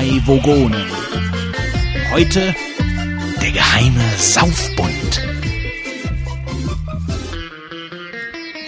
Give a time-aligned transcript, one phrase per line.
[0.00, 0.86] drei Vogonen.
[2.10, 2.54] Heute
[3.42, 5.22] der geheime Saufbund.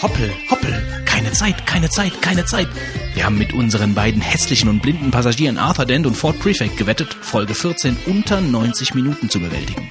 [0.03, 2.69] Hoppel, hoppel, keine Zeit, keine Zeit, keine Zeit.
[3.15, 7.17] Wir haben mit unseren beiden hässlichen und blinden Passagieren Arthur Dent und Ford Prefect gewettet,
[7.23, 9.91] Folge 14 unter 90 Minuten zu bewältigen.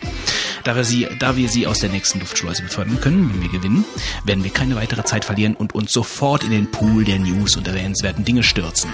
[0.63, 3.85] Da wir sie, da wir sie aus der nächsten Luftschleuse befördern können, wenn wir gewinnen,
[4.25, 7.67] werden wir keine weitere Zeit verlieren und uns sofort in den Pool der News und
[7.67, 8.89] erwähnenswerten Dinge stürzen.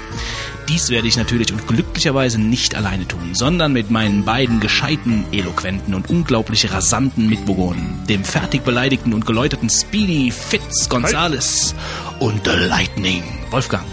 [0.69, 5.93] Dies werde ich natürlich und glücklicherweise nicht alleine tun, sondern mit meinen beiden gescheiten, eloquenten
[5.93, 11.75] und unglaublich rasanten Mitbewohnern, dem fertig beleidigten und geläuterten Speedy Fitz Gonzales
[12.19, 13.85] und The Lightning Wolfgang.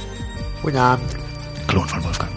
[0.62, 1.16] Guten Abend.
[1.66, 2.34] Klon von Wolfgang.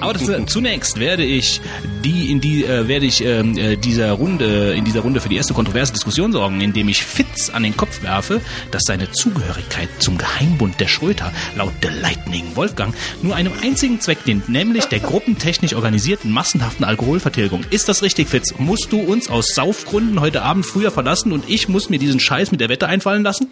[0.00, 1.60] Aber das, äh, zunächst werde ich
[2.04, 5.36] die in die äh, werde ich ähm, äh, dieser Runde in dieser Runde für die
[5.36, 10.18] erste kontroverse Diskussion sorgen, indem ich Fitz an den Kopf werfe, dass seine Zugehörigkeit zum
[10.18, 15.74] Geheimbund der Schröter laut The Lightning Wolfgang nur einem einzigen Zweck dient, nämlich der gruppentechnisch
[15.74, 17.64] organisierten massenhaften Alkoholvertilgung.
[17.70, 18.54] Ist das richtig, Fitz?
[18.58, 22.50] Musst du uns aus Saufgründen heute Abend früher verlassen und ich muss mir diesen Scheiß
[22.50, 23.48] mit der Wette einfallen lassen?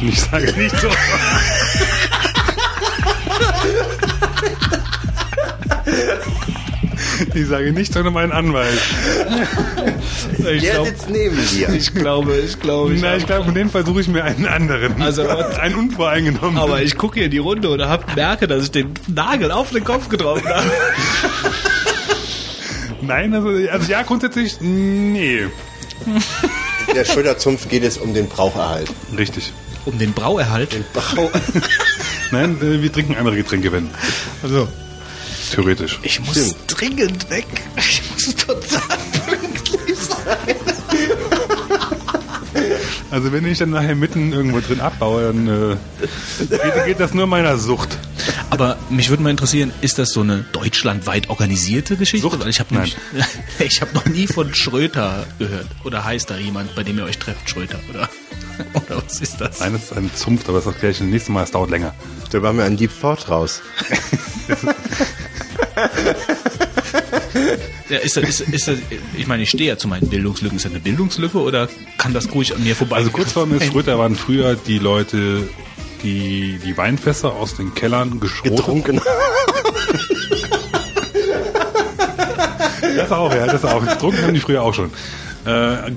[0.00, 0.88] Ich sage nicht so.
[7.34, 8.78] Ich sage nicht ohne meinen Anwalt.
[10.38, 11.68] Ich Der glaub- sitzt neben dir.
[11.70, 15.00] Ich glaube, ich glaube, Na, ich glaube, in dem Fall suche ich mir einen anderen.
[15.00, 15.26] Also,
[15.60, 16.58] einen unvoreingenommen.
[16.58, 19.70] Aber ich gucke hier in die Runde und hab, merke, dass ich den Nagel auf
[19.70, 20.66] den Kopf getroffen habe.
[23.02, 25.46] Nein, also, also ja, grundsätzlich, nee.
[26.94, 28.90] Der Schröder-Zumpf geht es um den Braucherhalt.
[29.16, 29.52] Richtig.
[29.84, 30.76] Um den Brauerhalt.
[30.92, 31.30] Brau
[32.30, 33.90] Nein, äh, wir trinken andere Getränke, wenn.
[34.42, 34.68] Also,
[35.52, 35.98] Theoretisch.
[36.02, 37.46] ich muss dringend weg.
[37.76, 40.56] Ich muss total pünktlich sein.
[43.10, 45.76] Also wenn ich dann nachher mitten irgendwo drin abbaue, dann äh,
[46.48, 47.98] geht, geht das nur meiner Sucht.
[48.50, 52.28] Aber mich würde mal interessieren, ist das so eine deutschlandweit organisierte Geschichte?
[52.28, 52.40] Sucht?
[52.40, 52.74] Weil ich habe
[53.80, 55.66] habe noch nie von Schröter gehört.
[55.84, 57.78] Oder heißt da jemand, bei dem ihr euch trefft, Schröter?
[57.90, 58.08] Oder,
[58.74, 59.60] oder was ist das?
[59.60, 61.94] Nein, das ist ein Zunft, aber das erkläre ich das nächste Mal, es dauert länger.
[62.30, 63.62] Da waren wir an Deep Thought raus.
[67.88, 68.78] Ja, ist das, ist, ist das,
[69.18, 70.56] ich meine, ich stehe ja zu meinen Bildungslücken.
[70.56, 71.68] Ist das eine Bildungslücke oder
[71.98, 72.96] kann das ruhig an mir vorbei?
[72.96, 75.48] Also kurz vor mir Schröter waren früher die Leute,
[76.02, 79.00] die die Weinfässer aus den Kellern geschrotet Getrunken.
[82.96, 83.84] Das auch, ja, das auch.
[83.84, 84.90] Getrunken haben die früher auch schon.
[85.46, 85.92] Äh,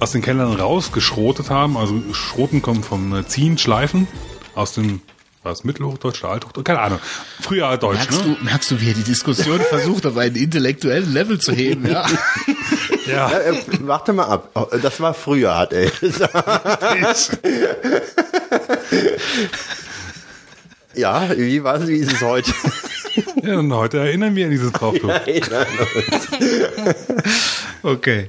[0.00, 4.06] aus den Kellern rausgeschrotet haben, also Schroten kommt vom äh, Ziehen, Schleifen,
[4.54, 5.00] aus dem,
[5.42, 6.64] war es Mittelhochdeutsch oder Althochdeutsch?
[6.64, 7.00] Keine Ahnung.
[7.40, 8.36] Früher Deutsch, Merkst, ne?
[8.38, 11.88] du, merkst du, wie er die Diskussion versucht, auf einen intellektuellen Level zu heben?
[11.90, 12.06] Ja.
[13.06, 14.68] Ja, Ja, äh, warte mal ab.
[14.82, 17.38] Das war früher, hat er gesagt.
[20.94, 22.52] Ja, wie war es, wie ist es heute?
[23.42, 25.10] ja, und heute erinnern wir an dieses Brauchtum.
[27.82, 28.26] Okay.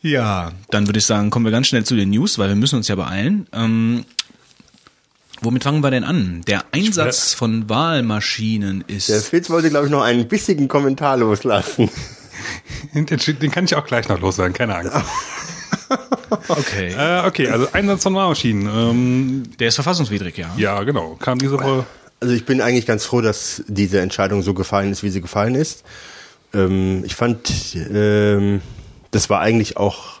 [0.00, 2.76] Ja, dann würde ich sagen, kommen wir ganz schnell zu den News, weil wir müssen
[2.76, 3.48] uns ja beeilen.
[3.52, 4.04] Ähm,
[5.40, 6.42] womit fangen wir denn an?
[6.46, 9.08] Der Einsatz von Wahlmaschinen ist.
[9.08, 11.90] Der Fitz wollte, glaube ich, noch einen bissigen Kommentar loslassen.
[12.94, 14.96] Den, den kann ich auch gleich noch loswerden, keine Angst.
[16.48, 16.94] Okay.
[16.96, 18.66] Äh, okay, also Einsatz von Wahlmaschinen.
[18.66, 20.52] Ähm, Der ist verfassungswidrig, ja.
[20.56, 21.16] ja, genau.
[21.16, 21.84] Kam diese Woche.
[22.20, 25.54] Also ich bin eigentlich ganz froh, dass diese Entscheidung so gefallen ist, wie sie gefallen
[25.54, 25.84] ist.
[26.52, 28.60] Ähm, ich fand, ähm,
[29.10, 30.20] das war eigentlich auch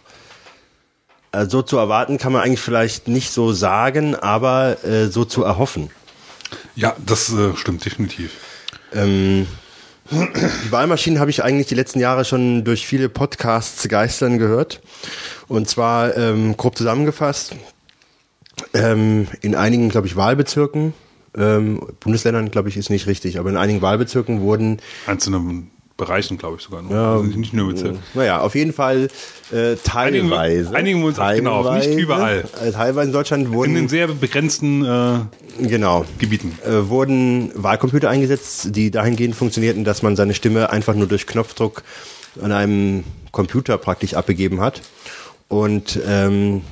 [1.32, 5.44] äh, so zu erwarten, kann man eigentlich vielleicht nicht so sagen, aber äh, so zu
[5.44, 5.90] erhoffen.
[6.74, 8.32] Ja, das äh, stimmt definitiv.
[8.92, 9.46] Ähm,
[10.10, 14.80] die Wahlmaschinen habe ich eigentlich die letzten Jahre schon durch viele Podcasts geistern gehört.
[15.48, 17.54] Und zwar ähm, grob zusammengefasst,
[18.74, 20.94] ähm, in einigen, glaube ich, Wahlbezirken,
[21.36, 25.64] ähm, Bundesländern, glaube ich, ist nicht richtig, aber in einigen Wahlbezirken wurden Einzelne
[26.00, 26.82] Bereichen, glaube ich sogar.
[26.82, 26.92] Nur.
[26.92, 27.98] Ja, also nicht nur Bezirke.
[28.14, 29.08] Naja, auf jeden Fall
[29.52, 30.74] äh, teilweise.
[30.74, 32.44] einigen wir uns auf, genau, auf, nicht teilweise, überall.
[32.64, 35.18] Äh, teilweise in Deutschland In den wurden, sehr begrenzten äh,
[35.62, 36.58] genau, Gebieten.
[36.64, 41.82] äh, wurden Wahlcomputer eingesetzt, die dahingehend funktionierten, dass man seine Stimme einfach nur durch Knopfdruck
[42.42, 44.80] an einem Computer praktisch abgegeben hat.
[45.48, 46.62] Und ähm,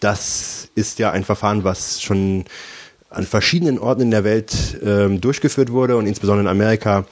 [0.00, 2.46] das ist ja ein Verfahren, was schon
[3.10, 7.04] an verschiedenen Orten in der Welt ähm, durchgeführt wurde und insbesondere in Amerika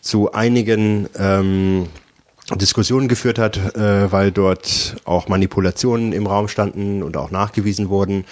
[0.00, 1.86] zu einigen ähm,
[2.54, 8.24] Diskussionen geführt hat, äh, weil dort auch Manipulationen im Raum standen und auch nachgewiesen wurden.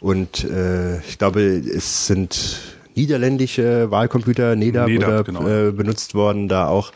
[0.00, 2.60] Und äh, ich glaube, es sind
[2.96, 5.48] niederländische Wahlcomputer, NEDAP, NEDAP, oder, genau.
[5.48, 6.92] äh, benutzt worden, da auch,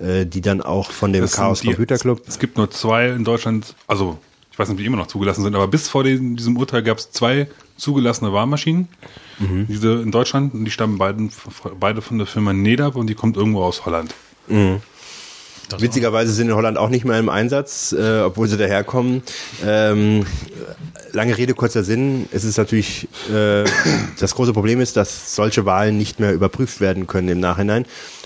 [0.00, 2.22] äh, die dann auch von dem Das Chaos die- Computer Club.
[2.26, 4.18] Es gibt nur zwei in Deutschland, also
[4.52, 6.82] ich weiß nicht, ob die immer noch zugelassen sind, aber bis vor dem, diesem Urteil
[6.82, 7.46] gab es zwei
[7.78, 8.88] zugelassene Wahlmaschinen.
[9.38, 9.66] Mhm.
[9.68, 11.30] Diese in Deutschland, die stammen beiden,
[11.80, 14.14] beide von der Firma Nedab und die kommt irgendwo aus Holland.
[15.76, 19.22] Witzigerweise sind in Holland auch nicht mehr im Einsatz, äh, obwohl sie daherkommen.
[19.64, 20.24] Ähm,
[21.12, 22.26] lange Rede, kurzer Sinn.
[22.32, 23.64] Es ist natürlich, äh,
[24.18, 27.84] das große Problem ist, dass solche Wahlen nicht mehr überprüft werden können im Nachhinein,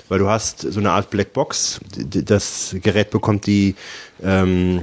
[0.09, 1.81] weil du hast so eine Art Blackbox.
[1.97, 3.75] Das Gerät bekommt die,
[4.23, 4.83] ähm,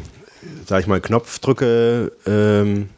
[0.66, 2.90] sag ich mal, Knopfdrücke ähm,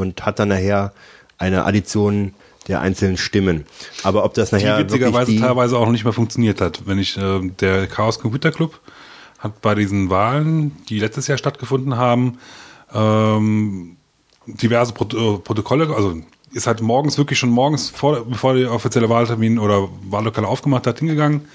[0.00, 0.92] und hat dann nachher
[1.38, 2.34] eine Addition
[2.68, 3.66] der einzelnen Stimmen.
[4.02, 6.86] Aber ob das Die nachher witzigerweise wirklich die, teilweise auch nicht mehr funktioniert hat.
[6.86, 8.80] Wenn ich, äh, der Chaos Computer Club
[9.38, 12.38] hat bei diesen Wahlen, die letztes Jahr stattgefunden haben,
[12.92, 13.96] ähm,
[14.46, 16.16] diverse Prot äh, Protokolle, also
[16.52, 20.98] ist halt morgens wirklich schon morgens, vor, bevor der offizielle Wahltermin oder Wahllokale aufgemacht hat,
[20.98, 21.48] hingegangen,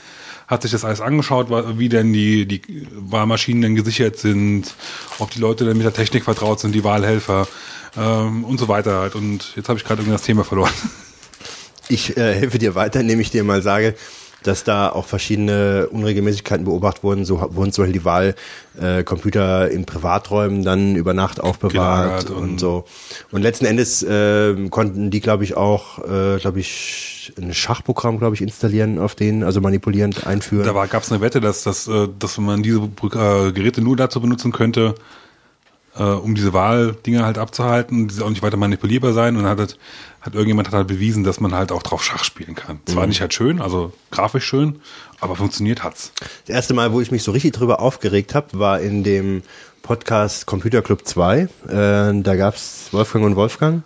[0.48, 1.48] hat sich das alles angeschaut,
[1.78, 2.62] wie denn die, die
[2.94, 4.74] Wahlmaschinen denn gesichert sind,
[5.20, 7.48] ob die Leute denn mit der Technik vertraut sind, die Wahlhelfer
[7.98, 9.16] ähm, und so weiter halt.
[9.16, 10.72] Und jetzt habe ich gerade irgendwie das Thema verloren.
[11.88, 13.94] Ich äh, helfe dir weiter, indem ich dir mal sage,
[14.42, 17.26] dass da auch verschiedene Unregelmäßigkeiten beobachtet wurden.
[17.26, 22.60] So wurden zum Beispiel die Wahlcomputer äh, in Privaträumen dann über Nacht aufbewahrt und, und-
[22.60, 22.86] so.
[23.32, 28.36] Und letzten Endes äh, konnten die, glaube ich, auch, äh, glaube ich, ein Schachprogramm, glaube
[28.36, 30.66] ich, installieren auf denen, also manipulierend einführen.
[30.66, 34.20] Da gab es eine Wette, dass, dass, äh, dass man diese äh, Geräte nur dazu
[34.22, 34.96] benutzen könnte,
[35.98, 39.36] äh, um diese Wahldinger halt abzuhalten, die auch nicht weiter manipulierbar sein.
[39.38, 39.78] Und dann hat, halt-
[40.22, 42.80] hat irgendjemand hat halt bewiesen, dass man halt auch drauf Schach spielen kann.
[42.86, 44.82] Zwar nicht halt schön, also grafisch schön,
[45.20, 46.12] aber funktioniert hat's.
[46.46, 49.44] Das erste Mal, wo ich mich so richtig drüber aufgeregt habe, war in dem
[49.86, 51.42] Podcast Computer Club 2.
[51.42, 53.84] Äh, da gab's Wolfgang und Wolfgang.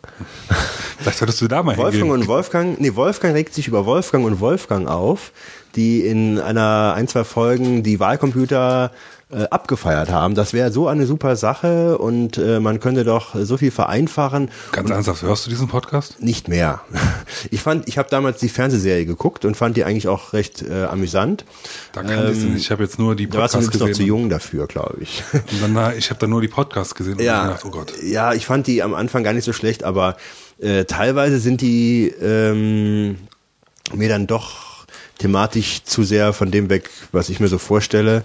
[0.97, 2.21] Vielleicht solltest du da mal Wolfgang hingehen.
[2.21, 5.33] und Wolfgang, nee, Wolfgang regt sich über Wolfgang und Wolfgang auf,
[5.75, 8.91] die in einer ein, zwei Folgen die Wahlcomputer
[9.31, 10.33] äh, abgefeiert haben.
[10.35, 14.49] Das wäre so eine super Sache und äh, man könnte doch so viel vereinfachen.
[14.71, 16.21] Ganz ernsthaft, hörst du diesen Podcast?
[16.21, 16.81] Nicht mehr.
[17.51, 20.85] Ich fand, ich habe damals die Fernsehserie geguckt und fand die eigentlich auch recht äh,
[20.85, 21.45] amüsant.
[21.93, 22.57] Da kann ich nicht.
[22.57, 24.07] Ich habe jetzt nur die Da warst du Podcasts übrigens noch zu gesehen.
[24.07, 25.23] jung dafür, glaube ich.
[25.33, 27.93] Und dann, da- ich habe da nur die Podcasts gesehen und Ja, gedacht, oh Gott.
[28.03, 30.17] ja, ich fand die am Anfang gar nicht so schlecht, aber
[30.59, 33.17] äh, teilweise sind die ähm,
[33.93, 34.68] mir dann doch
[35.19, 38.23] thematisch zu sehr von dem weg, was ich mir so vorstelle.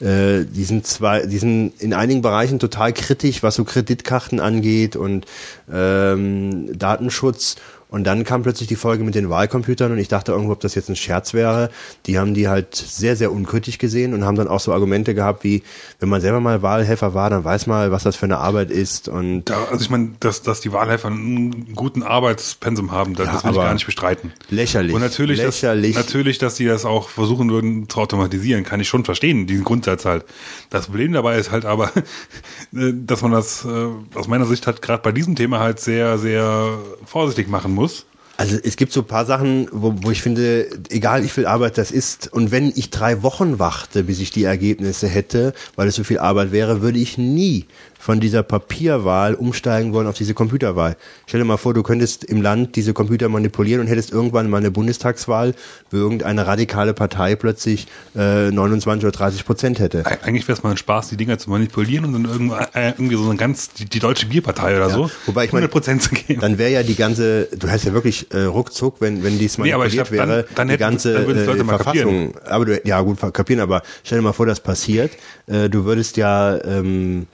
[0.00, 4.96] Äh, die sind zwar, die sind in einigen Bereichen total kritisch, was so Kreditkarten angeht
[4.96, 5.26] und
[5.72, 7.56] ähm, Datenschutz.
[7.88, 10.74] Und dann kam plötzlich die Folge mit den Wahlcomputern und ich dachte irgendwo, ob das
[10.74, 11.70] jetzt ein Scherz wäre.
[12.06, 15.44] Die haben die halt sehr, sehr unkritisch gesehen und haben dann auch so Argumente gehabt
[15.44, 15.62] wie,
[16.00, 19.08] wenn man selber mal Wahlhelfer war, dann weiß man, was das für eine Arbeit ist
[19.08, 23.32] und Da, also ich meine, dass, dass die Wahlhelfer einen guten Arbeitspensum haben, das, Ja,
[23.34, 24.32] das will ich gar nicht bestreiten.
[24.50, 24.94] lächerlich.
[24.94, 25.94] Und natürlich, lächerlich.
[25.94, 29.64] Dass, natürlich, dass die das auch versuchen würden zu automatisieren, kann ich schon verstehen, diesen
[29.64, 30.24] Grundsatz halt.
[30.70, 31.92] Das Problem dabei ist halt aber,
[32.72, 33.88] dass man das äh,
[34.18, 38.06] aus meiner Sicht halt gerade bei diesem Thema halt sehr, sehr vorsichtig machen muss.
[38.38, 41.78] Also es gibt so ein paar Sachen, wo, wo ich finde, egal wie viel Arbeit
[41.78, 45.94] das ist, und wenn ich drei Wochen warte, bis ich die Ergebnisse hätte, weil es
[45.94, 47.64] so viel Arbeit wäre, würde ich nie
[48.06, 50.96] von dieser Papierwahl umsteigen wollen auf diese Computerwahl.
[51.26, 54.58] Stell dir mal vor, du könntest im Land diese Computer manipulieren und hättest irgendwann mal
[54.58, 55.54] eine Bundestagswahl,
[55.90, 60.04] wo irgendeine radikale Partei plötzlich äh, 29 oder 30 Prozent hätte.
[60.06, 62.90] Eig- Eigentlich wäre es mal ein Spaß, die Dinger zu manipulieren und dann irgendwo, äh,
[62.90, 66.10] irgendwie so eine ganz, die, die deutsche Bierpartei oder so, wobei ich mein- 100% zu
[66.14, 66.40] geben.
[66.40, 69.72] Dann wäre ja die ganze, du hast ja wirklich äh, ruckzuck, wenn wenn dies Nee,
[69.72, 72.34] manipuliert glaub, dann- wäre, dann die hätten- ganze dann äh, mal Verfassung.
[72.44, 75.10] Aber du, ja gut kapieren, aber stell dir mal vor, das passiert.
[75.48, 77.26] Äh, du würdest ja ähm,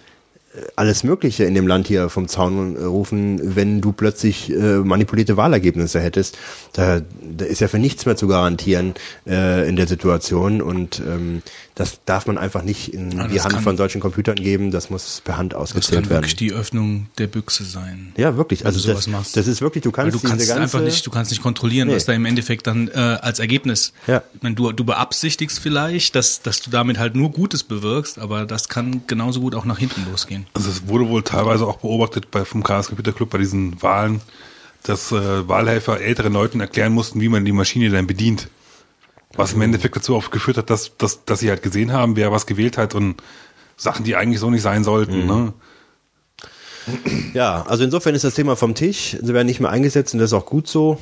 [0.76, 6.00] alles Mögliche in dem Land hier vom Zaun rufen, wenn du plötzlich äh, manipulierte Wahlergebnisse
[6.00, 6.36] hättest.
[6.74, 8.94] Da, da ist ja für nichts mehr zu garantieren
[9.26, 11.42] äh, in der Situation und ähm,
[11.74, 14.70] das darf man einfach nicht in Ah, die das Hand kann- von solchen Computern geben.
[14.70, 16.22] Das muss per Hand Das ausgezählt kann werden.
[16.24, 18.12] wirklich die Öffnung der Büchse sein.
[18.18, 18.66] Ja, wirklich.
[18.66, 19.36] Also das, machst.
[19.38, 21.88] das ist wirklich, du Weil kannst, du kannst ganze, einfach nicht, du kannst nicht kontrollieren,
[21.88, 21.94] Nee.
[21.96, 23.94] was da im Endeffekt dann äh, als Ergebnis.
[24.06, 24.22] Ja.
[24.34, 28.44] Ich meine, du, du beabsichtigst vielleicht, dass, dass du damit halt nur Gutes bewirkst, aber
[28.44, 30.46] das kann genauso gut auch nach hinten losgehen.
[30.52, 34.20] Also es wurde wohl teilweise auch beobachtet bei, vom Chaos Computer Club bei diesen Wahlen,
[34.82, 38.48] dass äh, Wahlhelfer älteren Leuten erklären mussten, wie man die Maschine dann bedient.
[39.34, 42.32] Was im Endeffekt dazu auch geführt hat, dass, dass, dass sie halt gesehen haben, wer
[42.32, 43.22] was gewählt hat und
[43.76, 45.26] Sachen, die eigentlich so nicht sein sollten.
[45.26, 45.52] Ne?
[47.32, 49.16] Ja, also insofern ist das Thema vom Tisch.
[49.20, 50.98] Sie werden nicht mehr eingesetzt und das ist auch gut so.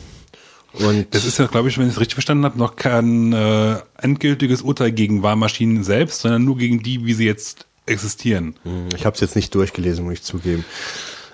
[0.75, 3.79] Und Das ist ja, glaube ich, wenn ich es richtig verstanden habe, noch kein äh,
[4.01, 8.55] endgültiges Urteil gegen Wahlmaschinen selbst, sondern nur gegen die, wie sie jetzt existieren.
[8.95, 10.65] ich habe es jetzt nicht durchgelesen, muss ich zugeben.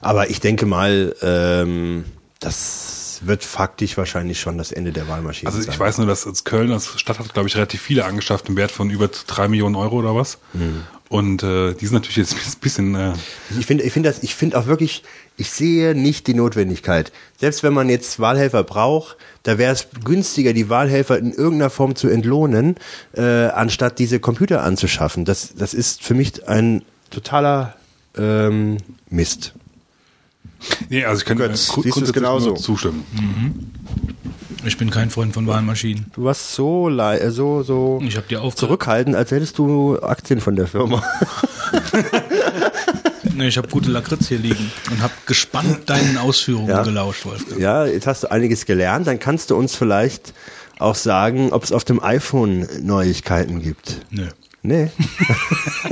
[0.00, 2.04] Aber ich denke mal, ähm,
[2.40, 5.72] dass das wird faktisch wahrscheinlich schon das Ende der Wahlmaschine Also sein.
[5.72, 8.56] ich weiß nur, dass als Köln als Stadt hat, glaube ich, relativ viele angeschafft im
[8.56, 10.38] Wert von über drei Millionen Euro oder was.
[10.52, 10.82] Mhm.
[11.08, 13.12] Und äh, die sind natürlich jetzt ein bisschen, äh,
[13.58, 15.02] Ich finde, ich finde das, ich finde auch wirklich,
[15.36, 17.12] ich sehe nicht die Notwendigkeit.
[17.38, 21.94] Selbst wenn man jetzt Wahlhelfer braucht, da wäre es günstiger, die Wahlhelfer in irgendeiner Form
[21.94, 22.76] zu entlohnen,
[23.14, 25.24] äh, anstatt diese Computer anzuschaffen.
[25.24, 27.76] Das, das ist für mich ein totaler
[28.18, 29.54] ähm, Mist.
[30.88, 32.54] Nee, also ich kann Götz, äh, siehst genauso?
[32.54, 33.04] zustimmen.
[34.64, 36.06] Ich bin kein Freund von Wahlmaschinen.
[36.14, 40.40] Du warst so äh, so so Ich habe dir auf zurückhaltend, als hättest du Aktien
[40.40, 41.02] von der Firma.
[43.34, 46.82] Nee, ich habe gute Lakritz hier liegen und habe gespannt deinen Ausführungen Ja.
[46.82, 47.60] gelauscht, Wolfgang.
[47.60, 49.06] Ja, jetzt hast du einiges gelernt.
[49.06, 50.32] Dann kannst du uns vielleicht
[50.78, 54.00] auch sagen, ob es auf dem iPhone Neuigkeiten gibt.
[54.10, 54.28] Nö.
[54.62, 54.90] Nee.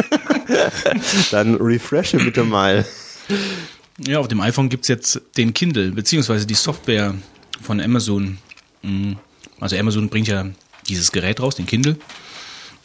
[1.30, 2.86] Dann refreshe bitte mal.
[3.98, 7.14] Ja, auf dem iPhone gibt's jetzt den Kindle, beziehungsweise die Software
[7.62, 8.38] von Amazon.
[8.82, 9.16] Mhm.
[9.60, 10.46] Also Amazon bringt ja
[10.88, 11.96] dieses Gerät raus, den Kindle,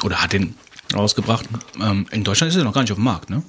[0.04, 0.56] oder hat den
[0.94, 1.46] rausgebracht.
[1.82, 3.44] Ähm, in Deutschland ist er noch gar nicht auf dem Markt, ne?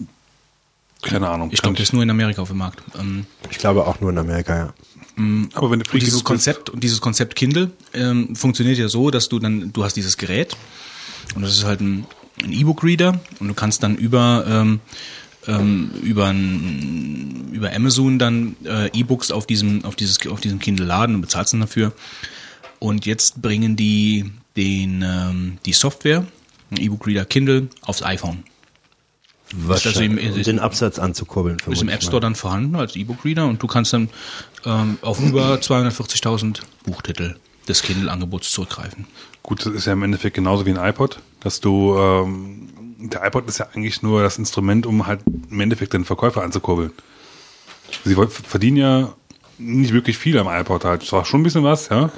[1.02, 1.50] Keine Ahnung.
[1.52, 2.82] Ich glaube, der ist nur in Amerika auf dem Markt.
[2.98, 4.74] Ähm, Ich glaube auch nur in Amerika, ja.
[5.54, 9.28] aber wenn du und dieses Konzept und dieses Konzept Kindle ähm, funktioniert ja so, dass
[9.28, 10.56] du dann du hast dieses Gerät
[11.34, 12.06] und das ist halt ein,
[12.42, 14.80] ein E-Book-Reader und du kannst dann über ähm,
[15.50, 20.86] ähm, über ein, über Amazon dann äh, E-Books auf diesem auf dieses auf diesem Kindle
[20.86, 21.92] laden und bezahlst dann dafür.
[22.78, 26.24] Und jetzt bringen die den ähm, die Software
[26.70, 28.44] ein E-Book-Reader Kindle aufs iPhone.
[29.86, 31.56] also im- um den Absatz anzukurbeln.
[31.68, 34.08] Ist im App Store dann vorhanden als E-Book-Reader und du kannst dann
[34.64, 39.06] ähm, auf über 240.000 Buchtitel des Kindle-Angebots zurückgreifen.
[39.42, 42.68] Gut, das ist ja im Endeffekt genauso wie ein iPod, dass du, ähm,
[43.00, 46.92] der iPod ist ja eigentlich nur das Instrument, um halt im Endeffekt den Verkäufer anzukurbeln.
[48.04, 49.14] Sie verdienen ja
[49.58, 51.02] nicht wirklich viel am iPod halt.
[51.02, 52.10] Zwar schon ein bisschen was, ja,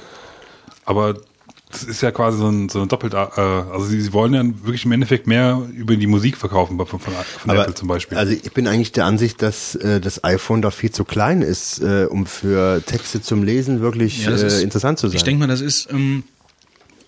[0.85, 1.15] aber
[1.71, 4.43] das ist ja quasi so ein, so ein doppelt, äh, also sie, sie wollen ja
[4.45, 7.15] wirklich im Endeffekt mehr über die Musik verkaufen von, von, von
[7.51, 8.19] Aber, Apple zum Beispiel.
[8.19, 11.81] Also ich bin eigentlich der Ansicht, dass äh, das iPhone doch viel zu klein ist,
[11.81, 15.17] äh, um für Texte zum Lesen wirklich das äh, ist- interessant zu sein.
[15.17, 16.25] Ich denke mal, das ist ähm,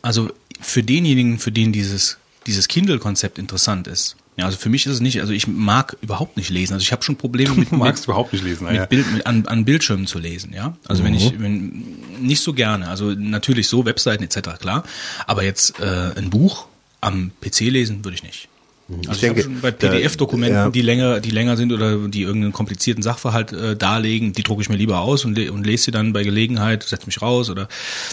[0.00, 0.30] also
[0.62, 2.16] für denjenigen, für den dieses
[2.46, 4.16] dieses Kindle-Konzept interessant ist.
[4.36, 6.74] Ja, also für mich ist es nicht, also ich mag überhaupt nicht lesen.
[6.74, 8.86] Also ich habe schon Probleme mit, du magst mit, überhaupt nicht lesen, mit ja.
[8.86, 10.76] Bild, mit, an, an Bildschirmen zu lesen, ja.
[10.88, 11.84] Also wenn ich, wenn,
[12.20, 12.88] nicht so gerne.
[12.88, 14.58] Also natürlich so Webseiten etc.
[14.58, 14.84] klar,
[15.26, 16.66] aber jetzt äh, ein Buch
[17.00, 18.48] am PC lesen würde ich nicht.
[18.88, 20.70] Also ich, denke, habe schon bei PDF-Dokumenten, ja.
[20.70, 24.68] die länger, die länger sind oder die irgendeinen komplizierten Sachverhalt äh, darlegen, die drucke ich
[24.68, 27.68] mir lieber aus und, le und lese sie dann bei Gelegenheit, setze mich raus oder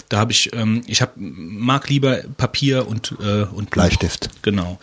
[0.08, 3.70] da habe ich, ähm, ich hab, mag lieber Papier und äh, und.
[3.70, 4.30] Bleistift.
[4.42, 4.78] Genau.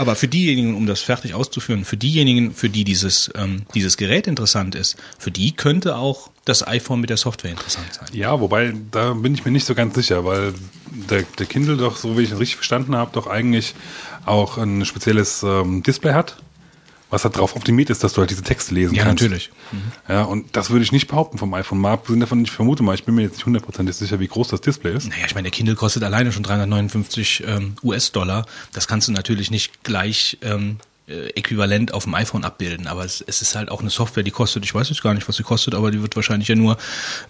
[0.00, 4.26] Aber für diejenigen, um das fertig auszuführen, für diejenigen, für die dieses, ähm, dieses Gerät
[4.26, 8.08] interessant ist, für die könnte auch das iPhone mit der Software interessant sein.
[8.14, 10.54] Ja, wobei, da bin ich mir nicht so ganz sicher, weil
[11.10, 13.74] der, der Kindle doch, so wie ich ihn richtig verstanden habe, doch eigentlich
[14.24, 16.36] auch ein spezielles ähm, Display hat,
[17.10, 19.22] was halt darauf optimiert ist, dass du halt diese Texte lesen Ja, kannst.
[19.22, 19.50] natürlich.
[20.08, 21.78] Ja, und das würde ich nicht behaupten vom iPhone.
[21.78, 24.48] Mal abgesehen davon, ich vermute mal, ich bin mir jetzt nicht hundertprozentig sicher, wie groß
[24.48, 25.08] das Display ist.
[25.08, 28.46] Naja, ich meine, der Kindle kostet alleine schon 359 ähm, US-Dollar.
[28.72, 30.76] Das kannst du natürlich nicht gleich ähm,
[31.10, 34.30] äh, äquivalent auf dem iPhone abbilden, aber es, es ist halt auch eine Software, die
[34.30, 36.76] kostet, ich weiß jetzt gar nicht, was sie kostet, aber die wird wahrscheinlich ja nur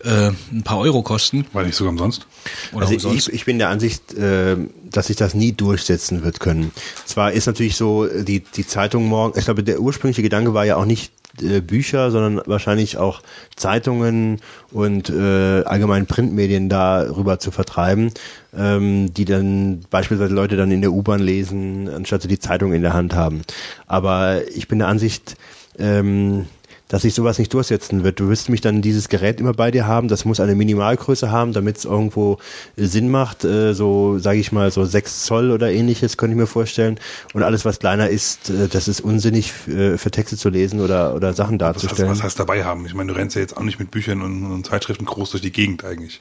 [0.04, 1.46] äh, ein paar Euro kosten.
[1.52, 2.26] Weil nicht sogar umsonst.
[2.72, 3.28] Oder Also umsonst.
[3.28, 6.72] ich, ich bin der Ansicht, äh, dass sich das nie durchsetzen wird können.
[7.06, 10.76] Zwar ist natürlich so, die, die Zeitung morgen, ich glaube, der ursprüngliche Gedanke war ja
[10.76, 13.22] auch nicht äh, Bücher, sondern wahrscheinlich auch
[13.56, 14.40] Zeitungen
[14.72, 18.12] und äh, allgemein Printmedien darüber zu vertreiben,
[18.56, 22.82] ähm, die dann beispielsweise Leute dann in der U-Bahn lesen, anstatt sie die Zeitung in
[22.82, 23.42] der Hand haben.
[23.86, 25.36] Aber ich bin der Ansicht,
[25.78, 26.46] ähm,
[26.90, 28.18] dass sich sowas nicht durchsetzen wird.
[28.18, 30.08] Du wirst mich dann dieses Gerät immer bei dir haben.
[30.08, 32.38] Das muss eine Minimalgröße haben, damit es irgendwo
[32.76, 33.44] äh, Sinn macht.
[33.44, 36.98] Äh, so, sage ich mal, so 6 Zoll oder ähnliches, könnte ich mir vorstellen.
[37.32, 41.14] Und alles, was kleiner ist, äh, das ist unsinnig äh, für Texte zu lesen oder,
[41.14, 42.10] oder Sachen Was heißt, darzustellen.
[42.10, 42.84] was heißt dabei haben?
[42.86, 45.42] Ich meine, du rennst ja jetzt auch nicht mit Büchern und, und Zeitschriften groß durch
[45.42, 46.20] die Gegend eigentlich.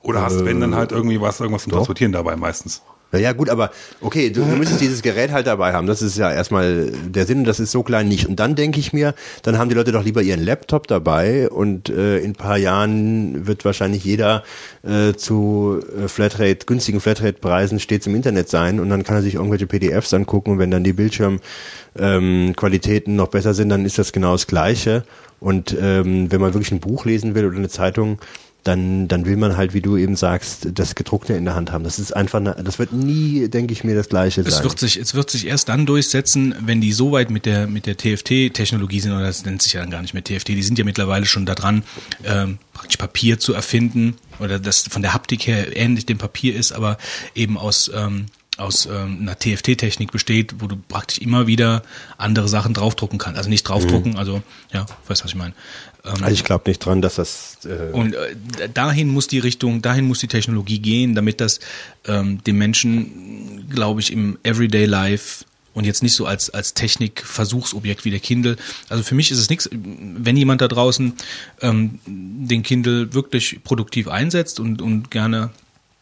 [0.00, 2.82] Oder hast, wenn dann halt irgendwie was, irgendwas zum Transportieren dabei meistens.
[3.10, 3.70] Ja, ja, gut, aber
[4.02, 5.86] okay, du, du müsstest dieses Gerät halt dabei haben.
[5.86, 8.28] Das ist ja erstmal der Sinn, das ist so klein nicht.
[8.28, 11.88] Und dann denke ich mir, dann haben die Leute doch lieber ihren Laptop dabei und
[11.88, 14.42] äh, in ein paar Jahren wird wahrscheinlich jeder
[14.82, 19.36] äh, zu äh, Flatrate, günstigen Flatrate-Preisen stets im Internet sein und dann kann er sich
[19.36, 24.12] irgendwelche PDFs angucken und wenn dann die Bildschirmqualitäten ähm, noch besser sind, dann ist das
[24.12, 25.04] genau das Gleiche.
[25.40, 28.18] Und ähm, wenn man wirklich ein Buch lesen will oder eine Zeitung,
[28.64, 31.84] dann, dann will man halt, wie du eben sagst, das Gedruckte in der Hand haben.
[31.84, 34.64] Das ist einfach, eine, das wird nie, denke ich mir, das Gleiche Es sein.
[34.64, 37.86] wird sich, es wird sich erst dann durchsetzen, wenn die so weit mit der, mit
[37.86, 40.78] der TFT-Technologie sind, oder das nennt sich ja dann gar nicht mehr TFT, die sind
[40.78, 41.82] ja mittlerweile schon da dran,
[42.24, 46.72] ähm, praktisch Papier zu erfinden, oder das von der Haptik her ähnlich dem Papier ist,
[46.72, 46.98] aber
[47.34, 48.26] eben aus, ähm,
[48.58, 51.82] aus ähm, einer TFT-Technik besteht, wo du praktisch immer wieder
[52.18, 53.38] andere Sachen draufdrucken kannst.
[53.38, 55.54] Also nicht draufdrucken, also ja, weißt was ich meine.
[56.08, 57.58] Ähm, also ich glaube nicht dran, dass das.
[57.64, 61.60] Äh, und äh, dahin muss die Richtung, dahin muss die Technologie gehen, damit das
[62.06, 68.04] ähm, dem Menschen, glaube ich, im Everyday Life und jetzt nicht so als, als Technik-Versuchsobjekt
[68.04, 68.56] wie der Kindle.
[68.88, 71.12] Also für mich ist es nichts, wenn jemand da draußen
[71.60, 75.50] ähm, den Kindle wirklich produktiv einsetzt und, und gerne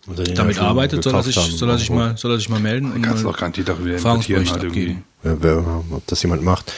[0.08, 2.92] also damit arbeitet, soll er sich, soll er sich mal, soll er sich mal melden
[2.92, 5.04] und Kannst du mal auch garantiert importieren Erfahrungsbericht halt abgeben.
[5.24, 6.72] Ja, wer, ob das jemand macht.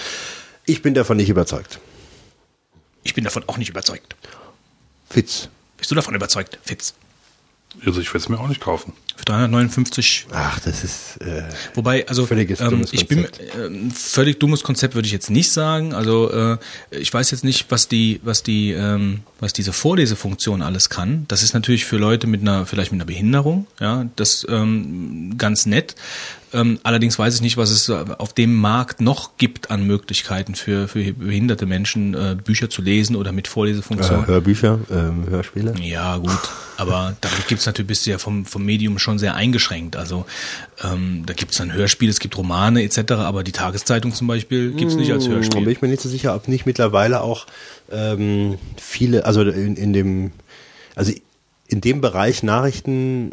[0.64, 1.78] Ich bin davon nicht überzeugt.
[3.02, 4.16] Ich bin davon auch nicht überzeugt.
[5.08, 5.48] Fitz.
[5.76, 6.94] Bist du davon überzeugt, Fitz?
[7.84, 8.92] Also ich will es mir auch nicht kaufen.
[9.16, 11.18] Für 359 Ach, das ist.
[11.20, 13.54] Äh, Wobei, also Völliges ähm, dummes ich bin Konzept.
[13.54, 15.92] äh, ein völlig dummes Konzept würde ich jetzt nicht sagen.
[15.94, 16.58] Also äh,
[16.90, 21.26] ich weiß jetzt nicht, was die, was die, ähm, was diese Vorlesefunktion alles kann.
[21.28, 25.66] Das ist natürlich für Leute mit einer, vielleicht mit einer Behinderung, ja, das ähm, ganz
[25.66, 25.94] nett.
[26.52, 30.88] Ähm, allerdings weiß ich nicht, was es auf dem Markt noch gibt an Möglichkeiten für,
[30.88, 34.24] für behinderte Menschen, äh, Bücher zu lesen oder mit Vorlesefunktion.
[34.24, 35.74] äh, Hörbücher, ähm, Hörspiele.
[35.80, 36.38] Ja, gut.
[36.76, 39.96] Aber damit gibt's natürlich, bist du ja vom, vom Medium schon sehr eingeschränkt.
[39.96, 40.24] Also
[40.82, 44.94] ähm, da gibt's dann Hörspiele, es gibt Romane etc., aber die Tageszeitung zum Beispiel gibt's
[44.94, 45.68] nicht als Da bin Hörspiel.
[45.68, 47.46] ich mir nicht so sicher, ob nicht mittlerweile auch
[47.90, 50.30] ähm, viele, also in, in dem,
[50.94, 51.12] also
[51.66, 53.32] in dem Bereich Nachrichten,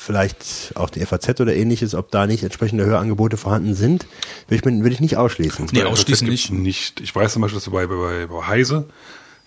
[0.00, 4.06] vielleicht auch die FAZ oder ähnliches, ob da nicht entsprechende Hörangebote vorhanden sind,
[4.48, 5.68] würde ich, würde ich nicht ausschließen.
[5.72, 6.50] Nee, ausschließen nicht.
[6.50, 7.00] nicht.
[7.02, 8.86] Ich weiß zum Beispiel, dass du bei, bei, bei Heise,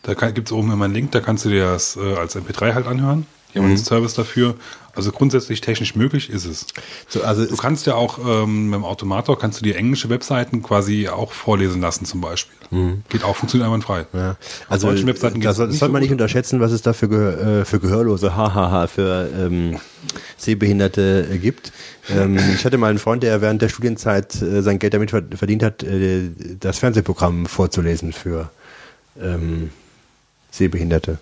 [0.04, 2.76] da gibt es oben immer einen Link, da kannst du dir das äh, als MP3
[2.76, 3.26] halt anhören.
[3.54, 4.56] Die haben einen Service dafür.
[4.96, 6.68] Also grundsätzlich technisch möglich ist es.
[7.08, 10.62] So, also Du kannst ja auch ähm, mit dem Automator kannst du dir englische Webseiten
[10.62, 12.56] quasi auch vorlesen lassen zum Beispiel.
[13.10, 14.06] Geht auch, funktioniert einwandfrei.
[14.14, 14.38] ja, Auf
[14.70, 17.62] also deutschen Webseiten das, das sollte man so nicht unterschätzen, was es da für, Gehör,
[17.62, 19.80] äh, für Gehörlose, hahaha, für ähm,
[20.38, 21.72] Sehbehinderte äh, gibt.
[22.10, 25.24] Ähm, ich hatte mal einen Freund, der während der Studienzeit äh, sein Geld damit ver-
[25.36, 26.30] verdient hat, äh,
[26.60, 28.50] das Fernsehprogramm vorzulesen für
[29.22, 29.70] ähm,
[30.52, 31.18] Sehbehinderte.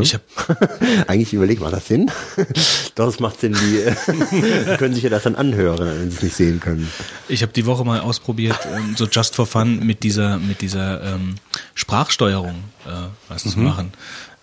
[0.00, 0.24] Ich habe
[1.06, 2.10] Eigentlich überleg mal, das Sinn?
[2.94, 3.94] Doch, es macht Sinn, die, äh,
[4.72, 6.90] die können sich ja das dann anhören, wenn sie es nicht sehen können.
[7.28, 11.02] ich hab die Woche mal ausprobiert, ähm, so just for fun mit dieser mit dieser
[11.02, 11.36] ähm,
[11.74, 12.90] Sprachsteuerung äh,
[13.28, 13.92] was zu machen.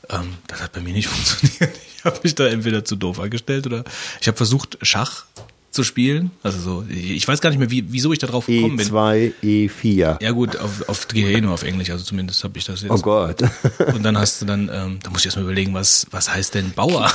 [0.09, 1.77] Ähm, das hat bei mir nicht funktioniert.
[1.95, 3.83] Ich habe mich da entweder zu doof angestellt oder
[4.21, 5.25] ich habe versucht Schach
[5.71, 6.31] zu spielen.
[6.41, 8.87] Also so, ich weiß gar nicht mehr, wie, wieso ich da drauf gekommen bin.
[8.87, 10.21] E2, E4.
[10.21, 12.91] Ja gut, auf, auf eh nur auf Englisch, also zumindest habe ich das jetzt.
[12.91, 13.41] Oh Gott.
[13.93, 16.71] Und dann hast du dann, ähm, da muss ich erstmal überlegen, was, was heißt denn
[16.71, 17.11] Bauer?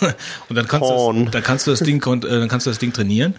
[0.48, 2.78] und dann kannst, du das, dann kannst du das Ding, äh, dann kannst du das
[2.78, 3.34] Ding trainieren.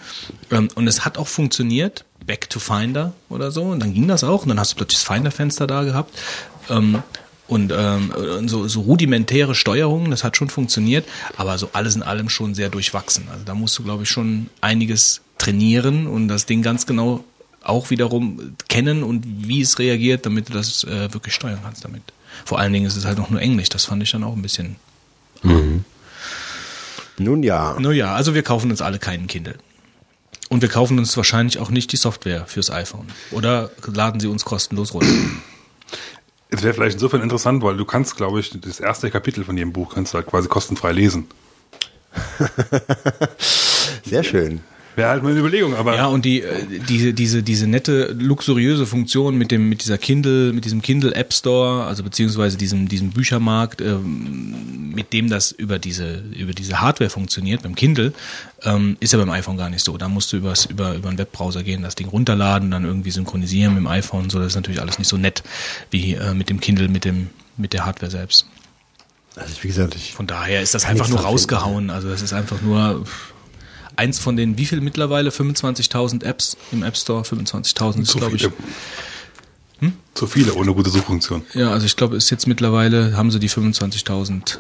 [0.52, 3.64] Ähm, und es hat auch funktioniert, Back to Finder oder so.
[3.64, 4.44] Und dann ging das auch.
[4.44, 6.18] Und dann hast du plötzlich das Finder-Fenster da gehabt.
[6.70, 7.04] Ähm,
[7.48, 11.06] und ähm, und so, so rudimentäre Steuerungen, das hat schon funktioniert,
[11.38, 13.28] aber so alles in allem schon sehr durchwachsen.
[13.32, 17.24] Also da musst du, glaube ich, schon einiges trainieren und das Ding ganz genau
[17.62, 22.04] auch wiederum kennen und wie es reagiert, damit du das äh, wirklich steuern kannst damit.
[22.46, 24.42] Vor allen Dingen ist es halt noch nur Englisch, das fand ich dann auch ein
[24.42, 24.76] bisschen.
[27.18, 27.76] Nun ja.
[27.80, 29.56] Naja, also wir kaufen uns alle keinen Kindle.
[30.50, 33.08] Und wir kaufen uns wahrscheinlich auch nicht die Software fürs iPhone.
[33.32, 35.12] Oder laden sie uns kostenlos runter.
[36.66, 39.94] Wäre vielleicht insofern interessant, weil du kannst, glaube ich, das erste Kapitel von jedem Buch
[39.94, 41.28] kannst du halt quasi kostenfrei lesen.
[44.04, 44.62] Sehr schön.
[44.96, 48.86] Wäre halt mal eine Überlegung, aber Ja, und die, äh, diese, diese, diese nette, luxuriöse
[48.86, 53.10] Funktion mit dem, mit dieser Kindle, mit diesem Kindle App Store, also beziehungsweise diesem, diesem
[53.10, 58.14] Büchermarkt, ähm, mit dem das über diese, über diese Hardware funktioniert, beim Kindle,
[58.64, 59.98] ähm, ist ja beim iPhone gar nicht so.
[59.98, 63.74] Da musst du übers, über, über einen Webbrowser gehen, das Ding runterladen, dann irgendwie synchronisieren
[63.74, 65.44] mit dem iPhone, so, das ist natürlich alles nicht so nett
[65.92, 68.48] wie äh, mit dem Kindle, mit dem, mit der Hardware selbst.
[69.36, 71.90] Also wie gesagt, ich Von daher ist das einfach nur rausgehauen.
[71.90, 73.34] Also das ist einfach nur pff,
[73.98, 75.30] eins von den, wie viel mittlerweile?
[75.30, 77.22] 25.000 Apps im App Store?
[77.24, 78.42] 25.000 ist, zu glaube ich.
[78.44, 78.54] viele.
[80.14, 81.44] Zu viele ohne gute Suchfunktion.
[81.54, 84.60] Ja, also ich glaube, ist jetzt mittlerweile, haben sie die 25.000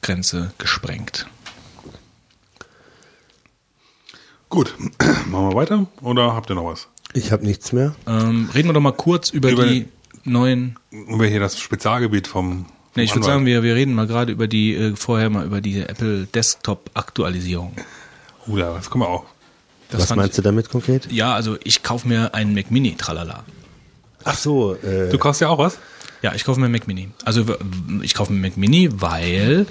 [0.00, 1.26] Grenze gesprengt.
[4.48, 4.74] Gut,
[5.26, 6.88] machen wir weiter oder habt ihr noch was?
[7.14, 7.94] ich habe nichts mehr.
[8.06, 9.86] Ähm, reden wir doch mal kurz über, Über- die
[10.24, 10.78] neuen.
[10.90, 12.66] Über hier das Spezialgebiet vom.
[12.94, 15.60] Nee, ich würde sagen, wir, wir reden mal gerade über die, äh, vorher mal über
[15.60, 17.74] die Apple Desktop Aktualisierung.
[18.46, 19.24] Ja, das können wir auch.
[19.90, 21.06] Das Was meinst du damit konkret?
[21.06, 23.44] Ich, ja, also ich kaufe mir einen Mac Mini, tralala.
[24.24, 25.78] Ach so, äh, Du kaufst ja auch was?
[26.22, 27.10] Ja, ich kaufe mir einen Mac Mini.
[27.24, 27.44] Also
[28.02, 29.66] ich kaufe mir einen Mac Mini, weil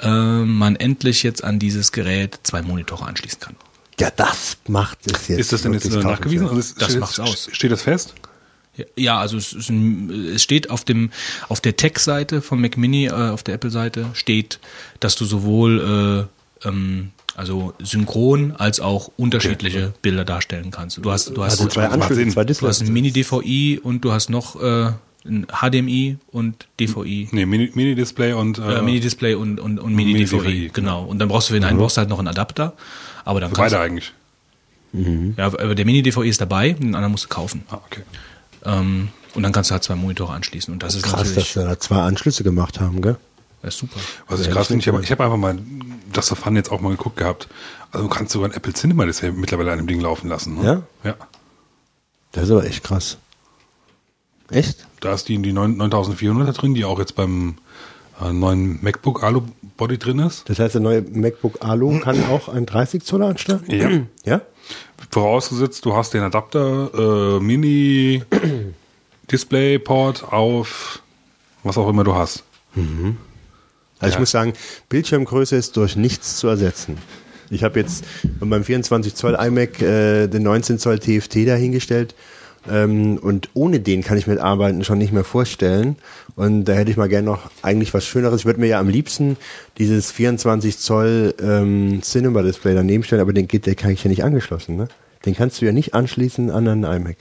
[0.00, 3.56] äh, man endlich jetzt an dieses Gerät zwei Monitore anschließen kann.
[3.98, 5.40] Ja, das macht es jetzt.
[5.40, 6.46] Ist das denn jetzt nachgewiesen?
[6.46, 7.48] Also es Das steht, macht's aus.
[7.50, 8.14] Steht das fest?
[8.76, 11.10] Ja, Ja, also es, ist ein, es steht auf dem
[11.48, 14.60] auf der Tech-Seite von Mac Mini, äh, auf der Apple-Seite steht,
[15.00, 16.28] dass du sowohl
[16.62, 20.98] äh, ähm, also synchron als auch unterschiedliche Bilder darstellen kannst.
[21.02, 21.86] Du hast du hast Also zwei.
[21.86, 24.90] Anschlüsse, zwei du hast ein Mini-DVI und du hast noch äh,
[25.24, 27.28] ein HDMI und DVI.
[27.30, 31.04] Nee, Mini- Mini-Display und Äh, äh, Mini-Display und, und, und Mini-DVI, Mini-DVI, genau.
[31.04, 32.72] Und dann brauchst du für den einen brauchst du halt noch einen Adapter.
[33.24, 34.12] Aber dann kannst beide eigentlich.
[34.92, 37.62] ja, aber der Mini-DVI ist dabei, den anderen musst du kaufen.
[37.70, 38.02] Ah, okay.
[38.64, 40.72] Ähm, und dann kannst du halt zwei Monitore anschließen.
[40.72, 43.16] Und das ist Krass, natürlich dass wir da zwei Anschlüsse gemacht haben, gell?
[43.62, 44.00] Das ist super.
[44.28, 45.58] Was ich krass finde, ich habe hab einfach mal
[46.12, 47.48] das Fun jetzt auch mal geguckt gehabt.
[47.90, 50.56] Also du kannst sogar ein Apple Cinema das ja mittlerweile an dem Ding laufen lassen.
[50.56, 50.64] Ne?
[51.02, 51.10] Ja?
[51.10, 51.16] Ja.
[52.32, 53.18] Das ist aber echt krass.
[54.50, 54.86] Echt?
[55.00, 57.56] Da ist die, die 9 9400 drin, die auch jetzt beim
[58.20, 59.42] äh, neuen MacBook Alu
[59.76, 60.48] Body drin ist.
[60.48, 63.64] Das heißt, der neue MacBook Alu kann auch ein 30 Zoll anstellen?
[63.66, 63.90] Ja.
[64.24, 64.42] Ja?
[65.10, 68.22] Vorausgesetzt, du hast den Adapter, äh, Mini
[69.30, 71.02] Displayport auf
[71.62, 72.44] was auch immer du hast.
[74.00, 74.20] Also ich Ja.
[74.20, 74.52] muss sagen,
[74.88, 76.96] Bildschirmgröße ist durch nichts zu ersetzen.
[77.50, 78.04] Ich habe jetzt
[78.40, 82.14] beim 24 Zoll iMac äh, den 19 Zoll TFT dahingestellt
[82.70, 85.96] ähm, und ohne den kann ich mit Arbeiten schon nicht mehr vorstellen.
[86.36, 88.40] Und da hätte ich mal gerne noch eigentlich was Schöneres.
[88.40, 89.36] Ich würde mir ja am liebsten
[89.78, 94.10] dieses 24 Zoll ähm, Cinema Display daneben stellen, aber den geht, der kann ich ja
[94.10, 94.76] nicht angeschlossen.
[94.76, 94.88] Ne?
[95.24, 97.16] Den kannst du ja nicht anschließen an einen iMac.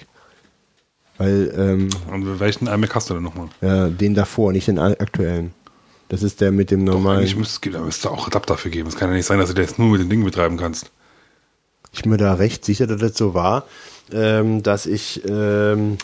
[1.18, 3.48] Weil ähm, Und welchen iMac hast du denn nochmal?
[3.62, 5.52] ja, den davor, nicht den aktuellen.
[6.10, 7.20] Das ist der mit dem normalen.
[7.20, 8.88] Eigentlich müsste da auch Adapter für geben.
[8.88, 10.92] Es kann ja nicht sein, dass du das nur mit dem Ding betreiben kannst.
[11.92, 13.66] ich bin mir da recht sicher, dass das so war,
[14.14, 15.98] ähm, dass ich, ähm,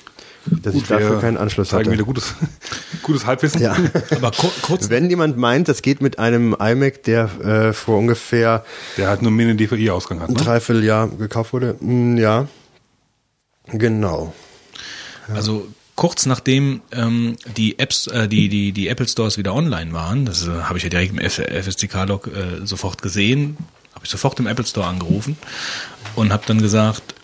[0.45, 1.93] dass ich dafür keinen Anschluss zeigen hatte.
[1.93, 2.35] wieder gutes,
[3.01, 3.61] gutes Halbwissen.
[3.61, 3.77] Ja.
[4.11, 8.65] Aber kur kurz, Wenn jemand meint, das geht mit einem iMac, der äh, vor ungefähr
[8.97, 10.27] Der halt nur Mini DVI Ausgang hat.
[10.29, 10.41] ein Ne?
[10.41, 12.47] Dreivierteljahr gekauft wurde, mm, ja,
[13.67, 14.33] genau.
[15.33, 15.65] also
[16.03, 20.45] kurz nachdem ähm, die Apps, äh, die, die, die Apple Stores wieder online waren, das
[20.45, 23.55] äh, habe ich ja direkt im FSCK-Log äh, sofort gesehen,
[23.95, 25.37] habe ich sofort im Apple Store angerufen
[26.17, 27.15] und habe dann gesagt,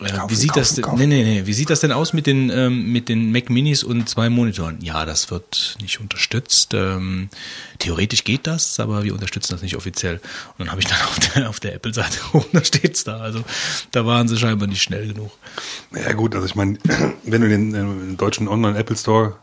[0.00, 2.50] äh, wie sieht das denn, nee, nee, nee, wie sieht das denn aus mit den,
[2.50, 4.78] ähm, mit den Mac Minis und zwei Monitoren?
[4.80, 6.72] Ja, das wird nicht unterstützt.
[6.74, 7.28] Ähm,
[7.78, 10.14] theoretisch geht das, aber wir unterstützen das nicht offiziell.
[10.16, 13.18] Und dann habe ich dann auf der, auf der Apple-Seite geguckt, da steht's da.
[13.18, 13.44] Also
[13.92, 15.30] da waren sie scheinbar nicht schnell genug.
[15.94, 16.78] Ja gut, also ich meine,
[17.24, 19.36] wenn du den, äh, den deutschen Online-Apple Store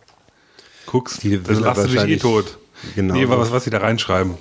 [0.86, 2.58] guckst, Die dann lass du dich eh tot.
[2.96, 3.14] Genau.
[3.14, 4.36] Nee, was, was sie da reinschreiben.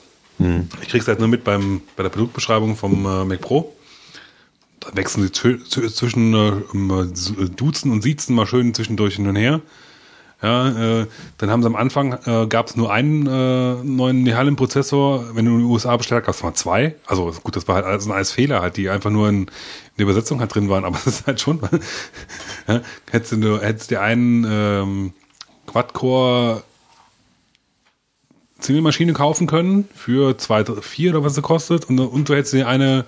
[0.82, 3.74] Ich krieg's halt nur mit beim, bei der Produktbeschreibung vom äh, Mac Pro.
[4.92, 6.48] Wechseln sie zw- zw- zwischen äh,
[7.02, 9.60] äh, Duzen und Siezen mal schön zwischendurch hin und her.
[10.42, 11.06] Ja, äh,
[11.38, 15.34] dann haben sie am Anfang äh, gab es nur einen äh, neuen Nehalem-Prozessor.
[15.34, 16.94] Wenn du in den USA bestellt hast, gab es mal zwei.
[17.06, 19.48] Also gut, das war halt alles, alles Fehler, halt, die einfach nur in, in
[19.98, 20.84] der Übersetzung halt drin waren.
[20.84, 21.60] Aber das ist halt schon.
[22.68, 25.12] ja, hättest du hättest dir einen ähm,
[25.66, 26.62] Quad-Core
[28.60, 32.68] Single-Maschine kaufen können für zwei, vier oder was sie kostet und, und du hättest dir
[32.68, 33.04] eine,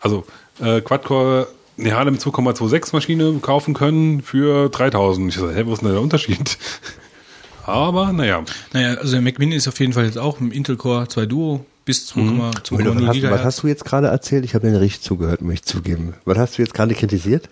[0.00, 0.24] also
[0.60, 5.32] äh, Quad-Core Nehalem 2,26 Maschine kaufen können für 3000.
[5.32, 6.58] Ich so, hä, wo ist denn der Unterschied?
[7.64, 8.42] Aber naja,
[8.72, 11.26] Naja, also der Mac Mini ist auf jeden Fall jetzt auch im Intel Core 2
[11.26, 13.38] Duo bis 2,0 Moment, was, hast, Gigahertz.
[13.38, 14.44] was hast du jetzt gerade erzählt?
[14.44, 16.14] Ich habe dir nicht richtig zugehört, muss ich zugeben.
[16.24, 17.48] Was hast du jetzt gerade kritisiert?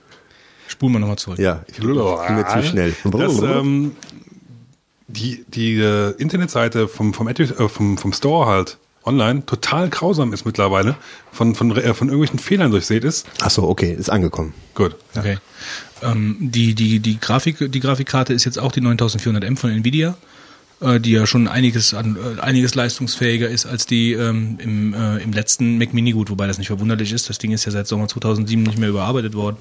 [0.69, 1.38] Spulen wir nochmal zurück.
[1.38, 2.95] Ja, ich bin mir zu schnell.
[3.05, 3.92] Das, ähm,
[5.09, 10.33] die die äh, Internetseite vom vom, Edu, äh, vom vom Store halt online total grausam
[10.33, 10.97] ist mittlerweile,
[11.33, 13.27] von von äh, von irgendwelchen Fehlern durchsät ist.
[13.40, 14.53] Ach so, okay, ist angekommen.
[14.75, 14.97] Gut.
[15.16, 15.38] Okay.
[16.03, 20.16] Ähm, die, die, die, Grafik, die Grafikkarte ist jetzt auch die 9400M von Nvidia,
[20.81, 25.19] äh, die ja schon einiges an äh, einiges leistungsfähiger ist als die ähm, im, äh,
[25.19, 27.31] im letzten Mac Mini gut, wobei das nicht verwunderlich ist.
[27.31, 29.59] Das Ding ist ja seit Sommer 2007 nicht mehr überarbeitet worden.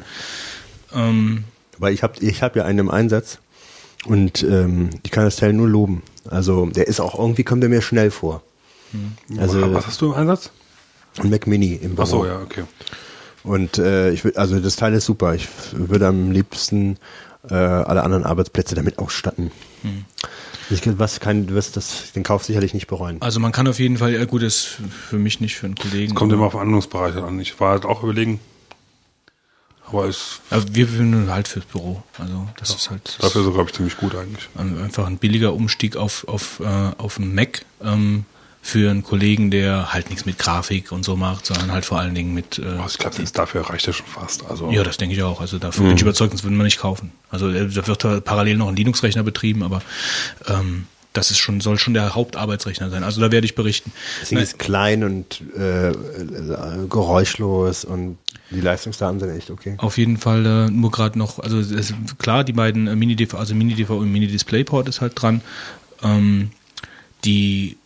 [0.94, 1.46] Ähm,
[1.78, 3.40] Weil ich habe ich hab ja einen im Einsatz
[4.06, 6.04] und ähm, ich kann das Teil nur loben.
[6.30, 8.42] Also der ist auch irgendwie, kommt er mir schnell vor.
[9.38, 10.52] Also was hast du im Einsatz?
[11.20, 12.04] ein Mac Mini im Büro.
[12.04, 12.64] Ach so, ja, okay.
[13.44, 15.36] Und äh, ich will, also das Teil ist super.
[15.36, 16.98] Ich würde am liebsten
[17.50, 19.52] äh, alle anderen Arbeitsplätze damit ausstatten.
[20.72, 23.22] Ich, was kann, du wirst das, den Kauf sicherlich nicht bereuen.
[23.22, 26.16] also man kann auf jeden Fall, ja gut, ist für mich nicht, für einen Kollegen.
[26.16, 27.40] Kommt immer auf Anwendungsbereiche an.
[27.40, 28.40] Ich war halt auch überlegen,
[29.88, 32.02] aber ist Aber wir würden halt fürs Büro.
[32.18, 34.50] Also das ist halt das dafür so, glaube ich, ziemlich gut eigentlich.
[34.56, 37.64] ist einfach ein billiger Umstieg auf, auf, äh, auf einen Mac.
[37.84, 38.26] Ähm,
[38.66, 42.16] für einen Kollegen, der halt nichts mit Grafik und so macht, sondern halt vor allen
[42.16, 42.58] Dingen mit.
[42.58, 44.44] Äh, Oh, ich glaube, dafür reicht ja schon fast.
[44.50, 45.40] Also, ja, das denke ich auch.
[45.40, 47.12] Also dafür bin ich überzeugt, sonst würden wir nicht kaufen.
[47.30, 49.84] Also äh, da wird da parallel noch ein Linux-Rechner betrieben, aber
[50.48, 53.04] ähm, das ist schon, soll schon der Hauptarbeitsrechner sein.
[53.04, 53.92] Also da werde ich berichten.
[54.20, 55.92] Das Ding ist klein und äh,
[56.90, 58.18] geräuschlos und
[58.50, 59.76] die Leistungsdaten sind echt okay.
[59.78, 63.36] Auf jeden Fall äh, nur gerade noch, also es ist klar, die beiden äh, Mini-DV,
[63.38, 65.42] also Mini-DV und Mini-DisplayPort ist halt dran.
[66.04, 66.50] Ähm,
[67.26, 67.78] die,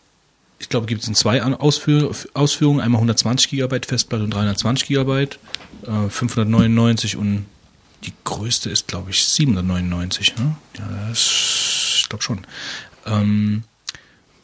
[0.60, 5.38] ich glaube, gibt es in zwei Ausführ Ausführungen, einmal 120 Gigabyte Festplatte und 320 Gigabyte,
[5.86, 7.46] äh, 599 und
[8.04, 10.36] die größte ist, glaube ich, 799.
[10.38, 10.54] Ne?
[10.78, 11.18] Ja, das,
[12.02, 12.46] ich glaube schon.
[13.06, 13.64] Ähm,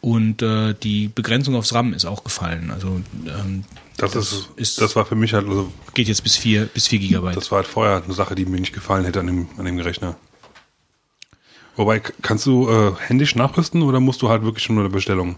[0.01, 2.71] und äh, die Begrenzung aufs RAM ist auch gefallen.
[2.71, 3.65] Also ähm,
[3.97, 6.99] das, ist, ist- das war für mich halt, also, geht jetzt bis 4 bis 4
[6.99, 7.37] Gigabyte.
[7.37, 9.79] das war halt vorher eine Sache, die mir nicht gefallen hätte an dem, an dem
[9.79, 10.17] Rechner.
[11.77, 15.37] Wobei, kannst du äh, händisch nachrüsten oder musst du halt wirklich nur eine Bestellung?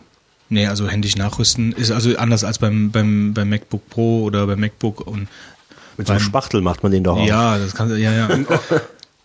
[0.50, 4.60] Nee, also händisch nachrüsten ist also anders als beim, beim, beim MacBook Pro oder beim
[4.60, 5.28] MacBook und
[5.96, 7.26] Mit so einem Spachtel macht man den doch auch.
[7.26, 8.28] ja, das kann ja ja.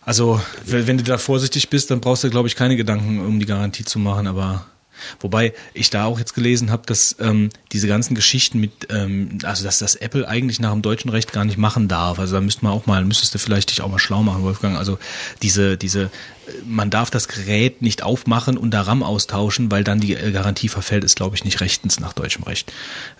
[0.06, 3.46] Also wenn du da vorsichtig bist, dann brauchst du glaube ich keine Gedanken, um die
[3.46, 4.66] Garantie zu machen, aber
[5.20, 9.64] Wobei ich da auch jetzt gelesen habe, dass ähm, diese ganzen Geschichten mit, ähm, also
[9.64, 12.18] dass das Apple eigentlich nach dem deutschen Recht gar nicht machen darf.
[12.18, 14.76] Also da müsste man auch mal, müsstest du vielleicht dich auch mal schlau machen, Wolfgang.
[14.76, 14.98] Also
[15.42, 16.10] diese, diese,
[16.66, 20.68] man darf das Gerät nicht aufmachen und da RAM austauschen, weil dann die äh, Garantie
[20.68, 22.72] verfällt, ist glaube ich nicht rechtens nach deutschem Recht.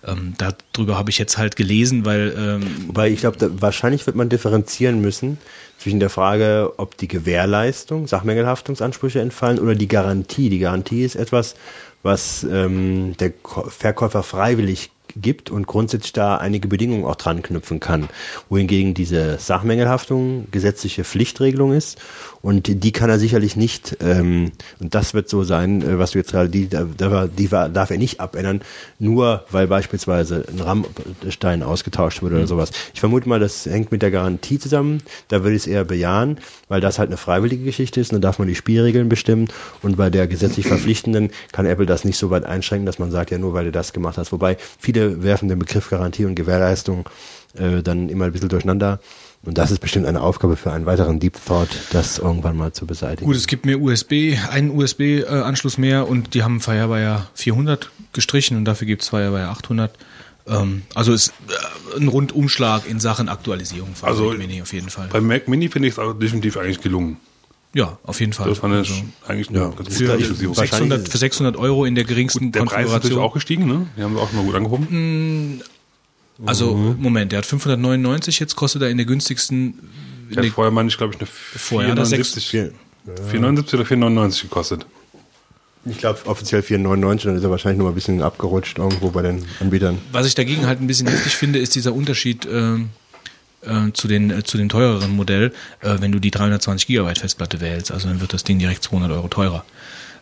[0.07, 0.35] Ähm,
[0.73, 5.01] darüber habe ich jetzt halt gelesen, weil ähm, Wobei ich glaube, wahrscheinlich wird man differenzieren
[5.01, 5.39] müssen
[5.79, 10.49] zwischen der Frage, ob die Gewährleistung, Sachmängelhaftungsansprüche entfallen oder die Garantie.
[10.49, 11.55] Die Garantie ist etwas,
[12.03, 13.33] was ähm, der
[13.69, 18.09] Verkäufer freiwillig gibt und grundsätzlich da einige Bedingungen auch dran knüpfen kann.
[18.49, 21.99] Wohingegen diese Sachmängelhaftung gesetzliche Pflichtregelung ist
[22.45, 26.19] und die kann er sicherlich nicht, ähm, und das wird so sein, äh, was du
[26.19, 28.61] jetzt gerade, die, die war- darf er nicht abändern,
[28.99, 32.71] nur weil beispielsweise ein Rammstein ausgetauscht wurde oder sowas.
[32.93, 36.37] Ich vermute mal, das hängt mit der Garantie zusammen, da würde ich es eher bejahen,
[36.69, 39.49] weil das halt eine freiwillige Geschichte ist und da darf man die Spielregeln bestimmen
[39.81, 43.31] und bei der gesetzlich verpflichtenden kann Apple das nicht so weit einschränken, dass man sagt,
[43.31, 44.33] ja nur weil du das gemacht hast.
[44.33, 47.09] Wobei viele werfen den Begriff Garantie und Gewährleistung
[47.57, 49.01] äh, dann immer ein bisschen durcheinander.
[49.45, 52.87] Und das ist bestimmt eine Aufgabe für einen weiteren Deep Thought, das irgendwann mal zu
[52.87, 53.27] beseitigen.
[53.27, 58.65] Gut, es gibt mehr USB, einen USB-Anschluss mehr und die haben Firewire 400 gestrichen und
[58.65, 59.93] dafür gibt es Firewire 800.
[60.47, 61.33] Ähm, also ist
[61.95, 65.09] äh, ein Rundumschlag in Sachen Aktualisierung von Also Mac Mini auf jeden Fall.
[65.13, 67.19] Beim Mac Mini finde ich es definitiv eigentlich gelungen.
[67.75, 68.49] Ja, auf jeden Fall.
[68.49, 69.69] Das fand ich Also eigentlich eine Ja.
[69.71, 70.57] ganz für, gute ich- Inklusivung.
[70.57, 73.23] wahrscheinlich 600, ist- für 600 Euro in der geringsten Der Preis ist natürlich Konfiguration.
[73.25, 73.87] auch gestiegen, ne?
[73.97, 75.61] Die haben wir auch mal gut angehoben.
[76.45, 79.79] Also Moment, der hat 599, jetzt kostet er in der günstigsten
[80.31, 82.73] in Der vorher, meine ich, glaube ich, eine Vorher hat er 479, Vier-
[83.05, 84.87] 479 oder 499 gekostet.
[85.87, 89.21] Ich glaube offiziell 4,99, dann ist er wahrscheinlich noch mal ein bisschen abgerutscht irgendwo bei
[89.21, 89.99] den Anbietern.
[90.13, 92.89] Was ich dagegen halt ein bisschen heftig finde, ist dieser Unterschied ähm,
[93.61, 97.61] äh, zu, den, äh, zu dem teureren Modell, äh, wenn du die 320 Gigabyte Festplatte
[97.61, 97.93] wählst.
[97.93, 99.65] Also dann wird das Ding direkt 200 Euro teurer.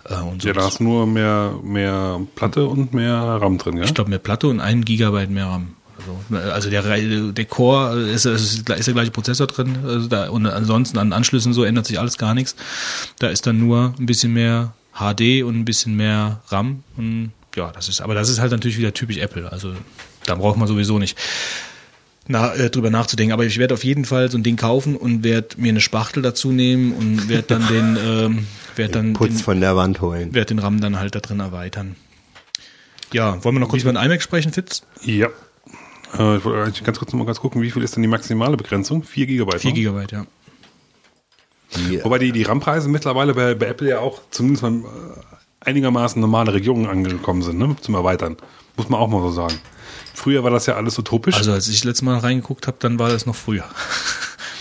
[0.08, 3.76] Äh, und so Ja, da hast du nur mehr, mehr Platte und mehr RAM drin,
[3.76, 3.84] ja?
[3.84, 5.76] ich glaube, mehr Platte und einen Gigabyte mehr RAM.
[6.30, 10.46] Also, also der, der Core ist, ist, ist der gleiche Prozessor drin also da, und
[10.46, 12.56] ansonsten an Anschlüssen so ändert sich alles gar nichts.
[13.18, 17.70] Da ist dann nur ein bisschen mehr HD und ein bisschen mehr RAM und ja,
[17.72, 19.50] das ist, aber das ist halt natürlich wieder typisch Apple.
[19.50, 19.74] Also
[20.26, 21.18] da braucht man sowieso nicht
[22.28, 23.32] na, äh, drüber nachzudenken.
[23.32, 26.22] Aber ich werde auf jeden Fall so ein Ding kaufen und werde mir eine Spachtel
[26.22, 30.34] dazu nehmen und werde dann den, ähm, werde dann Putz den, von der Wand holen.
[30.34, 31.96] werd den RAM dann halt da drin erweitern.
[33.12, 34.82] Ja, wollen wir noch kurz über den iMac sprechen, Fitz?
[35.02, 35.28] Ja.
[36.18, 38.56] Äh, ich wollte eigentlich ganz kurz mal ganz gucken, wie viel ist denn die maximale
[38.56, 39.02] Begrenzung?
[39.02, 39.60] 4 Gigabyte.
[39.60, 39.74] 4 ne?
[39.74, 40.26] Gigabyte, ja.
[41.76, 44.80] Die, Wobei die, die RAM-Preise mittlerweile bei, bei Apple ja auch zumindest mal äh,
[45.60, 47.74] einigermaßen normale Regionen angekommen sind, ne?
[47.80, 48.36] Zum Erweitern.
[48.76, 49.58] Muss man auch mal so sagen.
[50.14, 51.36] Früher war das ja alles utopisch.
[51.36, 53.64] Also als ich letztes Mal reingeguckt habe, dann war das noch früher.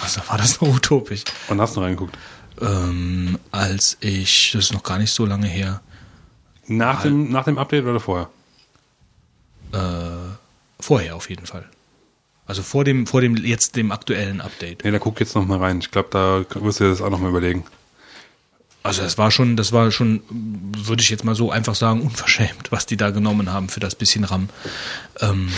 [0.04, 1.24] Also war das noch utopisch.
[1.48, 2.18] Wann hast du reingeguckt?
[2.60, 5.82] Ähm, als ich, das ist noch gar nicht so lange her,
[6.66, 8.28] Nach dem, nach dem Update oder vorher?
[9.74, 9.78] äh,
[10.82, 11.70] vorher auf jeden Fall.
[12.46, 14.84] Also vor dem, vor dem jetzt dem aktuellen Update.
[14.84, 15.80] Nee, da guck jetzt noch mal rein.
[15.80, 17.64] Ich glaube, da wirst du dir das auch noch mal überlegen.
[18.84, 22.72] Also das war schon, das war schon, würde ich jetzt mal so einfach sagen, unverschämt,
[22.72, 24.50] was die da genommen haben für das bisschen RAM.
[25.20, 25.50] Ähm,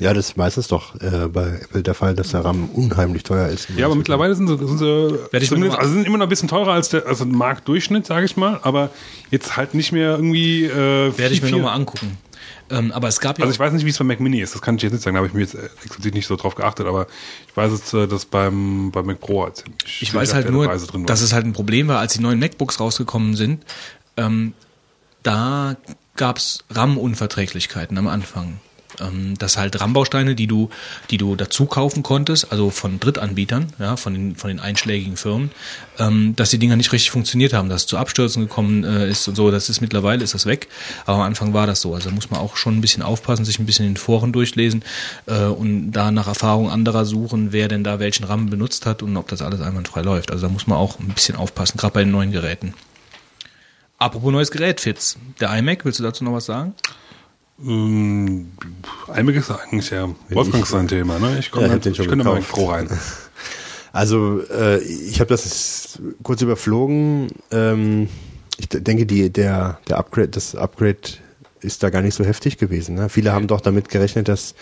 [0.00, 3.48] ja, das ist meistens doch äh, bei Apple der Fall, dass der RAM unheimlich teuer
[3.48, 3.68] ist.
[3.76, 6.88] Ja, aber mittlerweile sind sie, sind sie also sind immer noch ein bisschen teurer als
[6.88, 8.90] der also Marktdurchschnitt, sage ich mal, aber
[9.30, 10.64] jetzt halt nicht mehr irgendwie.
[10.66, 12.16] Äh, werde ich mir nochmal angucken.
[12.70, 14.54] Ähm, aber es gab ja Also ich weiß nicht, wie es bei Mac Mini ist,
[14.54, 16.36] das kann ich jetzt nicht sagen, da habe ich mir jetzt äh, explizit nicht so
[16.36, 17.06] drauf geachtet, aber
[17.46, 20.66] ich weiß jetzt, äh, dass beim, beim Mac Pro halt ziemlich Ich weiß halt nur,
[20.68, 23.64] dass es halt ein Problem war, als die neuen MacBooks rausgekommen sind.
[24.16, 24.52] Ähm,
[25.22, 25.76] da
[26.16, 28.58] gab es RAM-Unverträglichkeiten am Anfang.
[29.00, 30.70] Ähm, dass halt RAM-Bausteine, die du,
[31.10, 35.50] die du dazu kaufen konntest, also von Drittanbietern, ja, von den, von den einschlägigen Firmen,
[35.98, 39.26] ähm, dass die Dinger nicht richtig funktioniert haben, dass es zu Abstürzen gekommen äh, ist
[39.28, 39.50] und so.
[39.50, 40.68] Das ist mittlerweile ist das weg,
[41.06, 41.94] aber am Anfang war das so.
[41.94, 44.84] Also muss man auch schon ein bisschen aufpassen, sich ein bisschen in den Foren durchlesen
[45.26, 49.16] äh, und da nach Erfahrung anderer suchen, wer denn da welchen RAM benutzt hat und
[49.16, 50.30] ob das alles einwandfrei läuft.
[50.30, 52.74] Also da muss man auch ein bisschen aufpassen, gerade bei den neuen Geräten.
[53.98, 55.18] Apropos neues Gerät, Fitz.
[55.40, 56.74] Der iMac, willst du dazu noch was sagen?
[57.64, 58.52] Ähm,
[59.14, 61.38] iMac ist eigentlich ja Wolfgang sein Thema, ne?
[61.38, 62.40] Ich komme Ja, ich schon ich könnte mal.
[62.40, 62.88] Pro rein.
[63.90, 67.28] Also äh, ich habe das kurz überflogen.
[67.50, 68.08] Ähm,
[68.58, 70.98] ich denke, die, der, der Upgrade, das Upgrade
[71.62, 72.94] ist da gar nicht so heftig gewesen.
[72.96, 73.08] Ne?
[73.08, 74.54] Viele haben doch damit gerechnet, dass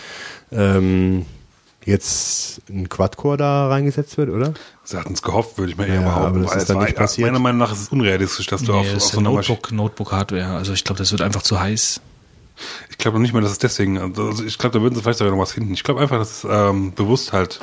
[0.52, 1.26] ähm,
[1.84, 4.54] jetzt ein Quad-Core da reingesetzt wird, oder?
[4.84, 6.26] Sie hatten es gehofft, würde ich mal eher Ja, behaupten.
[6.28, 7.26] aber das ist es dann nicht passiert.
[7.26, 9.30] Meiner Meinung nach ist es unrealistisch, dass du auf, Nee, auf ist so einer.
[9.30, 10.54] Notebook, Notebook-Hardware.
[10.54, 12.00] Also ich glaube, das wird einfach zu heiß.
[12.90, 13.98] Ich glaube noch nicht mal, dass es deswegen.
[13.98, 15.74] Also ich glaube, da würden sie vielleicht sogar noch was finden.
[15.74, 17.60] Ich glaube einfach, dass es ähm, bewusst halt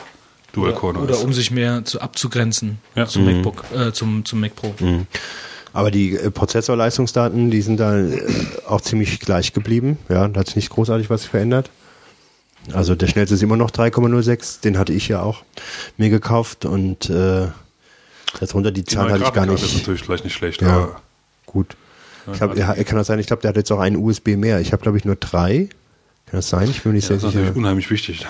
[0.54, 1.24] Dual Core noch Oder ist.
[1.24, 3.08] um sich mehr zu abzugrenzen Ja.
[3.08, 4.74] zum MacBook, äh, zum, zum Mac Pro.
[5.74, 8.22] Aber die äh, Prozessorleistungsdaten, die sind da äh,
[8.68, 9.98] auch ziemlich gleich geblieben.
[10.10, 11.72] Ja, da hat sich nicht großartig was verändert.
[12.72, 15.44] Also der schnellste ist immer noch 3,06, den hatte ich ja auch
[15.98, 17.48] mir gekauft und äh,
[18.40, 19.78] darunter die Die Zahl hatte ich gar Grafikkarte ist nicht.
[19.80, 20.68] natürlich vielleicht nicht schlecht, Ja.
[20.76, 21.02] aber
[21.46, 21.76] Gut.
[22.32, 23.20] Ich hab, ja, kann das sein?
[23.20, 24.60] Ich glaube, der hat jetzt auch einen USB mehr.
[24.60, 25.70] Ich habe, glaube ich, nur drei.
[26.26, 26.70] Kann das sein?
[26.70, 27.42] Ich bin mir nicht das ist sehr sicher.
[27.42, 28.26] natürlich unheimlich wichtig.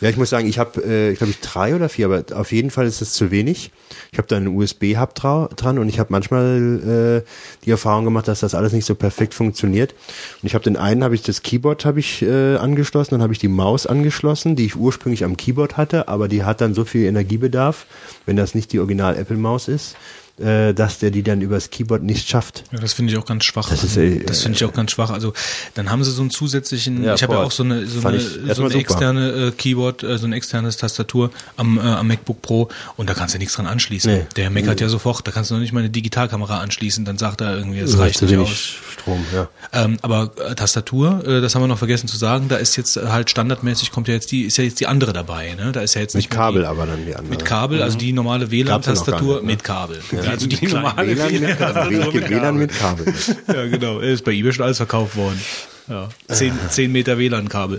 [0.00, 2.52] Ja, ich muss sagen, ich habe, äh, ich glaube, ich drei oder vier, aber auf
[2.52, 3.70] jeden Fall ist es zu wenig.
[4.12, 7.28] Ich habe da einen USB-Hub dra dran und ich habe manchmal äh,
[7.64, 9.94] die Erfahrung gemacht, dass das alles nicht so perfekt funktioniert.
[10.42, 13.32] Und ich habe den einen, habe ich das Keyboard habe ich äh, angeschlossen, dann habe
[13.32, 16.84] ich die Maus angeschlossen, die ich ursprünglich am Keyboard hatte, aber die hat dann so
[16.84, 17.86] viel Energiebedarf,
[18.26, 19.96] wenn das nicht die Original Apple Maus ist,
[20.38, 22.64] äh, dass der die dann übers Keyboard nicht schafft.
[22.72, 23.70] Ja, das finde ich auch ganz schwach.
[23.70, 25.10] Das ist, äh, das finde ich auch ganz schwach.
[25.10, 25.32] Also
[25.74, 28.20] dann haben sie so einen zusätzlichen, Ja, ich habe ja auch so eine so eine,
[28.20, 32.68] so eine externe äh, Keyboard, äh, so ein externes Tastatur am, äh, am MacBook Pro
[32.96, 34.12] und da kannst du nichts dran anschließen.
[34.12, 34.26] Nee.
[34.36, 37.40] Der meckert ja sofort, da kannst du noch nicht mal eine Digitalkamera anschließen, dann sagt
[37.40, 38.50] er irgendwie, Ja, reicht nicht aus.
[38.92, 39.48] Strom, ja.
[39.72, 42.96] Ähm, aber äh, Tastatur, äh, das haben wir noch vergessen zu sagen, da ist jetzt
[42.96, 45.72] äh, halt standardmäßig kommt ja jetzt die, ist ja jetzt die andere dabei, ne?
[45.72, 47.30] Da ist ja jetzt Mit nicht Kabel die, aber dann die andere.
[47.30, 49.42] mit Kabel, also die normale WLAN-Tastatur ne?
[49.42, 50.00] mit Kabel.
[50.12, 51.92] Ja, also die, Die normale WLAN mit Kabel.
[51.92, 53.14] Ja, W- WLAN mit Kabel.
[53.48, 54.00] ja, genau.
[54.00, 55.40] Ist bei eBay schon alles verkauft worden.
[55.88, 56.08] Ja.
[56.28, 57.78] Zehn, zehn Meter WLAN-Kabel.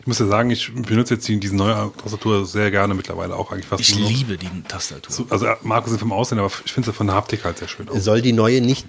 [0.00, 3.50] Ich muss ja sagen, ich benutze jetzt die, diese neue Tastatur sehr gerne mittlerweile auch
[3.52, 5.12] eigentlich fast Ich nur liebe die Tastatur.
[5.14, 7.58] So, Also äh, Markus ist vom Aussehen, aber ich finde sie von der Haptik halt
[7.58, 8.02] sehr schön aus.
[8.04, 8.86] Soll die neue nicht,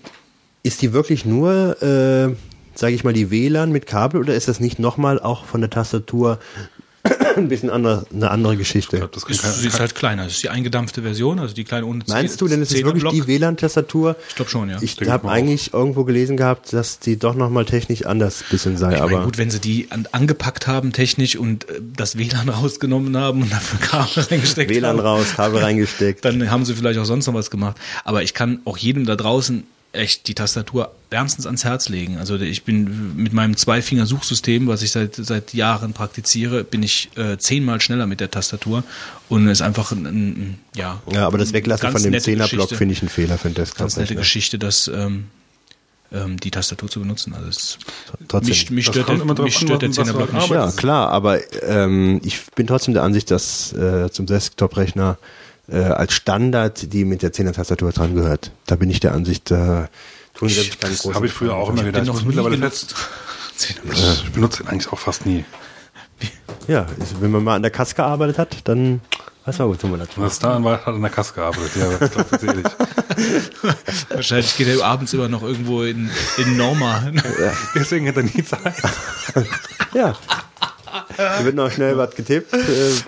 [0.63, 2.35] ist die wirklich nur, äh,
[2.75, 5.69] sage ich mal, die WLAN mit Kabel oder ist das nicht nochmal auch von der
[5.71, 6.39] Tastatur
[7.35, 8.97] ein bisschen andere, eine andere Geschichte?
[8.97, 10.23] Ich glaub, Ist, kein, sie ist halt kleiner.
[10.23, 13.03] Das ist die eingedampfte Version, also die kleine ohne Meinst du denn, es ist wirklich
[13.11, 13.27] die?
[13.27, 14.15] WLAN-Tastatur?
[14.29, 14.77] Ich glaube schon, ja.
[14.81, 15.35] Ich habe mal auch.
[15.35, 19.25] eigentlich irgendwo gelesen gehabt, dass die doch nochmal technisch anders bisschen sei, Ich aber meine,
[19.25, 23.51] gut, wenn sie die an, angepackt haben technisch und äh, das WLAN rausgenommen haben und
[23.51, 26.23] dafür Kabel reingesteckt WLAN haben, raus, Kabel reingesteckt.
[26.23, 27.77] dann haben sie vielleicht auch sonst noch was gemacht.
[28.03, 29.63] Aber ich kann auch jedem da draußen
[29.97, 32.17] echt die Tastatur ernstens ans Herz legen.
[32.17, 37.37] Also ich bin mit meinem Zweifinger-Suchsystem, was ich seit seit Jahren praktiziere, bin ich äh,
[37.37, 38.83] zehnmal schneller mit der Tastatur
[39.29, 42.49] und es ist einfach ein, ein, ja ja, aber das Weglassen von dem nette 10er-Block
[42.49, 42.75] Geschichte.
[42.75, 44.15] finde ich ein Fehler für den ganz nette.
[44.15, 45.25] Geschichte, dass ähm,
[46.11, 47.33] ähm, die Tastatur zu benutzen.
[47.33, 47.77] Also es,
[48.27, 48.49] Trotzdem.
[48.49, 50.49] mich, mich stört, der, immer drauf mich an, stört der Zehnerblock nicht.
[50.49, 55.17] Ja, klar, aber ähm, ich bin trotzdem der Ansicht, dass äh, zum Desktop-Rechner
[55.69, 58.51] äh, als Standard die mit der 10er-Tastatur dran gehört.
[58.65, 59.85] Da bin ich der Ansicht, äh,
[60.33, 62.03] tun sie sich das habe ich früher auch immer gedacht.
[62.03, 62.93] Ich noch mittlerweile genutzt.
[62.95, 63.81] fest.
[64.25, 65.43] Ich benutze den eigentlich auch fast nie.
[66.67, 69.01] Ja, ist- wenn man mal an der Kasse gearbeitet hat, dann
[69.45, 70.27] weiß man, wozu man das macht.
[70.27, 71.71] das da war, hat an der Kasse gearbeitet.
[71.75, 72.65] Ja, das glaube ich ehrlich.
[74.09, 77.11] Wahrscheinlich geht er abends immer noch irgendwo in, in Norma.
[77.75, 78.75] Deswegen hat er nie Zeit.
[79.93, 80.15] Ja.
[81.17, 82.57] Da wird noch schnell was getippt, äh,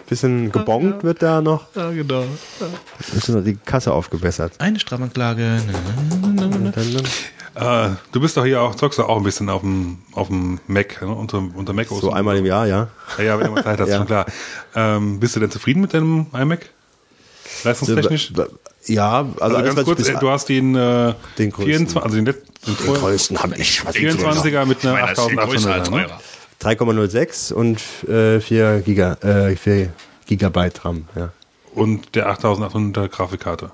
[0.08, 2.24] bisschen gebongt wird da noch, ja, genau.
[3.16, 4.54] ist noch die Kasse aufgebessert.
[4.60, 5.62] Eine Strafanklage.
[7.56, 10.60] Äh, du bist doch hier auch, zockst doch auch ein bisschen auf dem, auf dem
[10.68, 11.08] Mac, ne?
[11.14, 12.02] unter, unter Mac OS.
[12.02, 12.88] so einmal im Jahr, ja.
[13.18, 13.98] Ja, ja, wenn du mal Zeit hast, Ja.
[13.98, 14.26] schon klar.
[14.76, 16.70] Ähm, bist du denn zufrieden mit deinem iMac?
[17.64, 18.32] Leistungstechnisch?
[18.86, 21.88] Ja, also, Also ganz kurz, äh, du hast den, äh, Den größten.
[21.88, 23.86] 24, also den, letzten- den, den größten habe ich.
[23.86, 26.10] Was 24er mit einer 8800.
[26.64, 26.70] Ne?
[26.72, 29.94] 3,06 und äh, 4, Giga, äh, 4
[30.26, 31.32] Gigabyte RAM, ja.
[31.74, 33.72] Und der 8800 Grafikkarte.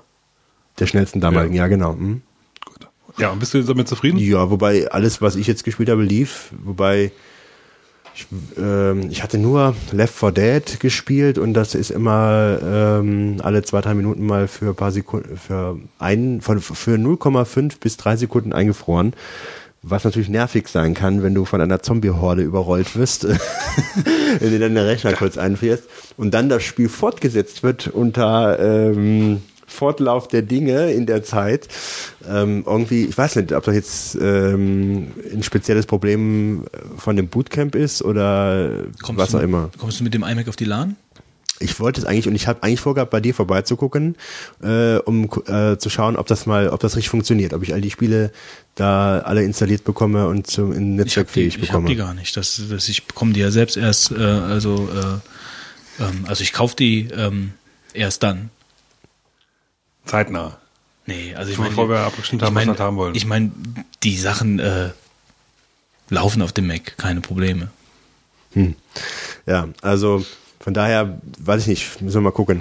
[0.78, 1.94] Der schnellsten damaligen, ja, genau.
[1.94, 2.22] Hm.
[2.64, 2.88] Gut.
[3.18, 4.18] Ja, und bist du damit zufrieden?
[4.18, 6.52] Ja, wobei alles, was ich jetzt gespielt habe, lief.
[6.64, 7.12] Wobei
[8.14, 8.26] ich,
[8.58, 13.80] ähm, ich hatte nur Left 4 Dead gespielt und das ist immer ähm, alle zwei,
[13.80, 19.14] drei Minuten mal für ein paar Sekunden, für ein, für 0,5 bis drei Sekunden eingefroren.
[19.88, 23.22] Was natürlich nervig sein kann, wenn du von einer Zombie-Horde überrollt wirst,
[24.40, 25.84] wenn du dann den Rechner kurz einfrierst
[26.16, 31.68] und dann das Spiel fortgesetzt wird unter ähm, Fortlauf der Dinge in der Zeit.
[32.28, 36.64] Ähm, irgendwie, ich weiß nicht, ob das jetzt ähm, ein spezielles Problem
[36.96, 39.70] von dem Bootcamp ist oder Kommst was auch immer.
[39.78, 40.96] Kommst du mit dem iMac auf die LAN?
[41.58, 44.16] Ich wollte es eigentlich und ich habe eigentlich vorgehabt, bei dir vorbeizugucken,
[44.62, 47.80] äh, um äh, zu schauen, ob das mal, ob das richtig funktioniert, ob ich all
[47.80, 48.30] die Spiele
[48.74, 51.88] da alle installiert bekomme und zum in Ich habe die, Netzwerkfähig ich hab bekomme.
[51.88, 52.36] die gar nicht.
[52.36, 54.88] Das, das, ich bekomme die ja selbst erst, äh, also,
[55.98, 57.52] äh, ähm, also ich kaufe die ähm,
[57.94, 58.50] erst dann.
[60.04, 60.58] Zeitnah.
[61.06, 63.14] Nee, also ich Bevor meine, wir abgestimmt haben, was wir haben wollen.
[63.14, 63.50] Ich meine,
[64.02, 64.90] die Sachen äh,
[66.10, 67.70] laufen auf dem Mac, keine Probleme.
[69.46, 70.24] Ja, also
[70.66, 72.60] von daher, weiß ich nicht, müssen wir mal gucken.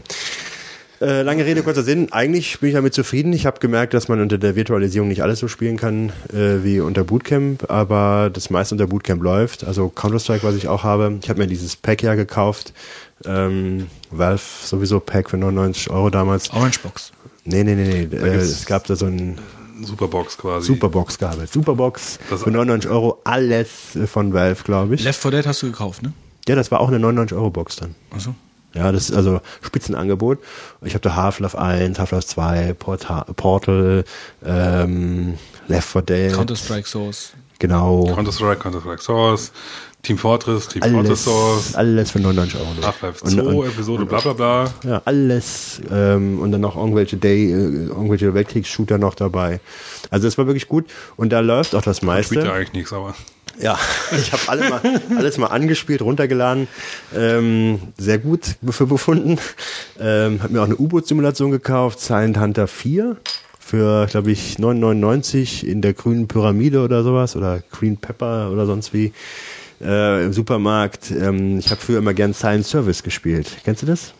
[1.01, 2.12] Äh, lange Rede, kurzer Sinn.
[2.12, 3.34] Eigentlich bin ich damit zufrieden.
[3.34, 6.82] Ich habe gemerkt, dass man unter der Virtualisierung nicht alles so spielen kann äh, wie
[6.82, 9.64] unter Bootcamp, aber das meiste unter Bootcamp läuft.
[9.64, 11.18] Also Counter-Strike, was ich auch habe.
[11.24, 12.74] Ich habe mir dieses Pack ja gekauft.
[13.26, 16.51] Ähm, Valve sowieso Pack für 99 Euro damals.
[16.53, 17.12] Orangebox.
[17.43, 18.16] Nee, nee, nee, nee.
[18.18, 19.39] Äh, es gab da so ein
[19.84, 20.68] Superbox quasi.
[20.68, 21.51] Superbox gab es.
[21.51, 23.20] Superbox Das- für 99 Euro.
[23.24, 23.70] Alles
[24.06, 25.03] von Valve, glaube ich.
[25.03, 26.14] Left 4 Dead hast du gekauft, ne?
[26.48, 27.96] Ja, das war auch eine 99 Euro Box dann.
[28.12, 28.36] Achso.
[28.74, 30.38] Ja, das ist also Spitzenangebot.
[30.84, 34.04] Ich habe da Half-Life 1, Half-Life 2, Porta Portal,
[34.46, 35.36] ähm,
[35.68, 36.34] Left 4 Dead.
[36.34, 37.34] Counter-Strike Source.
[37.60, 38.04] Genau.
[38.14, 39.54] Counter-Strike, Counter-Strike Source,
[40.04, 42.68] Team Fortress, Team Fortress Alles, Source, alles für 99 Euro.
[42.86, 44.74] Half-Life Und- 2, und- Episode bla bla bla.
[44.84, 45.82] Ja, alles.
[45.89, 49.62] Ähm, und dann noch irgendwelche Day, äh, irgendwelche Weltkriegs-Shooter noch dabei.
[50.12, 50.86] Also es war wirklich gut.
[51.16, 52.34] Und da läuft auch das meiste.
[52.36, 53.16] Spielt ja eigentlich nichts, aber
[53.60, 53.78] Ja,
[54.12, 54.82] ich habe alle mal,
[55.18, 56.68] alles mal angespielt, runtergeladen.
[57.16, 59.38] Ähm, sehr gut für befunden.
[59.99, 63.18] Ähm, habe mir auch eine U-Boot-Simulation gekauft, Silent Hunter 4
[63.60, 68.93] für, glaube ich, 9,99 in der grünen Pyramide oder sowas oder Green Pepper oder sonst
[68.93, 69.12] wie
[69.82, 71.10] äh, im Supermarkt.
[71.10, 73.47] Ähm, ich habe früher immer gern Silent Service gespielt.
[73.64, 74.14] Kennst du das?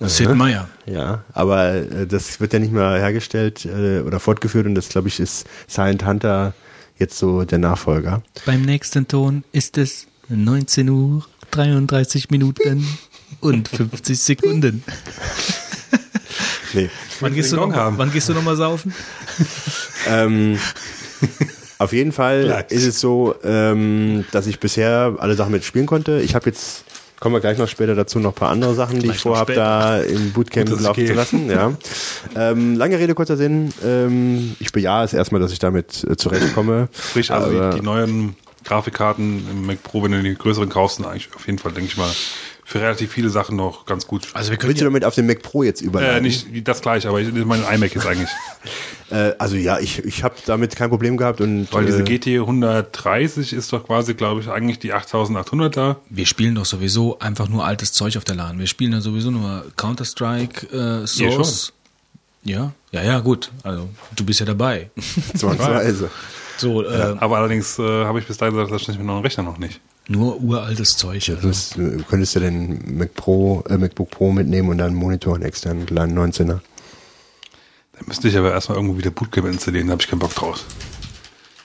[0.00, 0.68] Sid Meier.
[0.86, 5.08] Ja, aber äh, das wird ja nicht mehr hergestellt äh, oder fortgeführt und das, glaube
[5.08, 6.52] ich, ist Silent Hunter
[6.98, 8.22] jetzt so der Nachfolger.
[8.46, 12.86] Beim nächsten Ton ist es 19 Uhr, 33 Minuten
[13.40, 14.82] und 50 Sekunden.
[16.74, 16.90] Nee.
[17.20, 17.96] Wann gehst, du noch, haben.
[17.96, 18.94] wann gehst du noch mal saufen?
[20.06, 20.58] Ähm,
[21.78, 26.20] auf jeden Fall ist es so, ähm, dass ich bisher alle Sachen mit spielen konnte.
[26.20, 26.84] Ich habe jetzt,
[27.20, 29.54] kommen wir gleich noch später dazu, noch ein paar andere Sachen, die Gleich ich vorhabe,
[29.54, 31.50] da im Bootcamp Gut, laufen zu lassen.
[31.50, 31.72] Ja.
[32.36, 33.72] ähm, lange Rede, kurzer Sinn.
[33.84, 36.88] Ähm, ich bejahe es erstmal, dass ich damit äh, zurechtkomme.
[37.10, 41.06] sprich also die, die neuen Grafikkarten im Mac Pro, wenn du die größeren kaufst, sind
[41.06, 42.10] eigentlich auf jeden Fall, denke ich mal,
[42.68, 44.28] für relativ viele Sachen noch ganz gut.
[44.34, 46.18] Also wir können Willst du ja, damit auf den Mac Pro jetzt überleiten?
[46.18, 48.28] Äh, nicht das gleiche, aber ich, mein iMac ist eigentlich.
[49.10, 52.26] Äh, also ja, ich, ich habe damit kein Problem gehabt und Weil diese äh, GT
[52.40, 55.96] 130 ist doch quasi, glaube ich, eigentlich die 8800 da.
[56.10, 58.58] wir spielen doch sowieso einfach nur altes Zeug auf der LAN.
[58.58, 61.72] Wir spielen ja sowieso nur Counter-Strike äh, Source.
[62.44, 63.50] Ja, ja, ja, gut.
[63.62, 64.90] Also du bist ja dabei.
[65.34, 66.10] zwangsweise.
[66.58, 69.42] So, äh, Aber allerdings äh, habe ich bis dahin gesagt, das steht mit neuen Rechner
[69.42, 69.80] noch nicht.
[70.08, 71.28] Nur uraltes Zeug.
[71.28, 71.46] Also.
[71.48, 75.34] Das, äh, könntest du den Mac Pro, äh, MacBook Pro mitnehmen und dann einen Monitor,
[75.34, 76.60] einen externen kleinen 19er.
[77.92, 80.64] Da müsste ich aber erstmal irgendwo wieder Bootcamp installieren, da habe ich keinen Bock drauf.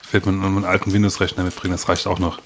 [0.02, 2.40] Fällt mir einen alten Windows-Rechner mitbringen, das reicht auch noch.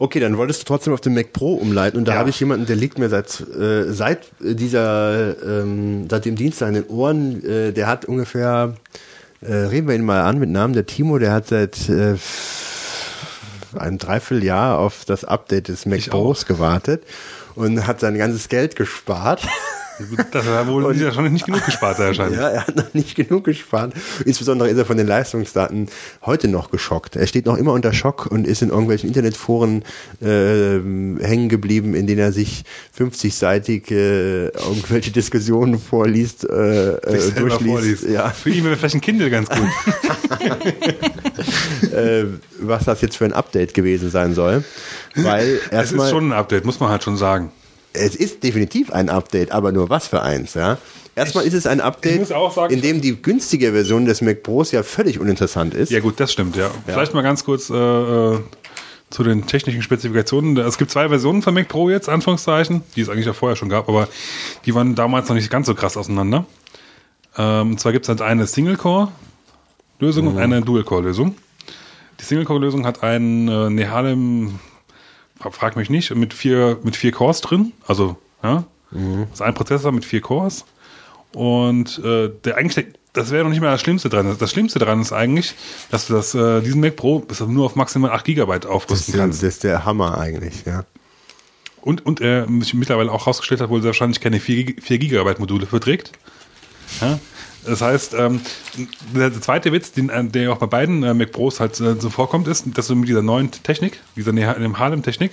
[0.00, 2.18] Okay, dann wolltest du trotzdem auf den Mac Pro umleiten und da Ja.
[2.18, 6.74] habe ich jemanden, der liegt mir seit äh, seit dieser ähm, seit dem Dienstag in
[6.74, 7.44] den Ohren.
[7.44, 8.74] Äh, der hat ungefähr
[9.40, 10.74] äh, reden wir ihn mal an mit Namen.
[10.74, 12.14] Der Timo, der hat seit äh,
[13.76, 17.04] ein Dreivierteljahr auf das Update des Mac Ich Pros gewartet
[17.54, 19.46] und hat sein ganzes Geld gespart.
[20.30, 22.38] Das hat wohl nicht, schon nicht genug gespart, wahrscheinlich.
[22.38, 23.92] Ja, er hat noch nicht genug gespart.
[24.24, 25.88] Insbesondere ist er von den Leistungsdaten
[26.24, 27.16] heute noch geschockt.
[27.16, 29.82] Er steht noch immer unter Schock und ist in irgendwelchen Internetforen
[30.20, 30.78] äh,
[31.24, 32.64] hängen geblieben, in denen er sich
[32.98, 37.70] 50-seitig äh, irgendwelche Diskussionen vorliest, äh, äh, durchliest.
[37.70, 38.04] vorliest.
[38.08, 39.58] Ja, Für ihn wäre vielleicht ein Kindle ganz gut.
[41.92, 42.24] äh,
[42.60, 44.64] was das jetzt für ein Update gewesen sein soll.
[45.14, 47.50] Weil Es ist erstmal, schon ein Update, muss man halt schon sagen.
[47.92, 50.78] Es ist definitiv ein Update, aber nur was für eins, ja.
[51.14, 54.82] Erstmal ist es ein Update, sagen- in dem die günstige Version des Mac Pros ja
[54.84, 55.90] völlig uninteressant ist.
[55.90, 56.70] Ja gut, das stimmt, ja.
[56.86, 58.38] Vielleicht mal ganz kurz äh, äh,
[59.10, 60.56] zu den technischen Spezifikationen.
[60.58, 63.68] Es gibt zwei Versionen von Mac Pro jetzt, Anführungszeichen, die es eigentlich ja vorher schon
[63.68, 64.06] gab, aber
[64.64, 66.44] die waren damals noch nicht ganz so krass auseinander.
[67.36, 71.34] Ähm, und zwar gibt es halt eine Single-Core-Lösung und eine Dual-Core-Lösung.
[72.20, 74.58] Die Single-Core-Lösung hat einen äh, Nehalem,
[75.40, 77.72] frag mich nicht, mit vier, mit vier Cores drin.
[77.86, 80.64] Also, ja, das ist ein Prozessor mit vier Cores.
[81.32, 84.36] Und äh, der eigentlich das wäre noch nicht mal das Schlimmste dran.
[84.38, 85.54] Das Schlimmste dran ist eigentlich,
[85.90, 89.18] dass du das, äh, diesen Mac Pro nur auf maximal 8 GB Das, aufrüsten ist-
[89.20, 89.42] kannst.
[89.42, 90.84] das ist der Hammer eigentlich, ja.
[91.80, 95.66] Und, und er sich mittlerweile auch herausgestellt hat, wohl wahrscheinlich keine 4, 4 GB Module
[95.66, 96.12] verträgt.
[97.00, 97.18] Ja?
[97.64, 98.40] Das heißt, ähm,
[99.14, 102.10] der zweite Witz, den, äh, der auch bei beiden äh, Mac Pros halt äh, so
[102.10, 105.32] vorkommt, ist, dass du mit dieser neuen Technik, dieser Harlem-Technik,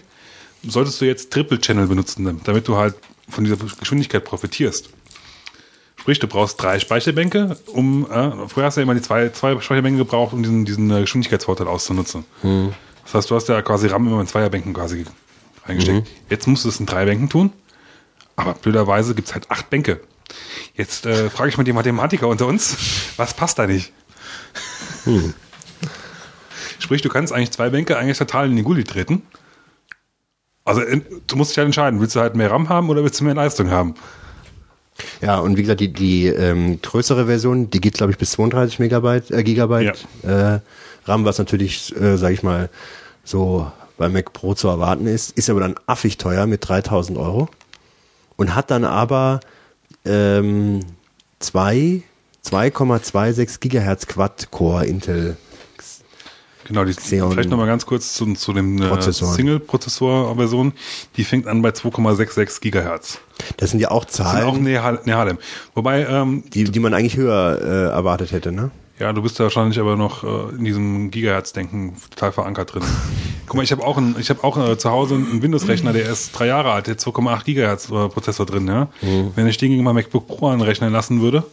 [0.68, 2.96] solltest du jetzt Triple Channel benutzen, damit du halt
[3.30, 4.90] von dieser Geschwindigkeit profitierst.
[5.98, 9.60] Sprich, du brauchst drei Speicherbänke, um, äh, früher hast du ja immer die zwei, zwei
[9.60, 12.26] Speicherbänke gebraucht, um diesen, diesen äh, Geschwindigkeitsvorteil auszunutzen.
[13.06, 15.06] Das heißt, du hast ja quasi RAM immer in Zweierbänken quasi
[15.66, 16.08] reingesteckt.
[16.30, 17.54] Jetzt musst du es in drei Bänken tun,
[18.36, 20.00] aber blöderweise gibt's halt acht Bänke.
[20.76, 22.76] Jetzt äh, frage ich mal die Mathematiker unter uns,
[23.18, 23.94] was passt da nicht?
[26.80, 29.22] Sprich, du kannst eigentlich zwei Bänke eigentlich total in die Gully treten.
[30.66, 33.20] Also in, du musst dich halt entscheiden, willst du halt mehr RAM haben oder willst
[33.20, 33.96] du mehr Leistung haben?
[35.22, 38.80] Ja, und wie gesagt, die, die ähm, größere Version, die geht, glaube ich, bis 32
[38.80, 40.60] Megabyte, äh, Gigabyte äh,
[41.06, 42.70] RAM, was natürlich, äh, sage ich mal,
[43.24, 47.50] so bei Mac Pro zu erwarten ist, ist aber dann affig teuer mit 3000 Euro
[48.36, 49.40] und hat dann aber
[50.06, 50.80] ähm,
[51.40, 52.02] zwei
[52.46, 55.38] 2,26 Gigahertz Quad-Core Intel.
[56.68, 59.36] Genau, die, Xeon vielleicht nochmal ganz kurz zu, zu dem äh, Prozessoren.
[59.36, 60.74] Single-Prozessor-Version.
[61.16, 63.20] Die fängt an bei 2,66 Gigahertz.
[63.58, 65.38] Das sind ja auch Das sind Zahlen, auch Neha- Nehalem.
[65.76, 68.72] Wobei, ähm, die, die man eigentlich höher äh, erwartet hätte, ne?
[69.00, 72.84] Ja, du bist ja wahrscheinlich aber noch äh, in diesem Gigahertz-Denken total verankert drin.
[73.46, 76.10] Guck mal, ich habe auch, ein, ich hab auch äh, zu Hause einen Windows-Rechner, der
[76.10, 78.68] ist drei Jahre alt, der hat 2,8 Gigahertz äh, Prozessor drin.
[78.68, 78.88] Ja?
[79.36, 81.44] Wenn ich den gegen mein MacBook Pro anrechnen lassen würde,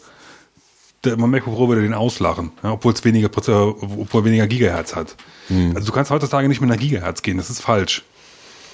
[1.05, 2.73] der, mein MacBook Pro würde den auslachen, ja?
[2.73, 5.17] obwohl es weniger, Prozessor, obwohl er weniger Gigahertz hat.
[5.75, 8.05] Also du kannst heutzutage nicht mit einer Gigahertz gehen, das ist falsch.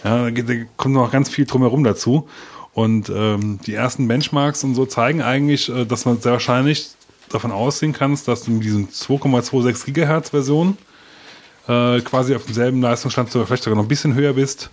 [0.05, 2.29] Ja, da, da kommt noch ganz viel drumherum dazu.
[2.73, 6.91] Und ähm, die ersten Benchmarks und so zeigen eigentlich, äh, dass man sehr wahrscheinlich
[7.29, 10.79] davon ausgehen kannst, dass du mit diesen 2,26 Gigahertz Version
[11.67, 14.71] äh, quasi auf demselben Leistungsstand sogar vielleicht sogar noch ein bisschen höher bist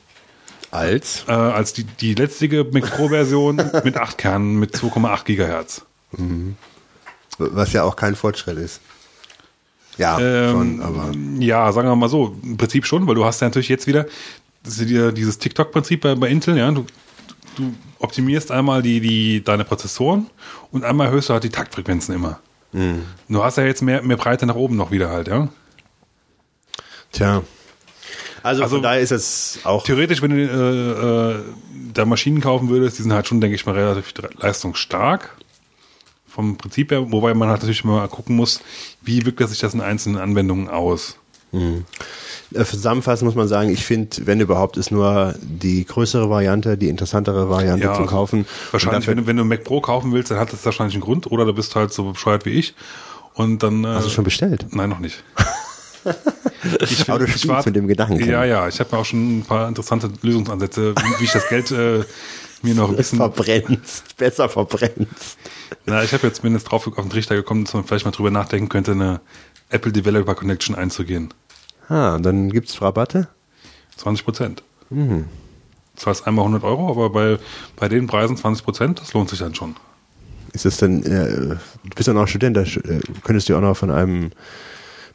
[0.72, 1.26] Als?
[1.28, 5.86] äh, als die, die letztige Mac Pro Version mit 8 Kernen mit 2,8 Gigahertz.
[7.38, 8.80] Was ja auch kein Fortschritt ist.
[9.98, 11.12] Ja, Ähm, schon, aber.
[11.40, 14.06] Ja, sagen wir mal so, im Prinzip schon, weil du hast ja natürlich jetzt wieder
[14.64, 16.86] dieses TikTok-Prinzip bei, bei Intel, ja, du,
[17.56, 20.28] du optimierst einmal die, die, deine Prozessoren
[20.72, 22.40] und einmal erhöhst du halt die Taktfrequenzen immer.
[23.30, 25.48] Du hast ja jetzt mehr, mehr Breite nach oben noch wieder halt, ja.
[27.12, 27.42] Tja.
[28.44, 29.84] Also, Also- von daher ist es auch.
[29.84, 31.44] Theoretisch, wenn du äh, äh,
[31.94, 35.36] da Maschinen kaufen würdest, die sind halt schon, denke ich mal, relativ leistungsstark.
[36.28, 38.60] Vom Prinzip her, wobei man halt natürlich mal gucken muss,
[39.02, 41.18] wie wirkt sich das in einzelnen Anwendungen aus.
[41.54, 41.82] Äh,
[42.54, 47.50] Zusammenfassend muss man sagen, ich finde, wenn überhaupt, ist nur die größere Variante, die interessantere
[47.50, 48.46] Variante zum Kaufen.
[48.72, 50.96] Wahrscheinlich, Und wenn dafür, du, wenn du Mac Pro kaufen willst, dann hat das wahrscheinlich
[50.96, 51.32] einen Grund.
[51.32, 52.76] Oder du bist halt so bescheuert wie ich.
[53.34, 53.84] Und dann.
[53.84, 54.68] Äh, hast du schon bestellt?
[54.72, 55.24] Nein, noch nicht.
[57.08, 58.24] Aber du spielst warte- mit dem Gedanken.
[58.30, 58.68] Ja, ja.
[58.68, 62.04] Ich habe mir auch schon ein paar interessante Lösungsansätze, wie, ich das Geld äh,
[62.62, 63.18] mir noch ein bisschen.
[63.18, 65.38] Verbrennst, besser verbrennst.
[65.86, 68.32] Na, ich habe jetzt zumindest drauf auf den Trichter gekommen, dass man vielleicht mal drüber
[68.32, 69.20] nachdenken könnte, eine
[69.70, 71.34] Apple Developer Connection einzugehen.
[71.90, 73.28] Ah, und dann gibt's Rabatte?
[73.98, 74.64] 20 Prozent.
[75.96, 77.38] Das heißt einmal 100 Euro, aber bei,
[77.76, 79.76] bei den Preisen 20 Prozent, das lohnt sich dann schon.
[80.54, 83.76] Ist das denn, äh, du bist ja noch Student, da äh, könntest du auch noch
[83.76, 84.32] von einem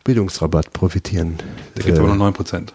[0.04, 1.38] Bildungsrabatt profitieren.
[1.74, 2.72] Da gibt es Äh, aber noch 9 Prozent.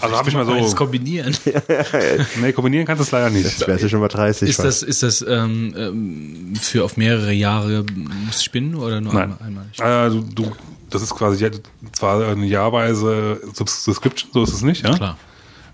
[0.00, 0.76] Also habe ich mal Beides so.
[0.76, 1.36] kombinieren.
[2.40, 3.44] Nee, kombinieren kannst du es leider nicht.
[3.46, 4.48] Das wärst du schon mal 30.
[4.48, 7.84] Ist das, ist das ähm, ähm, für auf mehrere Jahre
[8.26, 9.34] muss spinnen oder nur Nein.
[9.40, 10.52] einmal, du, du,
[10.90, 11.50] das ist quasi
[11.92, 14.94] zwar eine jahrweise Subs- Subscription, so ist es nicht, ja?
[14.94, 15.16] Klar.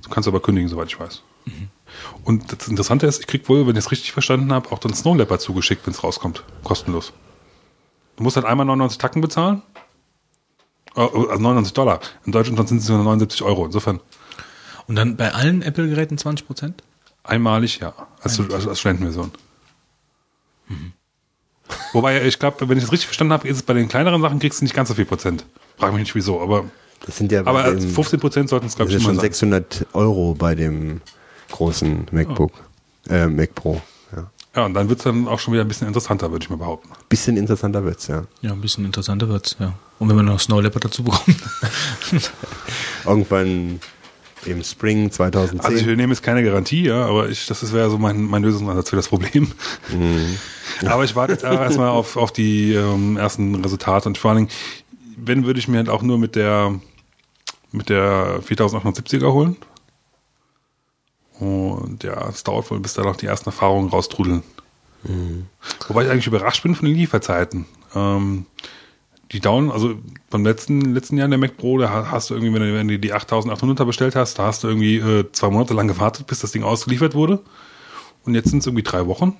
[0.03, 1.23] Du kannst aber kündigen, soweit ich weiß.
[2.25, 4.95] Und das Interessante ist, ich krieg wohl, wenn ich es richtig verstanden habe, auch dann
[4.95, 6.43] Snow Leopard zugeschickt, wenn es rauskommt.
[6.65, 7.13] Kostenlos.
[8.17, 9.63] Du musst halt einmal 99 Tacken bezahlen.
[10.97, 12.01] Äh, Also 99 Dollar.
[12.25, 13.65] In Deutschland sind es nur 79 Euro.
[13.67, 14.01] Insofern
[14.87, 16.83] Und dann bei allen Apple-Geräten 20 Prozent?
[17.25, 17.93] einmalig, ja.
[18.21, 19.31] Als, als, als Studentenversion.
[21.93, 24.39] Wobei, ich glaube, wenn ich das richtig verstanden habe, ist es bei den kleineren Sachen
[24.39, 25.45] kriegst du nicht ganz so viel Prozent.
[25.79, 26.65] Frag mich nicht wieso, aber,
[27.05, 29.21] Das sind ja bei aber dem- 15 Prozent sollten es, glaube ich, schon sein.
[29.21, 31.01] 600 Euro bei dem
[31.51, 32.53] großen MacBook,
[33.11, 33.83] äh, Mac Pro.
[34.15, 34.31] Ja.
[34.57, 36.57] Ja, und dann wird es dann auch schon wieder ein bisschen interessanter, würde ich mal
[36.57, 36.89] behaupten.
[37.09, 38.25] Bisschen interessanter wird's, ja.
[38.41, 39.75] Ja, ein bisschen interessanter wird's, ja.
[39.99, 41.37] Und wenn man noch Snow Leopard dazu bekommt.
[43.07, 43.81] Irgendwann
[44.47, 45.61] im Spring 2010.
[45.61, 48.91] Also ich nehme jetzt keine Garantie, ja, aber ich, das wäre so mein, mein Lösungsansatz
[48.91, 49.51] für das Problem.
[50.85, 54.47] aber ich warte jetzt auch erstmal auf, auf die ähm, ersten Resultate und vor allen
[54.47, 54.51] Dingen,
[55.17, 56.81] wenn würde ich mir halt auch nur mit der
[57.71, 59.57] mit der 4870er holen.
[61.39, 64.43] Und ja, es dauert wohl, bis da noch die ersten Erfahrungen raustrudeln.
[65.89, 67.67] Wobei ich eigentlich überrascht bin von den Lieferzeiten.
[67.95, 68.47] Ähm,
[69.33, 69.95] die dauern, also
[70.31, 72.89] beim letzten, letzten Jahr in der Mac Pro, da hast du irgendwie, wenn du, wenn
[72.89, 76.41] du die 8800er bestellt hast, da hast du irgendwie äh, zwei Monate lang gewartet, bis
[76.41, 77.41] das Ding ausgeliefert wurde.
[78.25, 79.37] Und jetzt sind es irgendwie drei Wochen.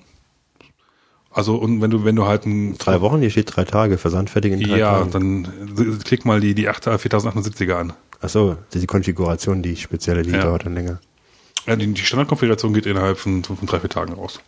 [1.31, 4.29] Also, und wenn du, wenn du halt ein, Drei Wochen, hier steht drei Tage, Versand
[4.29, 5.11] fertig in drei ja, Tagen.
[5.13, 5.45] dann
[5.79, 7.93] äh, klick mal die, die 8, 4870er an.
[8.21, 10.43] Achso, das ist die Konfiguration, die spezielle, die Ja.
[10.45, 11.01] dauert dann länger.
[11.67, 14.41] Ja, die, die Standardkonfiguration geht innerhalb von, von drei, vier Tagen raus.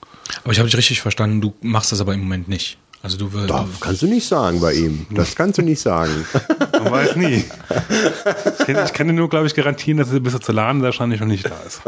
[0.43, 2.77] Aber ich habe dich richtig verstanden, du machst das aber im Moment nicht.
[3.05, 3.51] Also du willst.
[3.51, 5.07] Das kannst du nicht sagen bei ihm.
[5.11, 6.25] Das kannst du nicht sagen.
[6.73, 7.45] Man weiß nie.
[8.59, 10.81] Ich kann, ich kann dir nur, glaube ich, garantieren, dass er bis er zu laden
[10.81, 11.83] wahrscheinlich noch nicht da ist.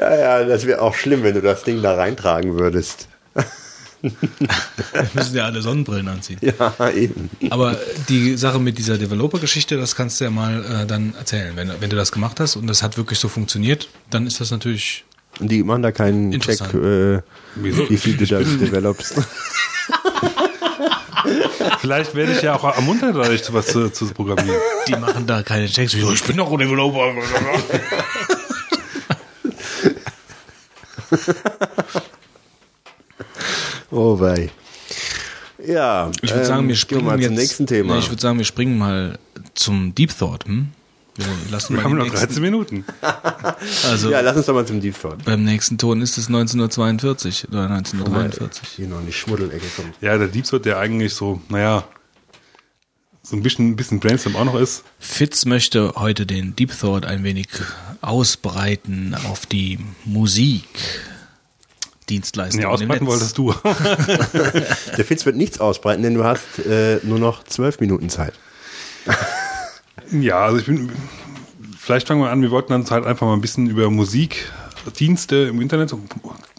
[0.00, 3.08] ja, ja, das wäre auch schlimm, wenn du das Ding da reintragen würdest.
[4.00, 4.10] Wir
[5.12, 6.38] müssen ja alle Sonnenbrillen anziehen.
[6.40, 7.28] Ja, eben.
[7.50, 7.76] Aber
[8.08, 11.54] die Sache mit dieser Developer-Geschichte, das kannst du ja mal äh, dann erzählen.
[11.54, 14.50] Wenn, wenn du das gemacht hast und das hat wirklich so funktioniert, dann ist das
[14.50, 15.04] natürlich.
[15.40, 17.20] Die machen da keinen Check, äh,
[17.56, 17.88] Wieso?
[17.90, 19.14] wie viel du Ich da developst.
[21.80, 24.60] Vielleicht werde ich ja auch ermuntert, dadurch sowas zu, zu programmieren.
[24.88, 25.94] Die machen da keine Checks.
[25.94, 27.12] Wieso, Ich bin doch ein Developer.
[33.90, 34.48] Oh wei.
[35.64, 37.26] Ja, Ich würde ähm, sagen, wir springen mal jetzt.
[37.26, 37.94] zum nächsten Thema.
[37.94, 39.18] Nee, ich würde sagen, wir springen mal
[39.54, 40.46] zum Deep Thought.
[40.46, 40.68] Hm?
[41.14, 42.84] Wir lassen Wir mal haben noch nächsten, 13 Minuten.
[43.90, 45.24] Also ja, lass uns doch mal zum Deep Thought.
[45.24, 48.68] beim nächsten Ton ist es 1942 oder 1943.
[48.68, 49.92] Hier noch in die Schmuddelecke kommen.
[50.00, 51.84] Ja, der Deep Thought, der eigentlich so, naja,
[53.22, 54.84] so ein bisschen, ein bisschen Brainstorm auch noch ist.
[54.98, 57.48] Fitz möchte heute den Deep Thought ein wenig
[58.00, 60.66] ausbreiten auf die Musik.
[62.08, 62.66] Dienstleistungen.
[62.66, 63.54] Nee, im ausbreiten wolltest du.
[64.96, 68.34] Der Fitz wird nichts ausbreiten, denn du hast äh, nur noch zwölf Minuten Zeit.
[70.10, 70.90] ja, also ich bin,
[71.78, 75.60] vielleicht fangen wir an, wir wollten dann halt einfach mal ein bisschen über Musikdienste im
[75.60, 75.94] Internet,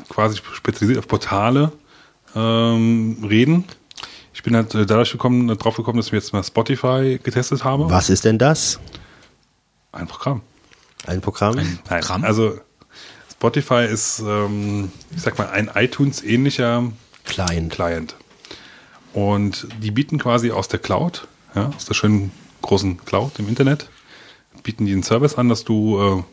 [0.10, 1.72] quasi spezialisiert auf Portale,
[2.36, 3.66] ähm, reden.
[4.34, 7.64] Ich bin halt äh, dadurch gekommen, äh, drauf gekommen, dass ich jetzt mal Spotify getestet
[7.64, 7.90] habe.
[7.90, 8.80] Was ist denn das?
[9.92, 10.42] Ein Programm.
[11.06, 11.56] Ein Programm?
[11.56, 12.24] Nein, Programm?
[12.24, 12.60] also
[13.32, 16.92] Spotify ist, ähm, ich sag mal, ein iTunes-ähnlicher
[17.26, 17.72] Client.
[17.72, 18.16] Client.
[19.14, 22.32] Und die bieten quasi aus der Cloud, ja, aus der schönen
[22.64, 23.90] großen Cloud im Internet,
[24.64, 26.24] bieten die einen Service an, dass du äh,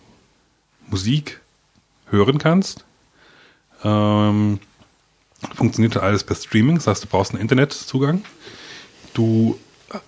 [0.89, 1.41] Musik
[2.07, 2.85] hören kannst.
[3.85, 4.59] Ähm,
[5.55, 8.23] funktioniert alles per Streaming, das heißt, du brauchst einen Internetzugang.
[9.13, 9.59] Du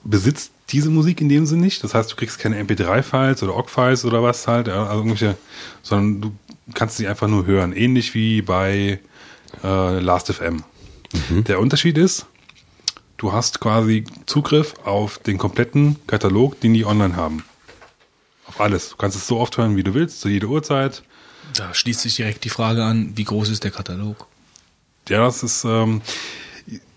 [0.04, 4.04] besitzt diese Musik in dem Sinne nicht, das heißt, du kriegst keine MP3-Files oder OGG-Files
[4.04, 5.36] oder was halt, also irgendwelche,
[5.82, 6.36] sondern du
[6.74, 9.00] kannst sie einfach nur hören, ähnlich wie bei
[9.62, 10.62] äh, Last.fm.
[11.30, 12.26] Der Unterschied ist,
[13.22, 17.44] du hast quasi Zugriff auf den kompletten Katalog, den die online haben.
[18.46, 18.90] Auf alles.
[18.90, 21.02] Du kannst es so oft hören, wie du willst, zu jeder Uhrzeit.
[21.54, 24.26] Da schließt sich direkt die Frage an, wie groß ist der Katalog?
[25.08, 25.64] Ja, das ist.
[25.64, 26.02] Ähm,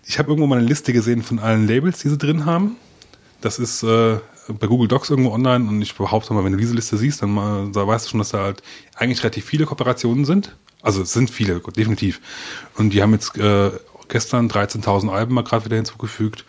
[0.04, 2.76] ich habe irgendwo mal eine Liste gesehen von allen Labels, die sie drin haben.
[3.40, 4.18] Das ist äh,
[4.48, 7.30] bei Google Docs irgendwo online und ich behaupte mal, wenn du diese Liste siehst, dann
[7.30, 8.62] mal, da weißt du schon, dass da halt
[8.94, 10.56] eigentlich relativ viele Kooperationen sind.
[10.82, 12.20] Also es sind viele, definitiv.
[12.76, 13.70] Und die haben jetzt äh,
[14.08, 16.44] gestern 13.000 Alben mal gerade wieder hinzugefügt.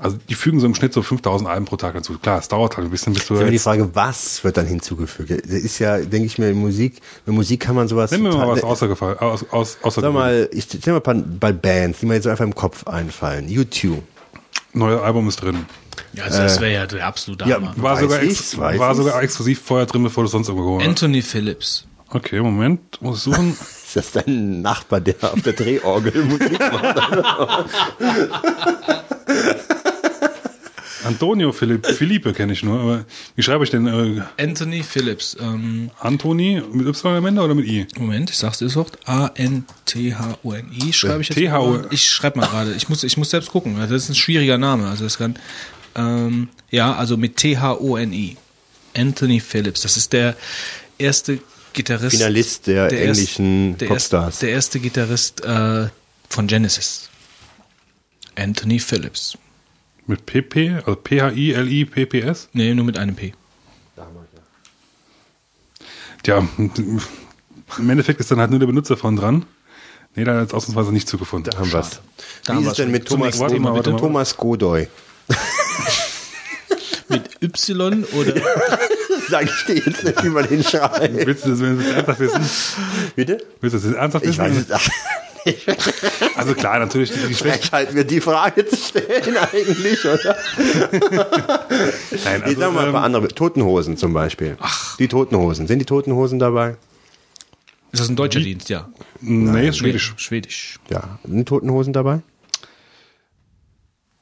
[0.00, 2.18] Also die fügen so im Schnitt so 5.000 Alben pro Tag hinzu.
[2.18, 4.66] Klar, es dauert halt ein bisschen, bis du Ist immer die Frage, was wird dann
[4.66, 5.30] hinzugefügt?
[5.30, 8.12] Das ist ja, denke ich mir, in Musik, in Musik kann man sowas.
[8.12, 11.14] Nimm mir mal was außergefallen, aus, aus, außer Sag mal, ich stell mal ein paar
[11.14, 13.48] bei Bands, die mir jetzt so einfach im Kopf einfallen.
[13.48, 14.04] YouTube.
[14.72, 15.66] Neues Album ist drin.
[16.12, 17.74] Ja, also das wäre ja der absolute ja, Hammer.
[17.76, 20.88] War, sogar, weiß war sogar exklusiv vorher drin, bevor du es sonst irgendwo geholt hast.
[20.88, 21.86] Anthony Phillips.
[22.10, 23.56] Okay, Moment, muss ich suchen.
[23.88, 27.66] Ist das dein Nachbar, der auf der Drehorgel Musik macht?
[31.04, 33.86] Antonio Philipp, Philippe kenne ich nur, aber wie schreibe ich denn?
[33.86, 35.36] Äh, Anthony Phillips.
[35.40, 37.86] Ähm, Antoni mit Y am Ende oder mit I?
[37.98, 38.98] Moment, ich sag's dir sofort.
[39.08, 41.38] A-N-T-H-O-N-I schreibe ich jetzt.
[41.38, 41.86] T-H-O- mal.
[41.90, 42.74] Ich schreibe mal gerade.
[42.74, 43.76] Ich muss, ich muss selbst gucken.
[43.78, 44.86] Das ist ein schwieriger Name.
[44.88, 45.38] Also das kann.
[45.94, 48.36] Ähm, ja, also mit T-H-O-N-I.
[48.96, 49.82] Anthony Phillips.
[49.82, 50.36] Das ist der
[50.98, 51.38] erste
[51.78, 52.16] Gitarrist.
[52.16, 54.26] Finalist der erst- englischen der Popstars.
[54.26, 55.88] Erste, der erste Gitarrist äh,
[56.28, 57.08] von Genesis.
[58.34, 59.38] Anthony Phillips.
[60.06, 62.48] Mit PP, also P-H-I-L-I-P-P-S?
[62.52, 63.32] Nee, nur mit einem P.
[66.26, 66.46] Ja,
[67.78, 69.46] im Endeffekt ist dann halt nur der Benutzer von dran.
[70.14, 71.50] Nee, da hat jetzt ausnahmsweise nicht zugefunden.
[71.52, 72.00] Da haben wir's.
[72.44, 73.84] Da Wie ist es denn mit Thomas, Thema, mit.
[73.84, 74.88] Thomas Godoy?
[77.10, 78.34] Mit Y oder
[79.28, 81.26] Sag ich dir jetzt nicht, wie man den schreibt.
[81.26, 82.50] Willst du das, willst du das ernsthaft wissen?
[83.16, 83.38] Bitte?
[83.60, 84.40] Willst du das ernsthaft Ich wissen?
[84.44, 84.72] weiß es
[86.28, 87.34] ach, Also klar, natürlich, die.
[87.34, 90.36] Frechheit, mir die Frage zu stellen eigentlich, oder?
[92.24, 93.28] Nein, Ich sag mal ein ähm, paar andere.
[93.28, 94.56] Totenhosen zum Beispiel.
[94.60, 94.96] Ach.
[94.96, 95.66] Die Totenhosen.
[95.66, 96.76] Sind die Totenhosen dabei?
[97.92, 98.68] Ist das ein deutscher Dienst?
[98.68, 98.88] Ja.
[99.20, 100.12] Nee, ist schwedisch.
[100.16, 100.78] Schwedisch.
[100.90, 102.20] Ja, sind Toten Hosen dabei?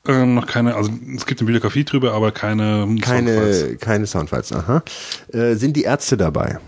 [0.09, 3.63] Ähm, noch keine, also es gibt eine Bibliografie drüber, aber keine Soundfiles.
[3.63, 4.83] Keine, keine Soundfiles, aha.
[5.33, 6.59] Äh, sind die Ärzte dabei?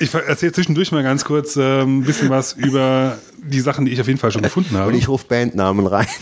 [0.00, 4.00] Ich erzähle zwischendurch mal ganz kurz äh, ein bisschen was über die Sachen, die ich
[4.00, 4.88] auf jeden Fall schon gefunden habe.
[4.90, 6.06] Und ich rufe Bandnamen rein.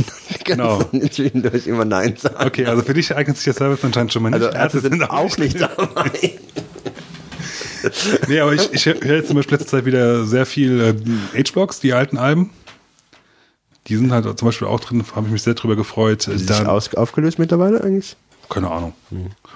[0.45, 0.83] Genau.
[0.83, 2.35] Zwischendurch immer Nein sagen.
[2.45, 4.43] Okay, also für dich eignet sich der Service anscheinend schon mal nicht.
[4.43, 6.33] Also Ärzte sind auch nicht dabei.
[8.27, 10.81] Nee, aber ich, ich höre jetzt zum Beispiel letzte Zeit wieder sehr viel
[11.35, 12.51] äh, H-Box, die alten Alben.
[13.89, 16.29] Die sind halt zum Beispiel auch drin, habe ich mich sehr drüber gefreut.
[16.29, 18.17] Ist Da- das aus, aufgelöst mittlerweile eigentlich?
[18.49, 18.93] keine Ahnung.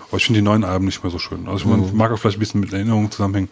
[0.09, 1.47] Aber ich finde die neuen Alben nicht mehr so schön.
[1.49, 3.51] Also ich mag auch vielleicht ein bisschen mit Erinnerungen zusammenhängen.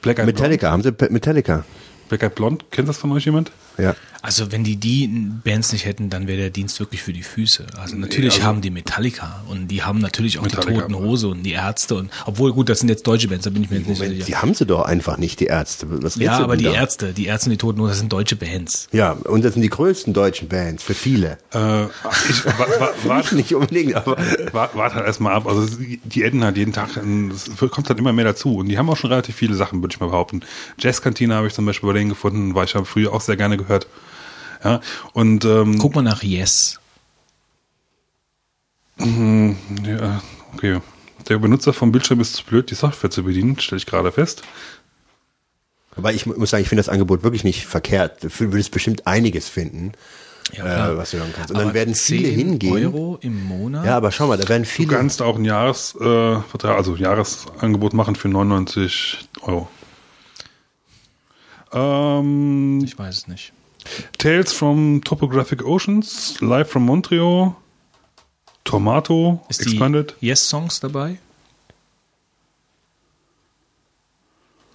[0.00, 0.26] Black Eyed.
[0.26, 1.64] Metallica, haben sie Metallica?
[2.08, 3.52] Black Eyed Blonde, kennt das von euch jemand?
[3.78, 3.94] Ja.
[4.24, 5.08] Also wenn die die
[5.42, 7.66] Bands nicht hätten, dann wäre der Dienst wirklich für die Füße.
[7.76, 10.70] Also natürlich also- haben die Metallica und die haben natürlich auch Metallica.
[10.70, 13.50] die Toten Hose und die Ärzte und obwohl gut, das sind jetzt deutsche Bands, da
[13.50, 14.26] bin ich mir jetzt nicht so Moment, sicher.
[14.26, 15.86] die haben sie doch einfach nicht, die Ärzte.
[15.90, 16.72] Was Ja, aber die da?
[16.72, 18.86] Ärzte, die Ärzte und die Toten Hose, das sind deutsche Bands.
[18.92, 21.38] Ja, und das sind die größten deutschen Bands für viele.
[21.52, 24.16] Äh, ich wa- wa- warte Nicht unbedingt, aber
[24.52, 25.48] wart, wart halt erstmal ab.
[25.48, 25.66] Also
[26.04, 28.54] die adden halt jeden Tag, es kommt halt immer mehr dazu.
[28.58, 30.42] Und die haben auch schon relativ viele Sachen, würde ich mal behaupten.
[30.78, 33.56] Jazzkantine habe ich zum Beispiel bei denen gefunden, weil ich habe früher auch sehr gerne
[33.62, 33.86] gehört.
[34.64, 34.80] Ja,
[35.12, 36.78] und ähm, Guck mal nach Yes.
[38.98, 40.22] Ja,
[40.54, 40.80] okay.
[41.28, 44.42] Der Benutzer vom Bildschirm ist zu blöd, die Software zu bedienen, stelle ich gerade fest.
[45.96, 48.22] Aber ich mu- muss sagen, ich finde das Angebot wirklich nicht verkehrt.
[48.24, 49.92] Du würdest bestimmt einiges finden,
[50.52, 51.50] Ja, äh, was du hören kannst.
[51.50, 52.72] Und Aber dann werden viele 10 hingehen.
[52.86, 53.84] Euro im Monat?
[53.86, 54.88] Ja, aber schau mal, da werden Du viele.
[54.96, 59.68] kannst auch ein Jahresvertrag, äh, also Jahresangebot machen für 99 Euro.
[61.72, 63.52] Ähm, ich weiß es nicht.
[64.18, 67.54] Tales from Topographic Oceans, Live from Montreal,
[68.64, 70.14] Tomato, Ist Expanded.
[70.20, 71.18] die Yes-Songs dabei?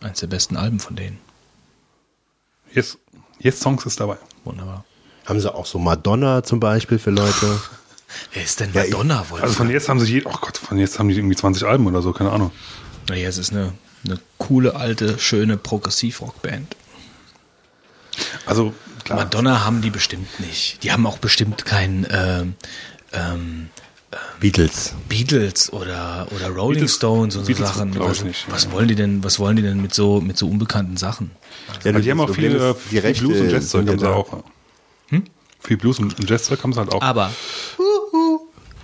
[0.01, 1.19] Eins der besten Alben von denen.
[2.73, 2.97] Yes,
[3.39, 4.17] yes Songs ist dabei.
[4.43, 4.83] Wunderbar.
[5.25, 7.59] Haben sie auch so Madonna zum Beispiel für Leute?
[8.33, 9.25] Wer ist denn Ja, ich- Madonna?
[9.41, 11.87] Also von jetzt haben sie je, oh Gott, von jetzt haben die irgendwie 20 Alben
[11.87, 12.51] oder so, keine Ahnung.
[13.09, 13.73] naja, es ist eine,
[14.05, 16.75] eine coole, alte, schöne Progressiv-Rock-Band.
[18.45, 19.19] Also klar.
[19.19, 20.83] Madonna haben die bestimmt nicht.
[20.83, 22.55] Die haben auch bestimmt kein ähm,
[23.13, 23.69] ähm,
[24.39, 24.93] Beatles.
[25.09, 27.99] Beatles oder, oder Rolling Beatles- Stones und so Beatles Sachen.
[27.99, 28.71] Was, nicht, was ja.
[28.71, 31.31] wollen die denn, was wollen die denn mit so, mit so unbekannten Sachen?
[31.83, 34.09] Ja, Weil die haben auch Problem viel, äh, ist, viel Blues und Jazzzeug haben sie
[34.09, 34.43] auch.
[35.59, 37.01] Viel Blues und Jazzzeug haben sie halt auch.
[37.01, 37.31] Aber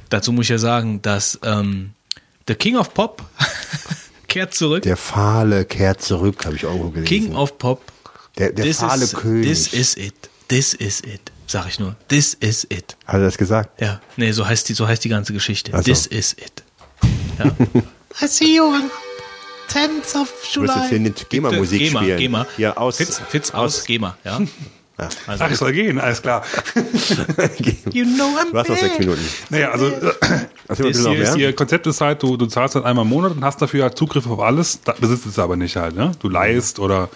[0.09, 1.91] dazu muss ich ja sagen, dass ähm,
[2.47, 3.23] The King of Pop
[4.27, 4.81] kehrt zurück.
[4.83, 7.05] Der Fahle kehrt zurück, habe ich irgendwo gelesen.
[7.05, 7.92] King of Pop.
[8.37, 9.47] Der der This fahle is, König.
[9.47, 10.13] This is it.
[10.49, 11.31] This is it.
[11.47, 11.95] Sag ich nur.
[12.07, 12.95] This is it.
[13.05, 13.81] Hat er das gesagt?
[13.81, 15.71] Ja, nee, so heißt die, so heißt die ganze Geschichte.
[15.73, 15.83] Ach so.
[15.83, 16.63] This is it.
[17.39, 17.45] Ja.
[18.21, 18.91] I see you on
[19.69, 22.17] 10th of Du wirst jetzt hier GEMA-Musik GEMA, spielen.
[22.19, 22.47] GEMA.
[22.57, 22.97] Ja, aus.
[22.97, 24.39] Fitz, Fitz aus, GEMA, ja.
[24.95, 26.43] Also, Ach, ich soll gehen, alles klar.
[27.91, 28.99] you know I'm Du hast noch sechs.
[28.99, 29.21] Minuten.
[29.49, 33.09] Naja, also noch hier, ist hier Konzept ist halt, du, du zahlst halt einmal im
[33.09, 36.11] Monat und hast dafür halt Zugriff auf alles, da besitzt es aber nicht halt, ne?
[36.19, 37.09] Du leihst oder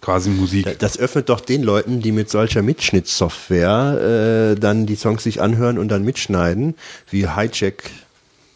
[0.00, 0.78] quasi Musik.
[0.78, 5.78] Das öffnet doch den Leuten, die mit solcher Mitschnittsoftware äh, dann die Songs sich anhören
[5.78, 6.74] und dann mitschneiden,
[7.10, 7.90] wie Hijack,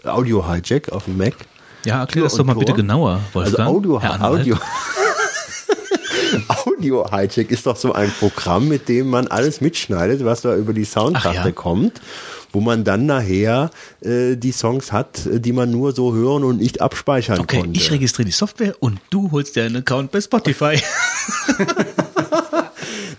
[0.05, 1.34] Audio Hijack auf dem Mac.
[1.84, 2.61] Ja, erklär Tür das doch mal Tor.
[2.61, 3.68] bitte genauer, Also Wolfgang.
[3.68, 4.40] Audio, Herr Anwalt.
[4.40, 4.57] Audio.
[6.49, 10.72] Audio Hijack ist doch so ein Programm, mit dem man alles mitschneidet, was da über
[10.72, 11.53] die Soundkarte ja.
[11.53, 12.01] kommt,
[12.55, 16.59] wo man dann nachher äh, die Songs hat, äh, die man nur so hören und
[16.61, 17.78] nicht abspeichern Okay, konnte.
[17.78, 20.78] ich registriere die Software und du holst dir einen Account bei Spotify.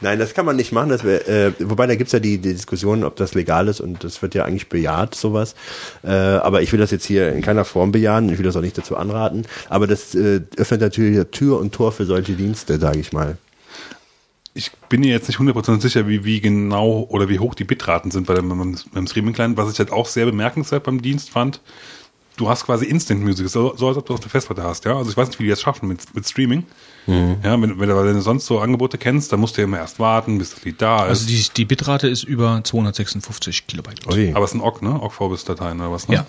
[0.01, 0.89] Nein, das kann man nicht machen.
[0.89, 4.03] Das wär, äh, wobei da gibt's ja die, die Diskussion, ob das legal ist und
[4.03, 5.55] das wird ja eigentlich bejaht, sowas.
[6.03, 8.29] Äh, aber ich will das jetzt hier in keiner Form bejahen.
[8.29, 9.45] Ich will das auch nicht dazu anraten.
[9.69, 13.37] Aber das äh, öffnet natürlich Tür und Tor für solche Dienste, sage ich mal.
[14.57, 18.09] Ich bin mir jetzt nicht 100% sicher, wie, wie genau oder wie hoch die Bitraten
[18.09, 19.57] sind bei dem, beim, beim Streaming-Client.
[19.57, 21.59] Was ich halt auch sehr bemerkenswert beim Dienst fand,
[22.37, 24.95] du hast quasi Instant Music, so, so als ob du auf der Festplatte hast, ja.
[24.95, 26.63] Also ich weiß nicht, wie die das schaffen mit, mit Streaming.
[27.07, 29.77] Ja, wenn, wenn, du- wenn du sonst so Angebote kennst, dann musst du ja immer
[29.77, 31.09] erst warten, bis das Lied da ist.
[31.09, 34.07] Also die, die Bitrate ist über 256 Kilobyte.
[34.07, 34.31] Ui.
[34.33, 34.99] Aber es sind OGG, ne?
[35.01, 36.15] OGG-Vorbis-Dateien oder was, ne?
[36.15, 36.25] Ja.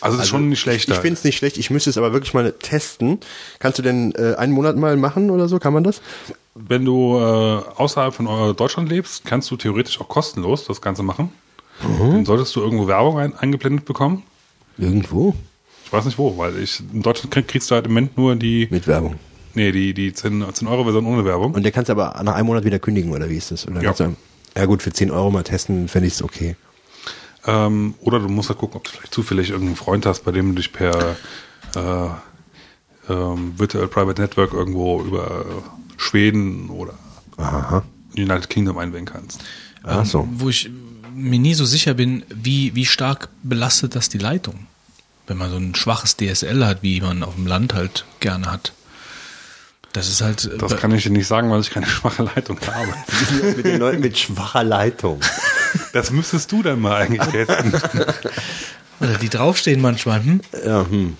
[0.00, 0.92] Also das ist schon nicht schlechter.
[0.94, 1.56] Ich finde es nicht schlecht.
[1.58, 3.18] Ich müsste es aber wirklich mal testen.
[3.58, 5.58] Kannst du denn äh, einen Monat mal machen oder so?
[5.58, 6.00] Kann man das?
[6.54, 7.20] Wenn du äh,
[7.76, 11.30] außerhalb von äh, Deutschland lebst, kannst du theoretisch auch kostenlos das Ganze machen.
[11.82, 14.22] Dann solltest du irgendwo Werbung ein, eingeblendet bekommen.
[14.78, 15.34] Irgendwo?
[15.84, 18.34] Ich weiß nicht wo, weil ich in Deutschland krieg, kriegst du halt im Moment nur
[18.36, 19.16] die, Mit Werbung.
[19.54, 21.52] nee, die, die 10, 10 Euro Version ohne Werbung.
[21.54, 23.66] Und der kannst aber nach einem Monat wieder kündigen, oder wie ist das?
[23.68, 23.92] Oder Ja.
[23.92, 24.16] kannst du-
[24.58, 26.56] ja gut, für 10 Euro mal testen, fände ich es okay.
[27.46, 30.50] Ähm, oder du musst halt gucken, ob du vielleicht zufällig irgendeinen Freund hast, bei dem
[30.50, 31.16] du dich per,
[31.76, 32.08] äh,
[33.12, 35.44] ähm, Virtual Private Network irgendwo über
[35.96, 36.94] Schweden oder
[37.36, 37.82] Aha.
[38.16, 39.40] United Kingdom einwählen kannst.
[39.84, 40.20] Ach so.
[40.22, 40.70] Ähm, Wo ich
[41.14, 44.66] mir nie so sicher bin, wie, wie stark belastet das die Leitung?
[45.28, 48.72] Wenn man so ein schwaches DSL hat, wie man auf dem Land halt gerne hat.
[49.92, 50.44] Das ist halt.
[50.44, 52.92] äh, Das kann ich dir nicht sagen, weil ich keine schwache Leitung habe.
[53.56, 55.20] mit den Leuten mit schwacher Leitung.
[55.92, 57.72] Das müsstest du dann mal eigentlich testen.
[59.00, 60.22] oder die draufstehen manchmal.
[60.22, 60.40] Hm?
[60.64, 61.16] Ja, hm.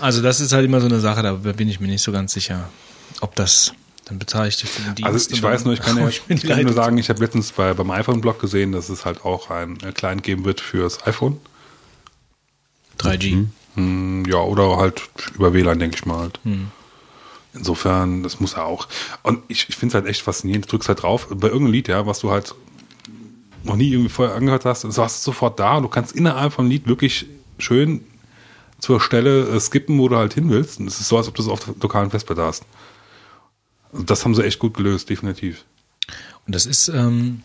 [0.00, 2.32] Also das ist halt immer so eine Sache, da bin ich mir nicht so ganz
[2.32, 2.68] sicher,
[3.20, 3.74] ob das,
[4.06, 5.12] dann bezahle ich dich für den Dienst.
[5.12, 7.52] Also ich weiß nur, ich kann, ja, ich die kann nur sagen, ich habe letztens
[7.52, 11.38] bei, beim iPhone-Blog gesehen, dass es halt auch ein äh, Client geben wird fürs iPhone.
[12.98, 13.08] zu.
[13.08, 13.46] 3G.
[13.74, 15.02] Hm, ja, oder halt
[15.34, 16.40] über WLAN, denke ich mal halt.
[16.44, 16.70] Hm.
[17.52, 18.88] Insofern, das muss er auch.
[19.22, 20.66] Und ich, ich finde es halt echt faszinierend.
[20.66, 22.54] Du drückst halt drauf, bei irgendeinem Lied, ja, was du halt
[23.64, 26.52] noch nie irgendwie vorher angehört hast, du hast es sofort da und du kannst innerhalb
[26.52, 27.26] vom Lied wirklich
[27.58, 28.04] schön
[28.78, 30.80] zur Stelle äh, skippen, wo du halt hin willst.
[30.80, 32.64] Und es ist so, als ob du es auf der lokalen Festplatte hast.
[33.92, 35.64] Also das haben sie echt gut gelöst, definitiv.
[36.46, 37.42] Und das ist ähm,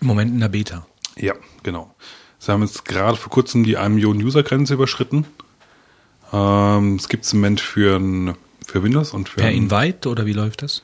[0.00, 0.86] im Moment in der Beta.
[1.16, 1.94] Ja, genau.
[2.38, 5.26] Sie haben jetzt gerade vor kurzem die 1 Million User-Grenze überschritten.
[6.32, 8.34] Ähm, es gibt es im Moment für, ein,
[8.66, 9.40] für Windows und für.
[9.40, 10.82] Per Invite oder wie läuft das?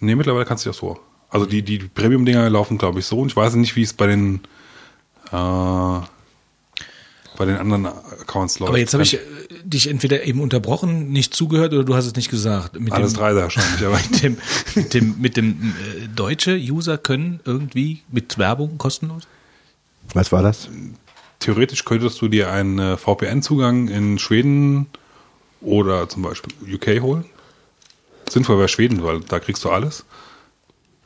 [0.00, 0.98] Nee, mittlerweile kannst du das so.
[1.30, 3.20] Also die, die Premium-Dinger laufen, glaube ich, so.
[3.20, 4.40] Und ich weiß nicht, wie es bei den
[5.30, 6.00] äh,
[7.36, 8.68] bei den anderen Accounts läuft.
[8.68, 9.18] Aber jetzt habe ich äh,
[9.64, 12.78] dich entweder eben unterbrochen, nicht zugehört oder du hast es nicht gesagt.
[12.78, 14.36] Mit alles dem, drei wahrscheinlich, aber mit dem,
[14.74, 19.26] mit dem, mit dem äh, deutsche User können irgendwie mit Werbung kostenlos?
[20.12, 20.68] Was war das?
[21.40, 24.86] theoretisch könntest du dir einen äh, VPN-Zugang in Schweden
[25.60, 27.24] oder zum Beispiel UK holen.
[28.28, 30.04] Sinnvoll wäre Schweden, weil da kriegst du alles.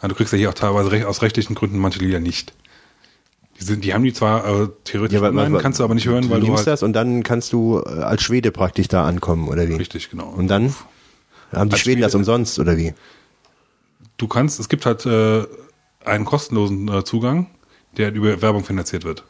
[0.05, 2.53] Ja, du kriegst ja hier auch teilweise recht, aus rechtlichen Gründen manche Lieder nicht.
[3.59, 6.29] Die, sind, die haben die zwar äh, theoretisch weil- online, kannst du aber nicht hören,
[6.29, 6.75] weil du du nimmst halt...
[6.75, 9.73] das und dann kannst du äh, als Schwede praktisch da ankommen, oder wie?
[9.77, 10.29] Richtig, genau.
[10.29, 10.75] Und dann
[11.53, 12.93] haben die Als Schweden das Schwede- umsonst, oder wie?
[14.19, 15.45] Du kannst, es gibt halt äh,
[16.05, 17.47] einen kostenlosen äh, Zugang,
[17.97, 19.25] der über Werbung finanziert wird.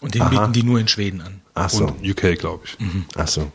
[0.00, 0.30] Und den Aha.
[0.30, 1.42] bieten die nur in Schweden an.
[1.54, 2.76] Ach so, Und UK, glaube ich.
[3.16, 3.52] ach so.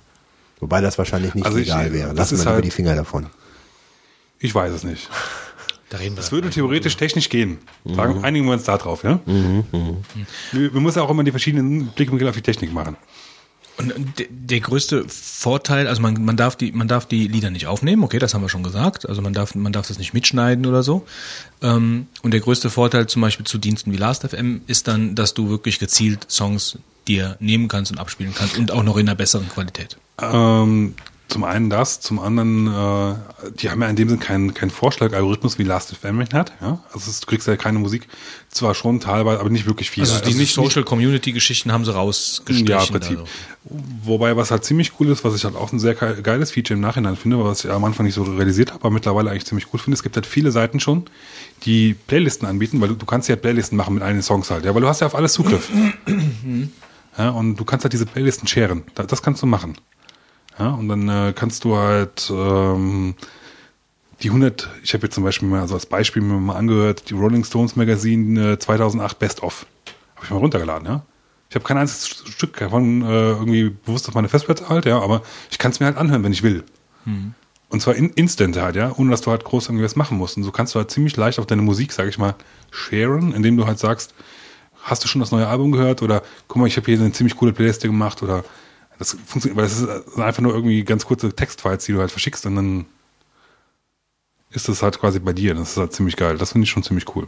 [0.61, 2.13] Wobei das wahrscheinlich nicht Also ich- legal wäre.
[2.13, 3.25] das wir lieber halt- die Finger davon.
[4.39, 5.09] Ich weiß es nicht.
[5.95, 6.19] Da reden wir.
[6.19, 7.59] Es würde theoretisch technisch gehen.
[7.85, 9.21] Sagen, einigen wir uns da drauf, ja?
[10.51, 12.97] Wir, wir müssen auch immer die verschiedenen Blickwinkel auf die Technik machen.
[13.77, 17.67] Und der, der größte Vorteil, also man, man darf die, man darf die Lieder nicht
[17.67, 19.07] aufnehmen, okay, das haben wir schon gesagt.
[19.07, 21.05] Also man darf, man darf das nicht mitschneiden oder so.
[21.61, 25.49] Ähm, und der größte Vorteil zum Beispiel zu Diensten wie Last.fm ist dann, dass du
[25.49, 26.77] wirklich gezielt Songs
[27.07, 29.95] dir nehmen kannst und abspielen kannst und auch noch in einer besseren Qualität.
[30.21, 30.95] Ähm,
[31.27, 33.15] zum einen das, zum anderen, äh,
[33.59, 36.53] die haben ja in dem Sinn keinen keinen Vorschlagalgorithmus wie Last.fm hat.
[36.61, 36.79] Ja?
[36.93, 38.07] Also du kriegst ja keine Musik,
[38.49, 40.03] zwar schon teilweise, aber nicht wirklich viel.
[40.03, 42.67] Also diese nicht, Social Community Geschichten haben sie rausgestrichen.
[42.67, 43.17] Ja, im Prinzip.
[43.19, 43.29] Also.
[44.03, 46.75] Wobei, was halt ziemlich cool ist, was ich halt auch ein sehr ge- geiles Feature
[46.75, 49.67] im Nachhinein finde, was ich am Anfang nicht so realisiert habe, aber mittlerweile eigentlich ziemlich
[49.73, 49.95] cool finde.
[49.95, 51.05] Es gibt halt viele Seiten schon,
[51.63, 54.75] die Playlisten anbieten, weil du, du kannst ja Playlisten machen mit einigen Songs halt, ja,
[54.75, 55.69] weil du hast ja auf alles Zugriff.
[57.17, 58.83] ja, und du kannst halt diese Playlisten sharen.
[58.93, 59.75] Da- Das kannst du machen.
[60.57, 63.15] Ja, und dann äh, kannst du halt ähm,
[64.21, 67.13] die 100, ich habe jetzt zum Beispiel mal so als Beispiel mir mal angehört, die
[67.13, 69.65] Rolling Stones Magazine äh, 2008 Best of.
[70.15, 71.05] Habe ich mal runtergeladen, ja.
[71.49, 75.21] Ich habe kein einziges Stück davon äh, irgendwie bewusst auf meine Festplatte halt, ja, aber
[75.51, 76.63] ich kann es mir halt anhören, wenn ich will.
[77.69, 80.37] Und zwar in, instant halt, ja, ohne dass du halt groß irgendwie was machen musst.
[80.37, 82.35] Und so kannst du halt ziemlich leicht auch deine Musik, sage ich mal,
[82.71, 84.13] sharen, indem du halt sagst,
[84.81, 87.35] hast du schon das neue Album gehört oder guck mal, ich habe hier eine ziemlich
[87.35, 88.43] coole Playlist gemacht oder
[88.97, 92.45] das funktioniert, weil das ist einfach nur irgendwie ganz kurze Textfiles, die du halt verschickst
[92.45, 92.85] und dann
[94.51, 95.53] ist das halt quasi bei dir.
[95.53, 96.37] Das ist halt ziemlich geil.
[96.37, 97.27] Das finde ich schon ziemlich cool.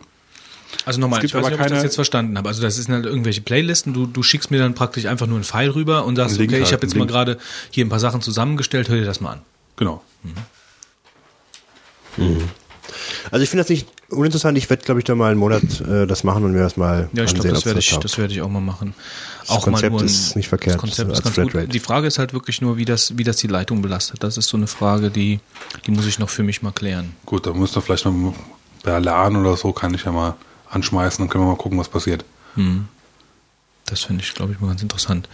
[0.86, 2.50] Also nochmal, Es ich weiß aber nicht, ob ich das jetzt verstanden habe.
[2.50, 5.44] Also das sind halt irgendwelche Playlisten, du, du schickst mir dann praktisch einfach nur einen
[5.44, 7.38] File rüber und sagst, okay, ich halt, habe jetzt mal gerade
[7.72, 9.42] hier ein paar Sachen zusammengestellt, hör dir das mal an.
[9.76, 10.04] Genau.
[13.32, 14.58] Also ich finde das nicht uninteressant.
[14.58, 17.10] Ich werde, glaube ich, da mal einen Monat äh, das machen und mir das mal
[17.14, 18.94] Ja, ich ansehen, glaube, das werde ich, das werde ich auch mal machen.
[19.42, 21.74] Das auch Konzept mal nur ein, ist nicht verkehrt, Das Konzept als ist ganz gut.
[21.74, 24.24] Die Frage ist halt wirklich nur, wie das, wie das die Leitung belastet.
[24.24, 25.40] Das ist so eine Frage, die,
[25.86, 27.14] die muss ich noch für mich mal klären.
[27.26, 28.34] Gut, dann müssen wir vielleicht mal
[28.84, 30.36] bei LAN oder so, kann ich ja mal
[30.70, 32.24] anschmeißen, dann können wir mal gucken, was passiert.
[33.86, 35.30] Das finde ich, glaube ich, mal ganz interessant.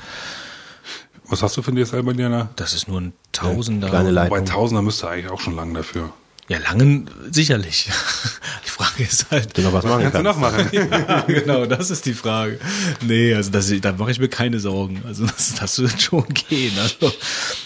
[1.28, 2.50] Was hast du für ein DSL bei dir?
[2.56, 3.90] Das ist nur ein Tausender.
[3.90, 4.38] kleine Leitung.
[4.38, 6.12] Bei Tausender müsste eigentlich auch schon lang dafür.
[6.50, 7.90] Ja, langen sicherlich.
[8.66, 9.58] Die Frage ist halt.
[9.58, 10.70] Du noch was machen Kannst du noch machen?
[10.74, 12.60] Ja, genau, das ist die Frage.
[13.02, 15.02] Nee, also das, da mache ich mir keine Sorgen.
[15.06, 16.78] Also das, das wird schon gehen.
[16.80, 17.14] Also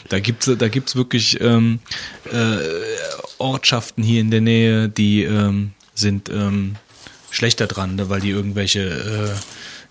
[0.09, 1.80] da gibt's da gibt's wirklich ähm,
[2.32, 2.57] äh,
[3.38, 6.75] Ortschaften hier in der Nähe, die ähm, sind ähm,
[7.32, 8.82] schlechter dran, ne, weil die irgendwelche,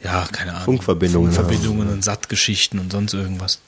[0.02, 3.60] äh, ja, keine Ahnung, Funkverbindungen Funkverbindungen und Sattgeschichten und sonst irgendwas.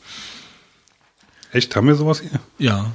[1.52, 2.40] Echt, haben wir sowas hier?
[2.58, 2.92] Ja.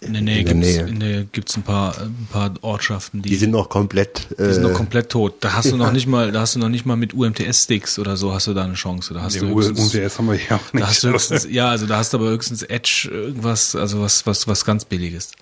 [0.00, 0.86] In der Nähe In der gibt's, Nähe.
[0.86, 4.28] in der gibt's ein paar, ein paar Ortschaften, die, Die sind noch komplett.
[4.38, 5.34] die sind äh, noch komplett tot.
[5.40, 8.16] Da hast du noch nicht mal, da hast du noch nicht mal mit UMTS-Sticks oder
[8.16, 9.12] so hast du da eine Chance.
[9.14, 10.82] Da hast Den du höchstens, UMTS haben wir hier auch nicht.
[10.84, 14.24] da hast du höchstens, ja, also da hast du aber höchstens Edge irgendwas, also was,
[14.24, 15.32] was, was ganz billiges.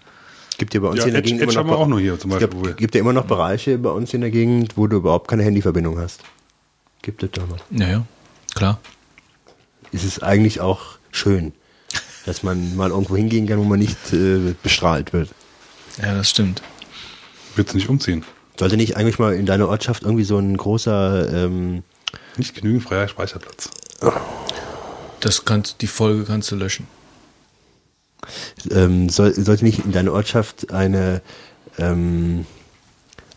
[0.56, 1.74] Gibt ja bei uns Ja, in der Edge- Gegend Edge immer haben noch.
[1.76, 4.14] wir auch nur hier zum Es Beispiel, gibt, gibt ja immer noch Bereiche bei uns
[4.14, 6.22] in der Gegend, wo du überhaupt keine Handyverbindung hast.
[7.02, 7.58] Gibt es da noch.
[7.78, 8.06] Ja, ja,
[8.54, 8.80] klar.
[9.92, 11.52] Es ist eigentlich auch schön,
[12.26, 15.30] dass man mal irgendwo hingehen kann, wo man nicht äh, bestrahlt wird.
[16.02, 16.60] Ja, das stimmt.
[17.54, 18.24] Willst du nicht umziehen?
[18.58, 21.82] Sollte nicht eigentlich mal in deiner Ortschaft irgendwie so ein großer ähm,
[22.36, 23.70] Nicht genügend freier Speicherplatz.
[25.20, 26.86] Das kannst, die Folge kannst du löschen.
[28.70, 31.22] ähm, soll, sollte nicht in deiner Ortschaft eine
[31.78, 32.46] ähm,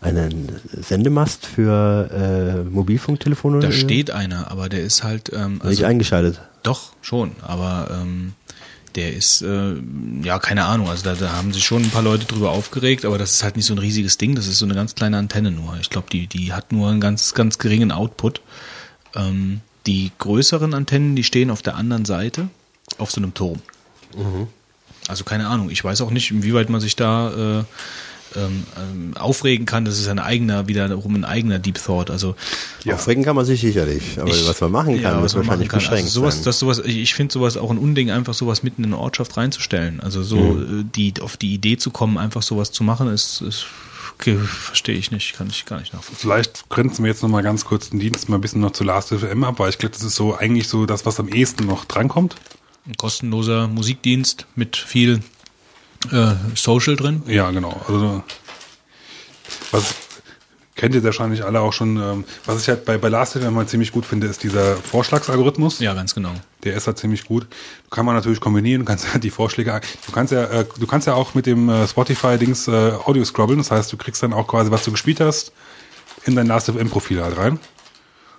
[0.00, 5.64] einen Sendemast für äh, Mobilfunktelefone Da äh, steht einer, aber der ist halt, ähm, nicht
[5.64, 6.40] also, eingeschaltet?
[6.62, 8.32] doch, schon, aber ähm,
[8.96, 9.74] der ist, äh,
[10.22, 13.18] ja, keine Ahnung, also da, da haben sich schon ein paar Leute drüber aufgeregt, aber
[13.18, 15.50] das ist halt nicht so ein riesiges Ding, das ist so eine ganz kleine Antenne
[15.50, 15.76] nur.
[15.80, 18.40] Ich glaube, die, die hat nur einen ganz, ganz geringen Output.
[19.14, 22.48] Ähm, die größeren Antennen, die stehen auf der anderen Seite,
[22.98, 23.60] auf so einem Turm.
[25.08, 27.64] Also keine Ahnung, ich weiß auch nicht, inwieweit man sich da äh,
[28.36, 29.84] ähm, ähm, aufregen kann.
[29.84, 32.10] Das ist ein eigener, wiederum ein eigener Deep Thought.
[32.10, 32.36] Also
[32.92, 35.46] Aufregen kann man sich sicherlich, aber ich- was man machen kann, ja, ist was man
[35.46, 35.78] wahrscheinlich kann.
[35.80, 36.04] beschränkt.
[36.04, 36.44] Also sowas, sein.
[36.44, 39.36] das sowas, ich ich finde sowas auch ein Unding, einfach sowas mitten in eine Ortschaft
[39.36, 40.00] reinzustellen.
[40.00, 40.80] Also so Mhm.
[40.80, 43.66] äh, die auf die Idee zu kommen, einfach sowas zu machen, ist, ist
[44.14, 46.18] okay, verstehe ich nicht, kann ich gar nicht nachvollziehen.
[46.20, 48.84] Vielleicht grenzen wir jetzt noch mal ganz kurz den Dienst mal ein bisschen noch zu
[48.84, 51.64] Last FM ab, weil ich glaube, das ist so eigentlich so das, was am ehesten
[51.66, 52.36] noch drankommt.
[52.86, 55.20] Ein kostenloser Musikdienst mit viel
[56.12, 57.22] äh, Social drin.
[57.26, 57.80] Ja, genau.
[57.86, 58.22] Also
[59.72, 59.94] was
[60.80, 61.98] kennt ihr wahrscheinlich alle auch schon.
[61.98, 65.78] Ähm, was ich halt bei, bei Last FM halt ziemlich gut finde, ist dieser Vorschlagsalgorithmus.
[65.78, 66.32] Ja, ganz genau.
[66.64, 67.46] Der ist halt ziemlich gut.
[67.84, 70.86] Du kann man natürlich kombinieren, du kannst halt die Vorschläge, du kannst ja, äh, du
[70.86, 73.58] kannst ja auch mit dem äh, Spotify-Dings äh, Audio scrobbeln.
[73.58, 75.52] Das heißt, du kriegst dann auch quasi, was du gespielt hast,
[76.24, 77.60] in dein Last FM-Profil halt rein.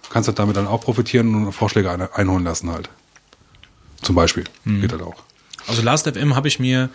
[0.03, 2.89] Du kannst halt damit dann auch profitieren und Vorschläge ein, einholen lassen halt.
[4.01, 4.45] Zum Beispiel.
[4.65, 5.23] Geht halt auch.
[5.67, 6.89] Also Last FM habe ich mir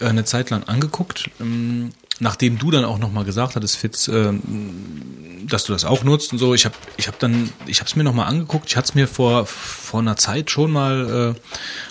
[0.00, 4.42] eine Zeit lang angeguckt, ähm, nachdem du dann auch nochmal gesagt hattest, Fitz, ähm,
[5.48, 6.54] dass du das auch nutzt und so.
[6.54, 8.68] Ich habe ich hab dann, ich habe es mir nochmal angeguckt.
[8.68, 11.40] Ich hatte es mir vor vor einer Zeit schon mal äh,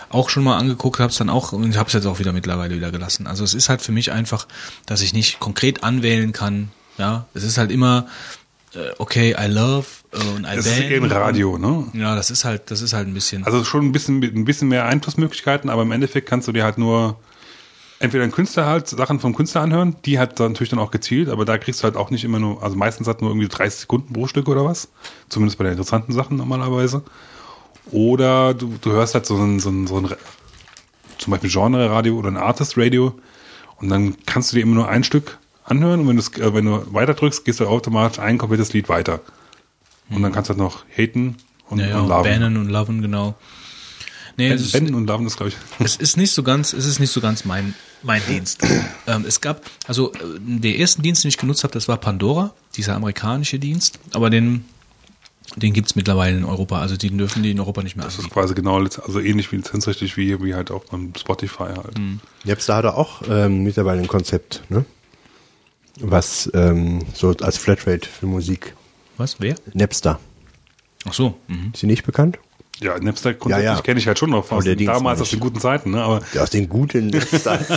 [0.09, 2.31] auch schon mal angeguckt, habe es dann auch und ich habe es jetzt auch wieder
[2.31, 3.27] mittlerweile wieder gelassen.
[3.27, 4.47] Also es ist halt für mich einfach,
[4.85, 6.69] dass ich nicht konkret anwählen kann.
[6.97, 8.07] Ja, es ist halt immer
[8.75, 11.85] äh, okay, I love äh, und I Das ist eher ein Radio, ne?
[11.93, 13.43] Ja, das ist halt, das ist halt ein bisschen.
[13.45, 16.77] Also schon ein bisschen, ein bisschen mehr Einflussmöglichkeiten, aber im Endeffekt kannst du dir halt
[16.77, 17.17] nur
[17.99, 21.29] entweder ein Künstler halt Sachen vom Künstler anhören, die hat dann natürlich dann auch gezielt,
[21.29, 23.81] aber da kriegst du halt auch nicht immer nur, also meistens hat nur irgendwie 30
[23.81, 24.89] Sekunden pro Stück oder was.
[25.27, 27.03] Zumindest bei den interessanten Sachen normalerweise.
[27.91, 30.09] Oder du, du hörst halt so ein, so ein, so ein
[31.17, 33.13] zum Beispiel Genre-Radio oder ein Artist-Radio
[33.77, 36.93] und dann kannst du dir immer nur ein Stück anhören und wenn, äh, wenn du
[36.93, 39.21] weiter drückst, gehst du automatisch ein komplettes Lied weiter.
[40.09, 41.37] Und dann kannst du halt noch haten
[41.69, 42.23] und, ja, ja, und loven.
[42.23, 43.35] bannen und loven, genau.
[44.37, 45.57] Nee, es ist- und Loven ist, glaube ich.
[45.79, 48.61] es ist nicht so ganz, es ist nicht so ganz mein, mein Dienst.
[49.07, 52.53] Ähm, es gab, also äh, der ersten Dienst, den ich genutzt habe, das war Pandora,
[52.75, 54.65] dieser amerikanische Dienst, aber den,
[55.55, 58.19] den gibt's mittlerweile in Europa, also die dürfen die in Europa nicht mehr Das ist
[58.19, 58.33] anbieten.
[58.33, 61.97] quasi genau, also ähnlich wie lizenzrechtlich wie, wie halt auch beim Spotify halt.
[61.97, 62.19] Mhm.
[62.45, 64.85] Napster hat auch ähm, mittlerweile ein Konzept, ne?
[66.01, 68.73] Was ähm, so als Flatrate für Musik.
[69.17, 69.55] Was, wer?
[69.73, 70.17] Napster.
[71.05, 71.71] Ach so, mhm.
[71.73, 72.39] Ist sie nicht bekannt?
[72.81, 73.81] Ja, Napster grundsätzlich Ja, ja.
[73.81, 75.27] kenne ich halt schon noch aus der den, damals nicht.
[75.27, 76.01] aus den guten Zeiten, ne?
[76.01, 77.59] Aber Ja, aus den guten Napster.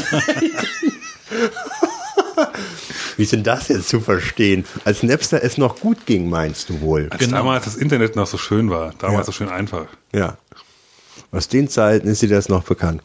[3.16, 4.64] Wie ist denn das jetzt zu verstehen?
[4.84, 7.08] Als Napster es noch gut ging, meinst du wohl?
[7.10, 7.38] als Genau.
[7.38, 9.24] damals das Internet noch so schön war, damals Ja.
[9.24, 9.86] so schön einfach.
[10.14, 10.38] Ja.
[11.30, 13.02] Aus den Zeiten ist dir das noch bekannt.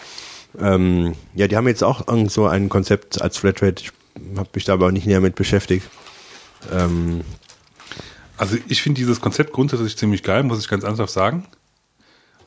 [0.60, 3.84] Ähm, ja, die haben jetzt auch irgend so ein Konzept als Flatrate.
[3.84, 3.92] Ich
[4.38, 5.88] habe mich da aber auch nicht näher mit beschäftigt.
[6.72, 7.22] Ähm,
[8.38, 11.46] Also ich finde dieses Konzept grundsätzlich ziemlich geil, muss ich ganz ernsthaft sagen.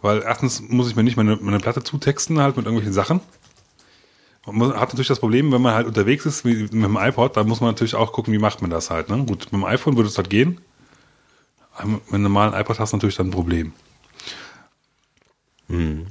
[0.02, 3.20] Weil erstens muss ich mir nicht meine, meine Platte zutexten halt mit irgendwelchen Sachen.
[4.46, 7.36] Man muss, hat natürlich das Problem, wenn man halt unterwegs ist wie mit dem iPod,
[7.36, 9.10] dann muss man natürlich auch gucken, wie macht man das halt.
[9.10, 9.18] Ne?
[9.24, 10.60] Gut, mit dem iPhone würde es halt gehen.
[11.74, 13.72] Aber mit einem normalen iPod hast du natürlich dann ein Problem.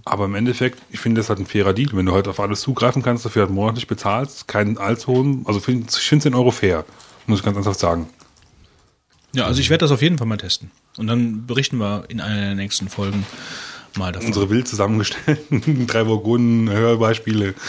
[0.05, 1.89] Aber im Endeffekt, ich finde das halt ein fairer Deal.
[1.91, 5.59] Wenn du halt auf alles zugreifen kannst, dafür halt monatlich bezahlst, keinen allzu hohen, also
[5.59, 6.85] finde ich finde 10 Euro fair,
[7.27, 8.07] muss ich ganz ernsthaft sagen.
[9.33, 10.71] Ja, also ich werde das auf jeden Fall mal testen.
[10.95, 13.25] Und dann berichten wir in einer der nächsten Folgen
[13.99, 14.27] mal davon.
[14.27, 17.53] Unsere wild zusammengestellten drei Vogonen Hörbeispiele.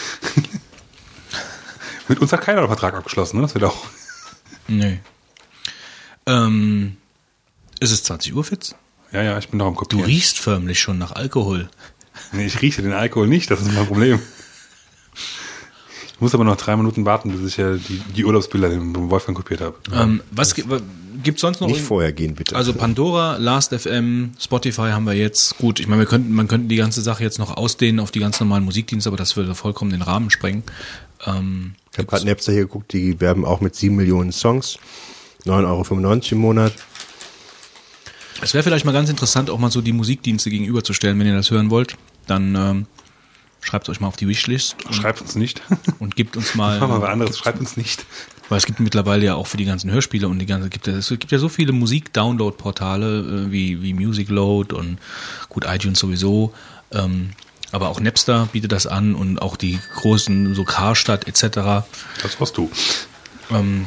[2.07, 3.43] Mit uns hat keiner einen Vertrag abgeschlossen, ne?
[3.43, 3.85] Das wird auch.
[4.67, 4.99] Nee.
[6.25, 6.97] Ähm,
[7.79, 8.75] ist es 20 Uhr, Fitz?
[9.11, 10.05] Ja, ja, ich bin noch am Du Kopieren.
[10.05, 11.69] riechst förmlich schon nach Alkohol.
[12.31, 14.19] Nee, ich rieche den Alkohol nicht, das ist mein Problem.
[16.21, 19.35] Ich muss aber noch drei Minuten warten, bis ich ja die, die Urlaubsbilder dem Wolfgang
[19.35, 19.75] kopiert habe.
[19.91, 20.79] Ähm, was gi- wa-
[21.23, 21.67] gibt's sonst noch?
[21.67, 22.55] Nicht irgend- vorher gehen, bitte.
[22.55, 25.57] Also Pandora, Last.fm, Spotify haben wir jetzt.
[25.57, 28.19] Gut, ich meine, wir könnten, man könnte die ganze Sache jetzt noch ausdehnen auf die
[28.19, 30.61] ganz normalen Musikdienste, aber das würde vollkommen den Rahmen sprengen.
[31.25, 34.77] Ähm, ich habe gerade Napster hier geguckt, die werben auch mit sieben Millionen Songs.
[35.47, 36.73] 9,95 Euro im Monat.
[38.43, 41.49] es wäre vielleicht mal ganz interessant, auch mal so die Musikdienste gegenüberzustellen, wenn ihr das
[41.49, 41.95] hören wollt.
[42.27, 42.85] Dann ähm,
[43.61, 45.61] schreibt euch mal auf die Wishlist Schreibt uns nicht.
[45.99, 46.79] und gebt uns mal.
[46.81, 48.05] Machen wir was anderes, schreibt uns nicht.
[48.49, 51.07] Weil es gibt mittlerweile ja auch für die ganzen Hörspiele und die ganze gibt es
[51.07, 54.99] gibt ja so viele Musik-Download-Portale äh, wie wie Musicload und
[55.47, 56.53] gut iTunes sowieso,
[56.91, 57.31] ähm,
[57.71, 61.85] aber auch Napster bietet das an und auch die großen so Karstadt etc.
[62.21, 62.69] Das warst du.
[63.51, 63.85] Ähm,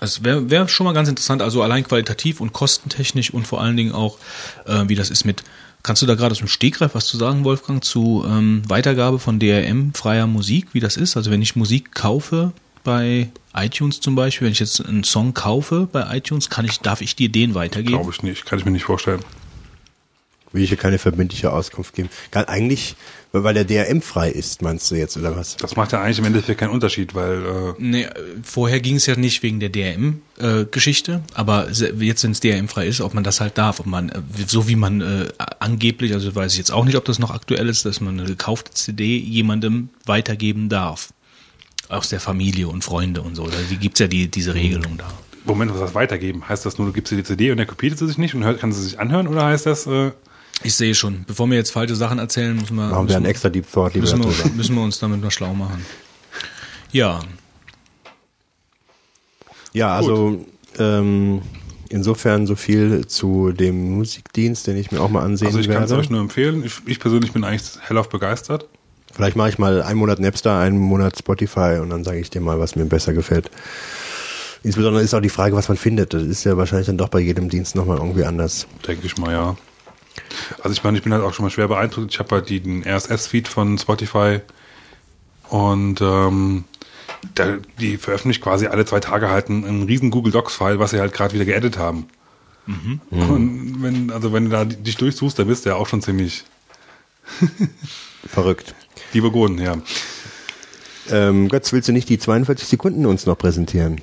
[0.00, 3.76] es wäre wär schon mal ganz interessant, also allein qualitativ und kostentechnisch und vor allen
[3.76, 4.18] Dingen auch,
[4.66, 5.42] äh, wie das ist mit.
[5.82, 9.40] Kannst du da gerade aus dem Stegreif was zu sagen, Wolfgang, zu ähm, Weitergabe von
[9.40, 11.16] DRM freier Musik, wie das ist?
[11.16, 12.52] Also wenn ich Musik kaufe
[12.84, 17.00] bei iTunes zum Beispiel, wenn ich jetzt einen Song kaufe bei iTunes, kann ich, darf
[17.00, 17.96] ich dir den weitergeben?
[17.96, 19.20] Glaube ich nicht, kann ich mir nicht vorstellen.
[20.52, 22.10] Will ich hier keine verbindliche Auskunft geben.
[22.30, 22.94] Kann eigentlich,
[23.32, 25.56] weil der DRM frei ist, meinst du jetzt, oder was?
[25.56, 28.10] Das macht ja eigentlich im Endeffekt keinen Unterschied, weil äh, Nee, äh,
[28.42, 33.00] vorher ging es ja nicht wegen der DRM-Geschichte, aber se- jetzt, wenn es DRM-frei ist,
[33.00, 35.28] ob man das halt darf, ob man, äh, so wie man äh,
[35.58, 38.28] angeblich, also weiß ich jetzt auch nicht, ob das noch aktuell ist, dass man eine
[38.28, 41.12] gekaufte CD jemandem weitergeben darf.
[41.88, 43.46] Aus der Familie und Freunde und so.
[43.48, 45.08] Da gibt's ja die, diese Regelung da.
[45.44, 46.48] Moment, was heißt weitergeben?
[46.48, 48.44] Heißt das nur, du gibst dir die CD und er kopiert sie sich nicht und
[48.44, 50.12] hört, kann sie sich anhören oder heißt das, äh,
[50.64, 53.48] Ich sehe schon, bevor wir jetzt falsche Sachen erzählen, müssen wir, Machen wir einen extra
[53.48, 55.84] Deep Thought müssen, wir, müssen wir uns damit mal schlau machen.
[56.92, 57.20] Ja,
[59.72, 60.44] Ja, also
[60.78, 61.42] ähm,
[61.88, 65.82] insofern so viel zu dem Musikdienst, den ich mir auch mal ansehen also ich kann
[65.82, 66.02] es werde.
[66.02, 66.64] euch nur empfehlen.
[66.64, 68.68] Ich, ich persönlich bin eigentlich hellauf begeistert.
[69.12, 72.40] Vielleicht mache ich mal einen Monat Napster, einen Monat Spotify und dann sage ich dir
[72.40, 73.50] mal, was mir besser gefällt.
[74.62, 76.14] Insbesondere ist auch die Frage, was man findet.
[76.14, 78.66] Das ist ja wahrscheinlich dann doch bei jedem Dienst nochmal irgendwie anders.
[78.86, 79.56] Denke ich mal, ja.
[80.62, 82.12] Also ich meine, ich bin halt auch schon mal schwer beeindruckt.
[82.12, 84.40] Ich habe halt den RSS-Feed von Spotify
[85.48, 86.64] und ähm,
[87.34, 91.00] da, die veröffentlicht quasi alle zwei Tage halt einen, einen riesen Google Docs-File, was sie
[91.00, 92.06] halt gerade wieder geedit haben.
[93.10, 96.44] Und wenn, also wenn du da dich durchsuchst, dann bist du ja auch schon ziemlich
[98.26, 98.74] Verrückt.
[99.14, 99.76] die Burgunden, ja.
[101.10, 104.00] Ähm, Götz, willst du nicht die 42 Sekunden uns noch präsentieren?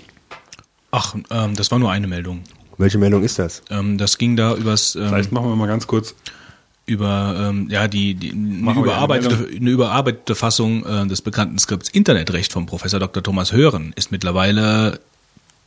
[0.92, 2.44] ach, ähm, das war nur eine Meldung.
[2.80, 3.62] Welche Meldung ist das?
[3.70, 6.16] Ähm, das ging da übers ähm, Vielleicht machen wir mal ganz kurz.
[6.86, 11.90] über ähm, ja die, die eine, überarbeitete, eine eine überarbeitete Fassung äh, des bekannten Skripts
[11.90, 13.22] Internetrecht von Professor Dr.
[13.22, 15.00] Thomas Hören ist mittlerweile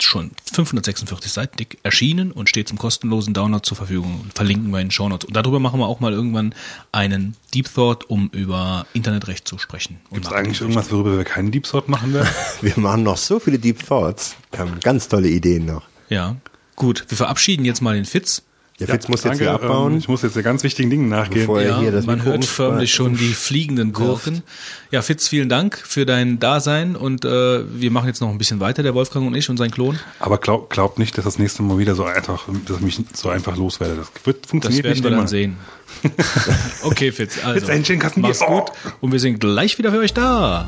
[0.00, 4.24] schon 546 Seiten dick erschienen und steht zum kostenlosen Download zur Verfügung.
[4.34, 5.26] Verlinken wir in den Shownotes.
[5.26, 6.54] Und darüber machen wir auch mal irgendwann
[6.92, 10.00] einen Deep Thought, um über Internetrecht zu sprechen.
[10.10, 12.28] Gibt es eigentlich irgendwas, worüber wir keinen Deep Sort machen werden?
[12.62, 14.34] Wir machen noch so viele Deep Thoughts.
[14.50, 15.82] Wir haben ganz tolle Ideen noch.
[16.08, 16.36] Ja,
[16.76, 17.04] gut.
[17.08, 18.42] Wir verabschieden jetzt mal den Fitz.
[18.80, 19.92] Der Fitz muss jetzt danke, wieder abbauen.
[19.92, 21.42] Ähm, ich muss jetzt der ganz wichtigen Dingen nachgehen.
[21.42, 24.42] Bevor er Ja, hier das man hört förmlich schon die fliegenden Gurken.
[24.90, 28.60] Ja, Fitz, vielen Dank für dein Dasein und äh, wir machen jetzt noch ein bisschen
[28.60, 29.98] weiter, der Wolfgang und ich und sein Klon.
[30.18, 33.28] Aber glaub, glaubt nicht, dass das nächste Mal wieder so einfach, dass ich mich so
[33.28, 33.96] einfach loswerde.
[33.96, 35.56] Das wird Das funktioniert werden nicht wir dann sehen.
[36.82, 40.66] okay, Fitz, also Fitz, mach's gut und wir sind gleich wieder für euch da.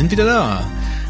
[0.00, 0.66] Sind wieder da.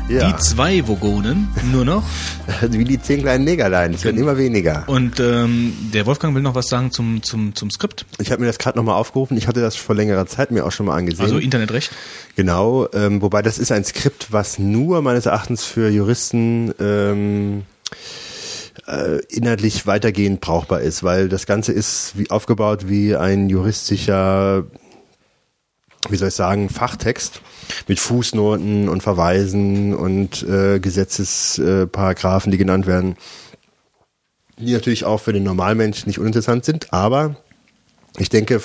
[0.08, 0.32] Ja.
[0.32, 2.02] Die zwei Vogonen, nur noch.
[2.68, 3.94] Wie die zehn kleinen Negerlein.
[3.94, 4.82] Es werden immer weniger.
[4.88, 8.48] Und ähm, der Wolfgang will noch was sagen zum, zum, zum Skript, Ich habe mir
[8.48, 9.36] das gerade nochmal aufgerufen.
[9.36, 11.22] Ich hatte das vor längerer Zeit mir auch schon mal angesehen.
[11.22, 11.92] also Internetrecht.
[12.34, 17.62] Genau, ähm, wobei das ist ein Skript, was nur meines Erachtens für Juristen ähm,
[18.88, 24.64] äh, inhaltlich weitergehend brauchbar ist, weil das Ganze ist wie aufgebaut wie ein juristischer,
[26.08, 27.42] wie soll ich sagen, Fachtext
[27.86, 33.16] mit Fußnoten und Verweisen und äh, Gesetzesparagraphen, die genannt werden,
[34.58, 37.36] die natürlich auch für den Normalmensch nicht uninteressant sind, aber
[38.18, 38.60] ich denke,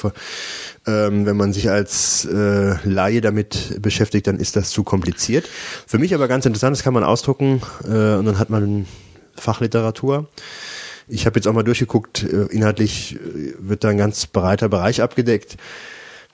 [0.87, 5.47] ähm, wenn man sich als äh, Laie damit beschäftigt, dann ist das zu kompliziert.
[5.85, 8.87] Für mich aber ganz interessant, das kann man ausdrucken äh, und dann hat man
[9.35, 10.29] Fachliteratur.
[11.07, 15.01] Ich habe jetzt auch mal durchgeguckt, äh, inhaltlich äh, wird da ein ganz breiter Bereich
[15.01, 15.57] abgedeckt.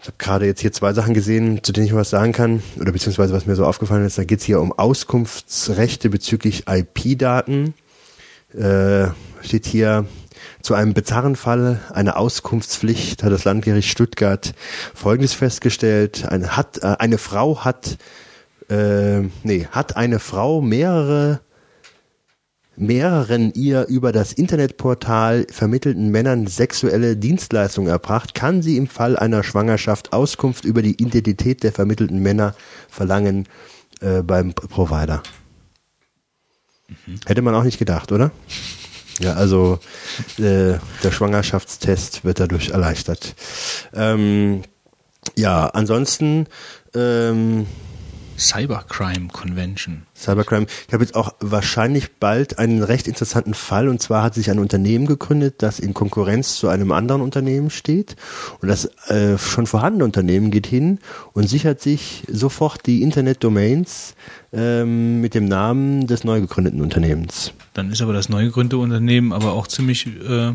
[0.02, 2.92] Ich habe gerade jetzt hier zwei Sachen gesehen, zu denen ich was sagen kann, oder
[2.92, 4.18] beziehungsweise was mir so aufgefallen ist.
[4.18, 7.76] Da geht es hier um Auskunftsrechte bezüglich IP-Daten.
[8.58, 9.10] Äh,
[9.44, 10.06] steht hier,
[10.64, 14.56] zu einem bizarren Fall einer Auskunftspflicht hat das Landgericht Stuttgart
[14.96, 16.26] Folgendes festgestellt.
[16.28, 18.00] Eine, hat, äh, eine Frau hat,
[18.72, 21.42] äh, nee, hat eine Frau mehrere
[22.82, 29.44] mehreren ihr über das Internetportal vermittelten Männern sexuelle Dienstleistungen erbracht, kann sie im Fall einer
[29.44, 32.56] Schwangerschaft Auskunft über die Identität der vermittelten Männer
[32.90, 33.48] verlangen
[34.02, 35.22] äh, beim Provider.
[36.88, 37.20] Mhm.
[37.26, 38.32] Hätte man auch nicht gedacht, oder?
[39.20, 39.80] Ja, also
[40.38, 43.36] äh, der Schwangerschaftstest wird dadurch erleichtert.
[43.94, 44.64] Ähm,
[45.38, 46.48] ja, ansonsten
[46.96, 47.68] ähm,
[48.42, 50.02] Cybercrime Convention.
[50.16, 50.66] Cybercrime.
[50.88, 54.58] Ich habe jetzt auch wahrscheinlich bald einen recht interessanten Fall und zwar hat sich ein
[54.58, 58.16] Unternehmen gegründet, das in Konkurrenz zu einem anderen Unternehmen steht
[58.60, 61.00] und das äh, schon vorhandene Unternehmen geht hin
[61.34, 64.16] und sichert sich sofort die Internet-Domains
[64.52, 67.54] ähm, mit dem Namen des neu gegründeten Unternehmens.
[67.74, 70.54] Dann ist aber das neu gegründete Unternehmen aber auch ziemlich äh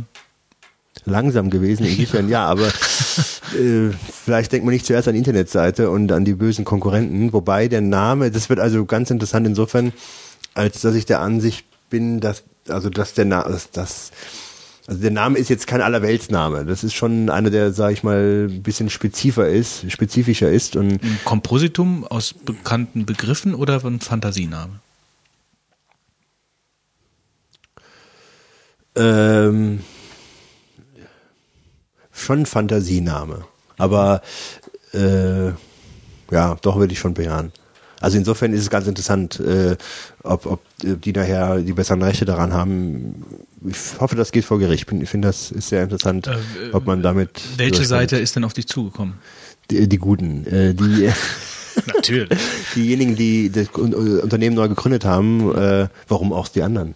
[1.04, 2.66] langsam gewesen, insofern ja, aber
[3.58, 3.90] äh,
[4.24, 7.80] vielleicht denkt man nicht zuerst an die Internetseite und an die bösen Konkurrenten, wobei der
[7.80, 9.92] Name, das wird also ganz interessant insofern,
[10.54, 14.12] als dass ich der Ansicht bin, dass, also dass der Name, dass, dass
[14.86, 16.64] also der Name ist jetzt kein Allerweltsname.
[16.64, 20.76] Das ist schon einer, der, sag ich mal, ein bisschen spezifischer ist, spezifischer ist.
[20.76, 24.78] Und ein Kompositum aus bekannten Begriffen oder ein Fantasiename?
[28.94, 29.80] Ähm,
[32.16, 33.44] schon ein Fantasiename.
[33.78, 34.22] Aber
[34.92, 35.48] äh,
[36.30, 37.52] ja, doch würde ich schon bejahen.
[38.00, 39.76] Also insofern ist es ganz interessant, äh,
[40.22, 43.24] ob, ob die nachher die besseren Rechte daran haben.
[43.66, 44.86] Ich hoffe, das geht vor Gericht.
[44.92, 46.36] Ich finde, das ist sehr interessant, äh,
[46.72, 47.40] ob man damit.
[47.56, 49.14] Welche Seite ist denn auf dich zugekommen?
[49.70, 50.46] Die, die Guten.
[50.46, 51.10] Äh, die
[51.94, 52.38] Natürlich.
[52.74, 56.94] Diejenigen, die das Unternehmen neu gegründet haben, äh, warum auch die anderen?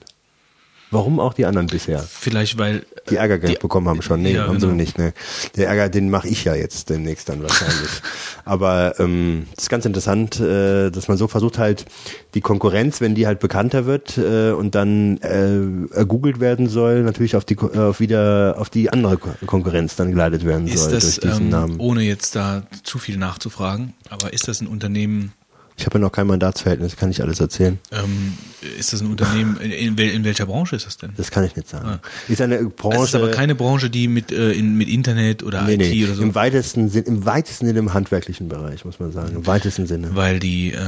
[0.90, 2.00] Warum auch die anderen bisher?
[2.00, 4.22] Vielleicht weil die Ärger die, bekommen haben schon.
[4.22, 4.70] Nee, ja, haben genau.
[4.70, 4.98] sie nicht.
[4.98, 5.12] Ne.
[5.56, 7.90] Der Ärger, den mache ich ja jetzt demnächst dann wahrscheinlich.
[8.44, 11.86] Aber ähm, das ist ganz interessant, äh, dass man so versucht halt
[12.34, 17.36] die Konkurrenz, wenn die halt bekannter wird äh, und dann äh, ergoogelt werden soll, natürlich
[17.36, 21.20] auf die auf wieder auf die andere Konkurrenz dann geleitet werden ist soll das, durch
[21.20, 21.80] diesen ähm, Namen.
[21.80, 25.32] Ohne jetzt da zu viel nachzufragen, aber ist das ein Unternehmen,
[25.80, 27.78] ich habe ja noch kein Mandatsverhältnis, kann ich alles erzählen.
[27.90, 28.36] Ähm,
[28.78, 31.12] ist das ein Unternehmen, in, in, welcher Branche ist das denn?
[31.16, 31.88] Das kann ich nicht sagen.
[31.88, 32.00] Ah.
[32.28, 32.98] Ist eine Branche.
[32.98, 36.04] Es ist aber keine Branche, die mit, äh, in, mit Internet oder nee, IT nee.
[36.04, 36.22] oder so.
[36.22, 39.34] Im weitesten Sinne, im weitesten Sinne im handwerklichen Bereich, muss man sagen.
[39.34, 40.14] Im weitesten Sinne.
[40.14, 40.78] Weil die, äh,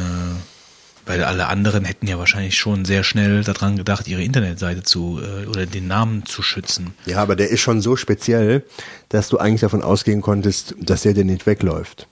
[1.07, 5.47] weil alle anderen hätten ja wahrscheinlich schon sehr schnell daran gedacht, ihre Internetseite zu äh,
[5.47, 6.93] oder den Namen zu schützen.
[7.07, 8.63] Ja, aber der ist schon so speziell,
[9.09, 12.09] dass du eigentlich davon ausgehen konntest, dass der dir nicht wegläuft.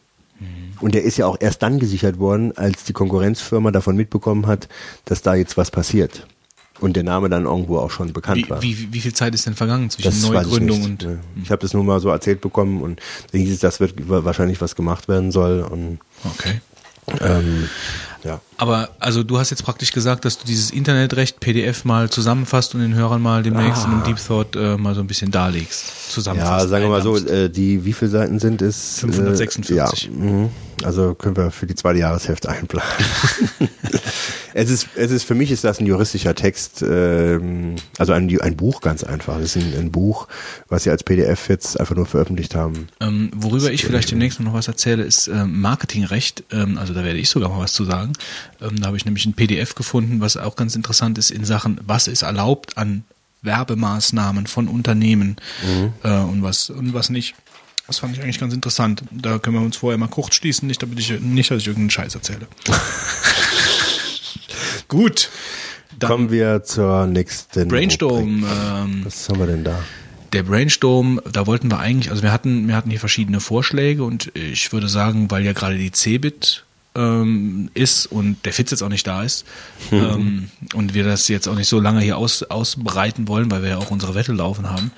[0.81, 4.69] Und der ist ja auch erst dann gesichert worden, als die Konkurrenzfirma davon mitbekommen hat,
[5.05, 6.27] dass da jetzt was passiert.
[6.81, 8.63] Und der Name dann irgendwo auch schon bekannt wie, war.
[8.63, 11.07] Wie, wie viel Zeit ist denn vergangen zwischen das Neugründung und.
[11.43, 13.01] Ich habe das nur mal so erzählt bekommen und
[13.33, 15.61] da hieß es, das wird wahrscheinlich was gemacht werden soll.
[15.61, 16.61] Und, okay.
[17.21, 17.69] Ähm,
[18.25, 18.41] ja.
[18.61, 22.83] Aber also du hast jetzt praktisch gesagt, dass du dieses Internetrecht PDF mal zusammenfasst und
[22.83, 23.87] den Hörern mal demnächst ah.
[23.87, 26.13] in einem Deep Thought äh, mal so ein bisschen darlegst.
[26.13, 26.65] Zusammenfasst.
[26.65, 29.01] Ja, sagen wir mal so, äh, die wie viele Seiten sind es?
[29.01, 29.71] 546.
[29.71, 30.51] Äh, ja, mh.
[30.83, 32.87] also können wir für die zweite Jahreshälfte einplanen.
[34.53, 38.57] es ist, es ist für mich ist das ein juristischer Text, ähm, also ein, ein
[38.57, 39.39] Buch ganz einfach.
[39.39, 40.29] Es ist ein, ein Buch,
[40.69, 42.89] was sie als PDF jetzt einfach nur veröffentlicht haben.
[43.01, 46.45] Ähm, worüber ich vielleicht demnächst noch was erzähle, ist ähm, Marketingrecht.
[46.53, 48.13] Ähm, also da werde ich sogar mal was zu sagen.
[48.61, 51.81] Ähm, da habe ich nämlich ein PDF gefunden, was auch ganz interessant ist in Sachen,
[51.85, 53.05] was ist erlaubt an
[53.43, 55.93] Werbemaßnahmen von Unternehmen mhm.
[56.03, 57.35] äh, und was und was nicht.
[57.87, 59.03] Das fand ich eigentlich ganz interessant.
[59.11, 61.91] Da können wir uns vorher mal kurz schließen, nicht, damit ich, nicht dass ich irgendeinen
[61.91, 62.47] Scheiß erzähle.
[64.89, 65.29] Gut.
[65.99, 67.69] Kommen wir zur nächsten.
[67.69, 68.45] Brainstorm.
[68.45, 69.83] Ähm, Was haben wir denn da?
[70.33, 74.35] Der Brainstorm, da wollten wir eigentlich, also wir hatten, wir hatten hier verschiedene Vorschläge und
[74.37, 76.65] ich würde sagen, weil ja gerade die Cebit
[76.95, 79.47] ähm, ist und der Fitz jetzt auch nicht da ist
[79.91, 79.99] mhm.
[79.99, 83.71] ähm, und wir das jetzt auch nicht so lange hier aus, ausbreiten wollen, weil wir
[83.71, 84.91] ja auch unsere Wette laufen haben,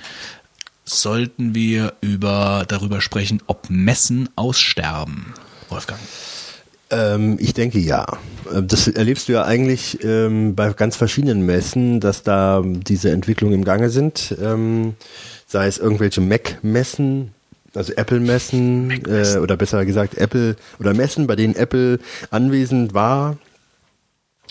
[0.84, 5.34] sollten wir über darüber sprechen, ob Messen aussterben.
[5.68, 6.00] Wolfgang.
[6.90, 8.06] Ähm, ich denke ja.
[8.52, 13.54] Äh, das erlebst du ja eigentlich ähm, bei ganz verschiedenen Messen, dass da diese Entwicklungen
[13.54, 14.36] im Gange sind.
[14.40, 14.94] Ähm,
[15.46, 17.32] sei es irgendwelche Mac-Messen,
[17.74, 21.98] also Apple-Messen äh, oder besser gesagt Apple oder Messen, bei denen Apple
[22.30, 23.38] anwesend war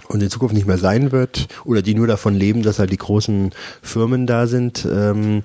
[0.08, 2.98] und in Zukunft nicht mehr sein wird oder die nur davon leben, dass halt die
[2.98, 5.44] großen Firmen da sind ähm,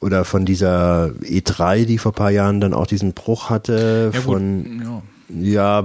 [0.00, 4.64] oder von dieser E3, die vor paar Jahren dann auch diesen Bruch hatte Ja, von
[4.64, 5.02] gut, ja.
[5.40, 5.84] Ja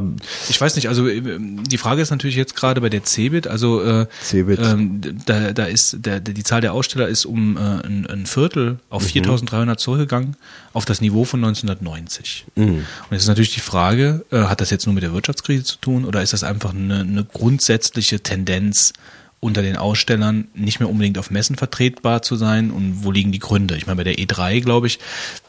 [0.50, 3.82] Ich weiß nicht, also äh, die Frage ist natürlich jetzt gerade bei der Cebit, also
[3.84, 4.60] äh, Cebit.
[4.62, 8.26] Ähm, da, da ist der, der, die Zahl der Aussteller ist um äh, ein, ein
[8.26, 9.22] Viertel auf Mhm.
[9.24, 10.36] 4.300 zurückgegangen
[10.74, 12.46] auf das Niveau von 1990.
[12.56, 12.64] Mhm.
[12.66, 15.78] Und jetzt ist natürlich die Frage, äh, hat das jetzt nur mit der Wirtschaftskrise zu
[15.78, 18.94] tun oder ist das einfach eine, eine grundsätzliche Tendenz
[19.42, 23.40] unter den Ausstellern nicht mehr unbedingt auf Messen vertretbar zu sein und wo liegen die
[23.40, 23.78] Gründe?
[23.78, 25.00] Ich meine, bei der E3 glaube ich,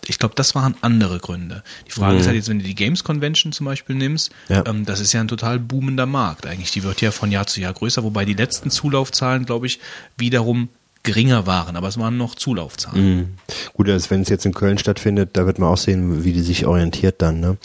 [0.06, 1.62] ich glaube, das waren andere Gründe.
[1.88, 4.54] Die Frage ist halt jetzt, wenn du die Games Convention zum Beispiel nimmst, Mhm.
[4.54, 4.64] Ja.
[4.66, 6.70] ähm, das ist ja ein total boomender Markt eigentlich.
[6.70, 9.80] Die wird ja von Jahr zu Jahr größer, wobei die letzten Zulaufzahlen, glaube ich,
[10.16, 10.68] wiederum
[11.02, 13.16] geringer waren, aber es waren noch Zulaufzahlen.
[13.16, 13.28] Mhm.
[13.72, 16.42] Gut, also wenn es jetzt in Köln stattfindet, da wird man auch sehen, wie die
[16.42, 17.40] sich orientiert dann.
[17.40, 17.56] Ne?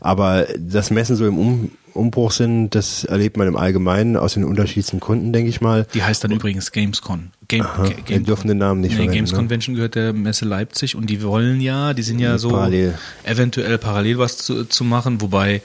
[0.00, 4.44] Aber dass Messen so im um Umbruch sind, das erlebt man im Allgemeinen aus den
[4.44, 5.86] unterschiedlichsten Gründen, denke ich mal.
[5.94, 7.30] Die heißt dann übrigens Gamescon.
[7.48, 9.38] Game, Aha, wir dürfen den Namen nicht nee, verwenden, Games ne?
[9.38, 12.96] Convention gehört der Messe Leipzig und die wollen ja, die sind ja so Parallel.
[13.24, 15.60] eventuell parallel was zu, zu machen, wobei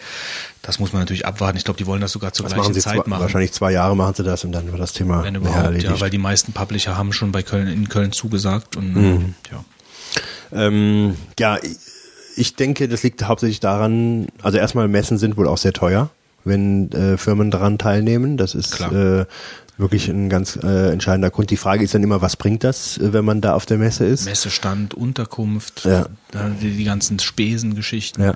[0.63, 1.57] das muss man natürlich abwarten.
[1.57, 3.21] Ich glaube, die wollen das sogar zur Das gleichen machen Zeit zwei, machen.
[3.21, 5.85] wahrscheinlich zwei Jahre machen sie das und dann wird das Thema Wenn überhaupt, erledigt.
[5.91, 9.35] ja, weil die meisten Publisher haben schon bei Köln in Köln zugesagt und Mhm.
[9.51, 9.63] ja.
[10.51, 11.59] Ähm, ja,
[12.35, 16.09] ich denke, das liegt hauptsächlich daran, also erstmal Messen sind wohl auch sehr teuer,
[16.45, 18.37] wenn äh, Firmen daran teilnehmen.
[18.37, 18.93] Das ist Klar.
[19.21, 19.25] äh,
[19.77, 21.49] wirklich ein ganz äh, entscheidender Grund.
[21.49, 24.05] Die Frage ist dann immer, was bringt das, äh, wenn man da auf der Messe
[24.05, 24.25] ist?
[24.25, 26.05] Messestand, Unterkunft, Ja.
[26.61, 28.23] die, die ganzen Spesengeschichten.
[28.23, 28.33] Ja.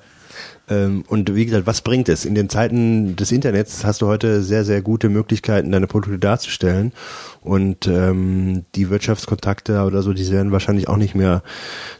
[0.70, 2.26] Ähm, und wie gesagt, was bringt es?
[2.26, 6.94] In den Zeiten des Internets hast du heute sehr, sehr gute Möglichkeiten, deine Produkte darzustellen.
[7.41, 11.41] Und ähm, die Wirtschaftskontakte oder so, die werden wahrscheinlich auch nicht mehr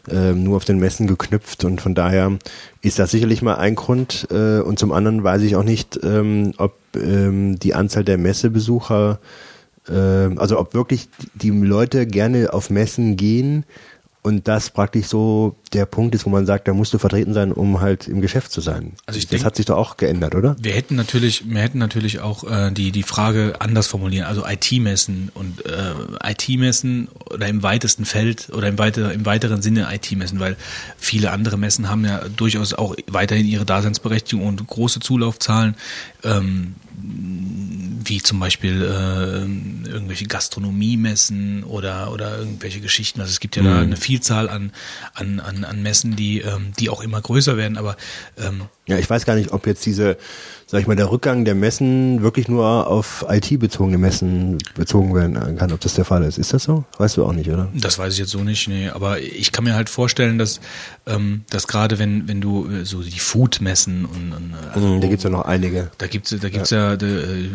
[0.08, 1.64] ähm, nur auf den Messen geknüpft.
[1.64, 2.38] Und von daher
[2.82, 4.28] ist das sicherlich mal ein Grund.
[4.30, 9.18] Äh, und zum anderen weiß ich auch nicht, ähm, ob ähm, die Anzahl der Messebesucher,
[9.88, 13.64] ähm, also ob wirklich die Leute gerne auf Messen gehen
[14.22, 17.52] und das praktisch so der Punkt ist, wo man sagt, da musst du vertreten sein,
[17.52, 18.92] um halt im Geschäft zu sein.
[19.06, 20.56] Also ich das denk- hat sich doch auch geändert, oder?
[20.60, 25.30] Wir hätten natürlich, wir hätten natürlich auch äh, die die Frage anders formulieren, also IT-Messen
[25.34, 25.94] und äh,
[26.32, 30.56] IT-Messen oder im weitesten Feld oder im weiter, im weiteren Sinne IT-Messen, weil
[30.98, 35.76] viele andere Messen haben ja durchaus auch weiterhin ihre Daseinsberechtigung und große Zulaufzahlen.
[36.24, 43.20] Ähm, wie zum Beispiel äh, irgendwelche Gastronomiemessen oder oder irgendwelche Geschichten.
[43.20, 44.72] Also es gibt ja da eine Vielzahl an
[45.14, 47.76] an an, an Messen, die ähm, die auch immer größer werden.
[47.76, 47.96] Aber
[48.38, 50.16] ähm, Ja, ich weiß gar nicht, ob jetzt diese,
[50.70, 55.72] sag ich mal, der Rückgang der Messen wirklich nur auf IT-bezogene Messen bezogen werden kann,
[55.72, 56.38] ob das der Fall ist.
[56.38, 56.84] Ist das so?
[56.98, 57.68] Weißt du auch nicht, oder?
[57.74, 58.88] Das weiß ich jetzt so nicht, nee.
[58.88, 60.60] Aber ich kann mir halt vorstellen, dass,
[61.06, 65.00] ähm, dass gerade wenn, wenn du äh, so die Food-Messen und, und äh, also Mhm,
[65.00, 65.90] da gibt's ja noch einige.
[65.98, 67.48] da gibt's da gibt's ja, äh,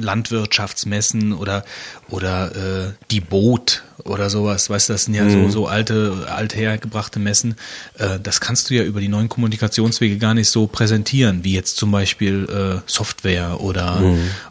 [0.00, 1.64] Landwirtschaftsmessen oder
[2.08, 7.18] oder äh, die Boot oder sowas, weißt du, das sind ja so so alte althergebrachte
[7.18, 7.54] Messen.
[7.98, 11.76] Äh, das kannst du ja über die neuen Kommunikationswege gar nicht so präsentieren, wie jetzt
[11.76, 14.02] zum Beispiel äh, Software oder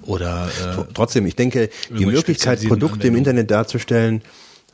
[0.04, 3.16] oder äh, Trotzdem, ich denke, die Möglichkeit, Produkte im.
[3.16, 4.22] Internet darzustellen,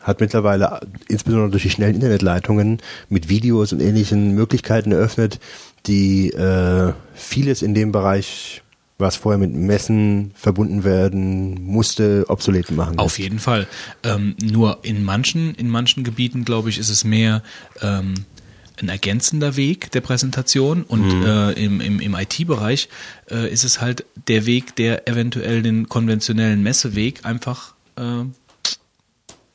[0.01, 5.39] hat mittlerweile insbesondere durch die schnellen Internetleitungen mit Videos und ähnlichen Möglichkeiten eröffnet,
[5.85, 8.61] die äh, vieles in dem Bereich,
[8.97, 12.97] was vorher mit Messen verbunden werden musste, obsolet machen.
[12.97, 13.67] Auf jeden Fall.
[14.03, 17.43] Ähm, nur in manchen, in manchen Gebieten, glaube ich, ist es mehr
[17.81, 18.15] ähm,
[18.79, 22.89] ein ergänzender Weg der Präsentation und äh, im, im, im IT-Bereich
[23.29, 28.23] äh, ist es halt der Weg, der eventuell den konventionellen Messeweg einfach äh,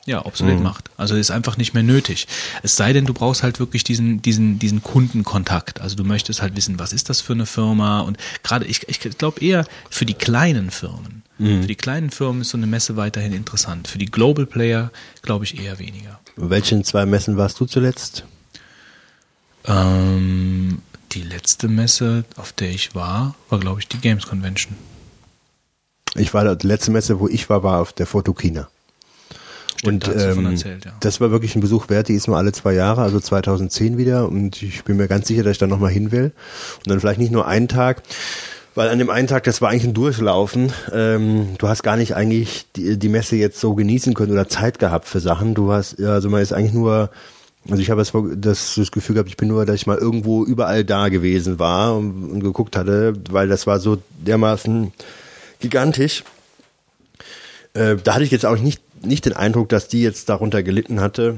[0.05, 0.89] ja, obsolet macht.
[0.97, 2.27] Also ist einfach nicht mehr nötig.
[2.61, 5.79] Es sei denn, du brauchst halt wirklich diesen, diesen, diesen Kundenkontakt.
[5.79, 8.99] Also du möchtest halt wissen, was ist das für eine Firma und gerade, ich, ich
[8.99, 11.23] glaube eher für die kleinen Firmen.
[11.61, 13.87] Für die kleinen Firmen ist so eine Messe weiterhin interessant.
[13.87, 14.91] Für die Global Player
[15.23, 16.19] glaube ich eher weniger.
[16.35, 18.23] Welchen zwei Messen warst du zuletzt?
[19.65, 20.81] Ähm,
[21.11, 24.75] die letzte Messe, auf der ich war, war glaube ich die Games Convention.
[26.15, 28.69] Ich war die letzte Messe, wo ich war, war auf der Fotokina.
[29.77, 30.91] Stimmt, du davon erzählt, ja.
[30.99, 34.27] das war wirklich ein Besuch wert, die ist nur alle zwei Jahre, also 2010 wieder
[34.27, 36.31] und ich bin mir ganz sicher, dass ich da nochmal hin will
[36.77, 38.03] und dann vielleicht nicht nur einen Tag,
[38.75, 42.15] weil an dem einen Tag, das war eigentlich ein Durchlaufen, ähm, du hast gar nicht
[42.15, 45.99] eigentlich die, die Messe jetzt so genießen können oder Zeit gehabt für Sachen, du hast,
[45.99, 47.09] ja, also man ist eigentlich nur
[47.69, 50.43] also ich habe das, das, das Gefühl gehabt, ich bin nur, dass ich mal irgendwo
[50.43, 54.91] überall da gewesen war und, und geguckt hatte, weil das war so dermaßen
[55.61, 56.23] gigantisch.
[57.73, 61.01] Äh, da hatte ich jetzt auch nicht, nicht den Eindruck, dass die jetzt darunter gelitten
[61.01, 61.37] hatte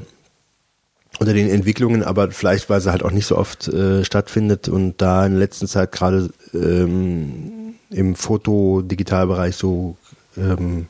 [1.19, 5.01] unter den Entwicklungen, aber vielleicht, weil sie halt auch nicht so oft äh, stattfindet und
[5.01, 9.95] da in der letzten Zeit gerade ähm, im Foto-Digitalbereich so
[10.35, 10.87] ähm,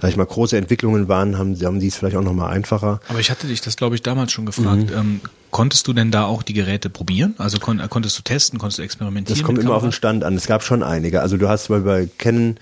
[0.00, 3.00] sag ich mal, große Entwicklungen waren, haben, haben die es vielleicht auch nochmal einfacher.
[3.08, 4.90] Aber ich hatte dich das, glaube ich, damals schon gefragt.
[4.90, 4.96] Mhm.
[4.96, 5.20] Ähm,
[5.52, 7.34] konntest du denn da auch die Geräte probieren?
[7.38, 9.38] Also kon konntest du testen, konntest du experimentieren?
[9.38, 10.34] Das kommt immer auf den Stand an.
[10.34, 11.20] Es gab schon einige.
[11.20, 12.56] Also du hast mal bei Canon,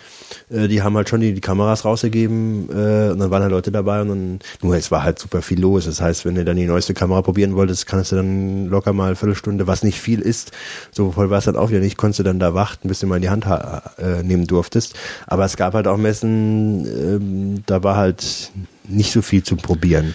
[0.51, 3.71] äh, die haben halt schon die, die Kameras rausgegeben äh, und dann waren halt Leute
[3.71, 5.87] dabei und dann, nur es war halt super viel los.
[5.87, 9.07] Das heißt, wenn du dann die neueste Kamera probieren wolltest, kannst du dann locker mal
[9.07, 10.51] eine Viertelstunde, was nicht viel ist,
[10.91, 13.07] so voll war es dann auch wieder nicht, konntest du dann da warten, bis du
[13.07, 14.95] mal in die Hand äh, nehmen durftest.
[15.29, 18.51] Aber es gab halt auch Messen, äh, da war halt
[18.89, 20.15] nicht so viel zum Probieren.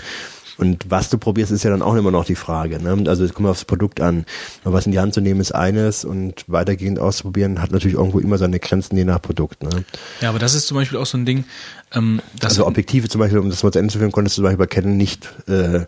[0.57, 2.81] Und was du probierst, ist ja dann auch immer noch die Frage.
[2.81, 3.09] Ne?
[3.09, 4.25] Also es kommt aufs Produkt an.
[4.63, 8.37] Was in die Hand zu nehmen ist eines und weitergehend auszuprobieren hat natürlich irgendwo immer
[8.37, 9.63] seine Grenzen je nach Produkt.
[9.63, 9.83] Ne?
[10.21, 11.45] Ja, aber das ist zum Beispiel auch so ein Ding.
[11.93, 14.43] Ähm, also Objektive zum Beispiel, um das mal zu Ende zu führen, konntest du zum
[14.45, 15.85] Beispiel bei Canon nicht äh,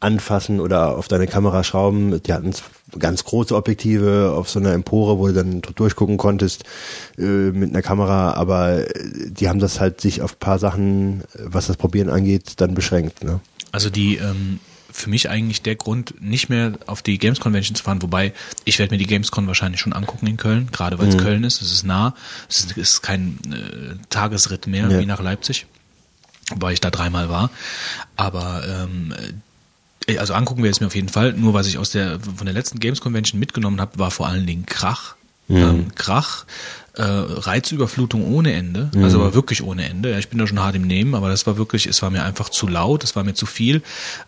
[0.00, 2.22] anfassen oder auf deine Kamera schrauben.
[2.22, 2.52] Die hatten
[2.98, 6.64] ganz große Objektive auf so einer Empore, wo du dann durchgucken konntest
[7.18, 8.84] äh, mit einer Kamera, aber
[9.26, 13.24] die haben das halt sich auf paar Sachen, was das Probieren angeht, dann beschränkt.
[13.24, 13.40] Ne?
[13.76, 14.58] Also die ähm,
[14.90, 18.32] für mich eigentlich der Grund, nicht mehr auf die Games Convention zu fahren, wobei
[18.64, 21.20] ich werde mir die Gamescon wahrscheinlich schon angucken in Köln, gerade weil es mhm.
[21.20, 22.14] Köln ist, es ist nah,
[22.48, 24.98] es ist, ist kein äh, Tagesritt mehr ja.
[24.98, 25.66] wie nach Leipzig,
[26.48, 27.50] wobei ich da dreimal war.
[28.16, 29.14] Aber ähm,
[30.06, 31.34] äh, also angucken wir es mir auf jeden Fall.
[31.34, 34.46] Nur was ich aus der von der letzten Games Convention mitgenommen habe, war vor allen
[34.46, 35.16] Dingen Krach.
[35.48, 35.56] Mhm.
[35.56, 36.46] Ähm, Krach,
[36.96, 39.04] äh, Reizüberflutung ohne Ende, mhm.
[39.04, 40.12] also aber wirklich ohne Ende.
[40.12, 42.22] Ja, ich bin da schon hart im Nehmen, aber das war wirklich, es war mir
[42.22, 43.82] einfach zu laut, es war mir zu viel.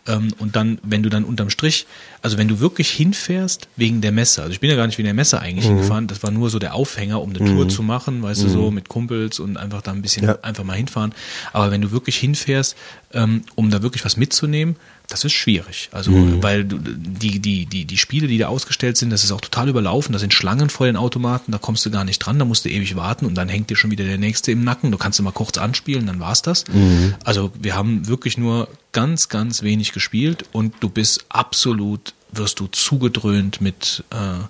[0.07, 1.87] Ähm, und dann, wenn du dann unterm Strich,
[2.21, 5.07] also wenn du wirklich hinfährst wegen der Messe, also ich bin ja gar nicht wegen
[5.07, 5.77] der Messe eigentlich mhm.
[5.77, 7.71] hingefahren, das war nur so der Aufhänger, um eine Tour mhm.
[7.71, 8.75] zu machen, weißt du, so mhm.
[8.75, 10.39] mit Kumpels und einfach da ein bisschen ja.
[10.43, 11.15] einfach mal hinfahren.
[11.55, 12.77] Aber wenn du wirklich hinfährst,
[13.15, 14.77] ähm, um da wirklich was mitzunehmen,
[15.09, 15.89] das ist schwierig.
[15.91, 16.43] Also, mhm.
[16.43, 20.13] weil die, die, die, die Spiele, die da ausgestellt sind, das ist auch total überlaufen.
[20.13, 22.69] Da sind Schlangen vor den Automaten, da kommst du gar nicht dran, da musst du
[22.69, 24.93] ewig warten und dann hängt dir schon wieder der nächste im Nacken.
[24.93, 26.69] Du kannst immer kurz anspielen, dann war's das.
[26.69, 27.15] Mhm.
[27.25, 32.67] Also, wir haben wirklich nur ganz, ganz wenig gespielt und du bist absolut, wirst du
[32.67, 34.45] zugedröhnt mit, äh,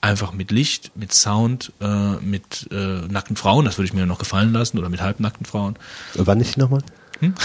[0.00, 4.18] einfach mit Licht, mit Sound, äh, mit äh, nackten Frauen, das würde ich mir noch
[4.18, 5.76] gefallen lassen, oder mit halbnackten Frauen.
[6.14, 6.82] Wann nicht nochmal?
[7.20, 7.34] Hm?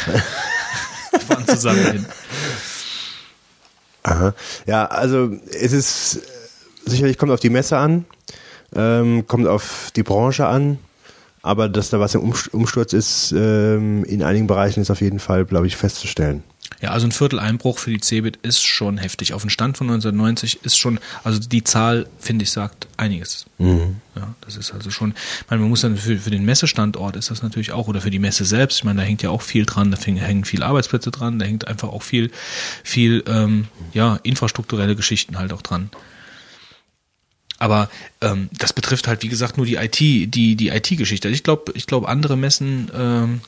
[1.19, 2.05] fahren zusammen hin.
[4.03, 4.33] Aha.
[4.65, 6.21] Ja, also es ist
[6.85, 8.05] sicherlich kommt auf die Messe an,
[8.75, 10.77] ähm, kommt auf die Branche an,
[11.41, 15.45] aber dass da was im Umsturz ist, ähm, in einigen Bereichen ist auf jeden Fall,
[15.45, 16.43] glaube ich, festzustellen.
[16.81, 19.33] Ja, also ein Viertel Einbruch für die Cebit ist schon heftig.
[19.33, 23.45] Auf den Stand von 1990 ist schon, also die Zahl, finde ich, sagt einiges.
[23.57, 23.97] Mhm.
[24.15, 27.31] Ja, das ist also schon, ich meine, man muss dann für, für den Messestandort ist
[27.31, 29.65] das natürlich auch, oder für die Messe selbst, ich meine, da hängt ja auch viel
[29.65, 32.31] dran, da hängen viele Arbeitsplätze dran, da hängt einfach auch viel,
[32.83, 35.89] viel, ähm, ja, infrastrukturelle Geschichten halt auch dran.
[37.57, 37.89] Aber
[38.21, 41.29] ähm, das betrifft halt, wie gesagt, nur die IT, die, die IT-Geschichte.
[41.29, 43.41] Ich glaube, ich glaube, andere Messen, ähm,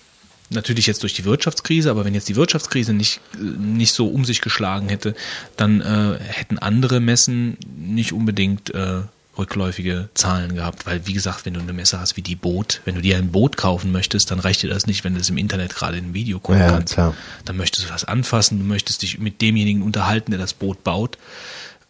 [0.49, 4.41] natürlich jetzt durch die Wirtschaftskrise, aber wenn jetzt die Wirtschaftskrise nicht, nicht so um sich
[4.41, 5.15] geschlagen hätte,
[5.55, 9.01] dann äh, hätten andere Messen nicht unbedingt äh,
[9.37, 12.95] rückläufige Zahlen gehabt, weil wie gesagt, wenn du eine Messe hast wie die Boot, wenn
[12.95, 15.37] du dir ein Boot kaufen möchtest, dann reicht dir das nicht, wenn du es im
[15.37, 16.95] Internet gerade in einem Video gucken ja, kannst.
[16.95, 17.13] Klar.
[17.45, 21.17] Dann möchtest du das anfassen, du möchtest dich mit demjenigen unterhalten, der das Boot baut.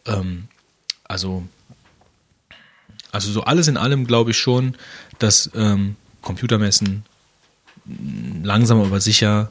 [0.05, 0.47] Ähm,
[1.05, 1.43] also,
[3.11, 4.75] also so alles in allem glaube ich schon,
[5.19, 7.05] dass ähm, Computermessen
[8.43, 9.49] langsam aber sicher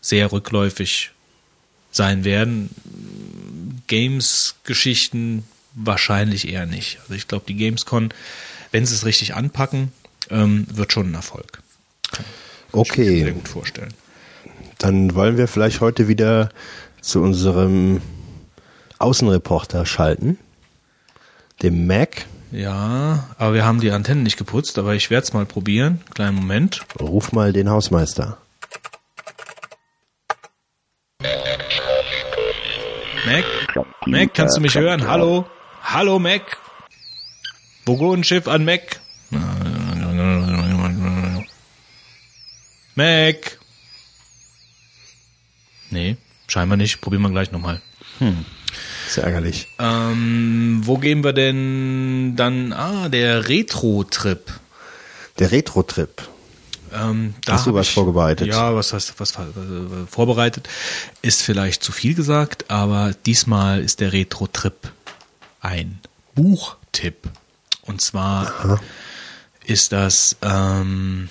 [0.00, 1.10] sehr rückläufig
[1.90, 2.70] sein werden.
[3.86, 5.44] Games-Geschichten
[5.74, 6.98] wahrscheinlich eher nicht.
[7.02, 8.12] Also ich glaube, die Gamescon,
[8.70, 9.92] wenn sie es richtig anpacken,
[10.30, 11.62] ähm, wird schon ein Erfolg.
[12.10, 12.24] Kann
[12.72, 13.02] okay.
[13.02, 13.94] Ich mir sehr gut vorstellen.
[14.78, 16.50] Dann wollen wir vielleicht heute wieder
[17.00, 18.00] zu unserem
[18.98, 20.38] Außenreporter schalten,
[21.62, 22.26] dem Mac.
[22.54, 26.00] Ja, aber wir haben die Antennen nicht geputzt, aber ich werde es mal probieren.
[26.14, 26.86] Kleinen Moment.
[27.00, 28.38] Ruf mal den Hausmeister.
[33.26, 33.44] Mac?
[34.06, 35.08] Mac, kannst du mich hören?
[35.08, 35.46] Hallo?
[35.82, 36.58] Hallo, Mac?
[37.86, 39.00] Burgundenschiff an Mac?
[42.94, 43.58] Mac?
[45.90, 46.16] Nee,
[46.46, 47.00] scheinbar nicht.
[47.00, 47.82] Probieren wir gleich nochmal.
[48.20, 48.44] Hm.
[49.06, 49.68] Ist ärgerlich.
[49.78, 52.72] Ähm, wo gehen wir denn dann?
[52.72, 54.52] Ah, der Retro-Trip.
[55.38, 56.22] Der Retro-Trip.
[56.92, 58.46] Ähm, da hast du was ich, vorbereitet?
[58.46, 60.68] Ja, was hast du was, was vorbereitet?
[61.22, 64.92] Ist vielleicht zu viel gesagt, aber diesmal ist der Retro-Trip
[65.60, 65.98] ein
[66.34, 67.28] Buchtipp.
[67.82, 68.80] Und zwar Aha.
[69.64, 71.28] ist das ähm,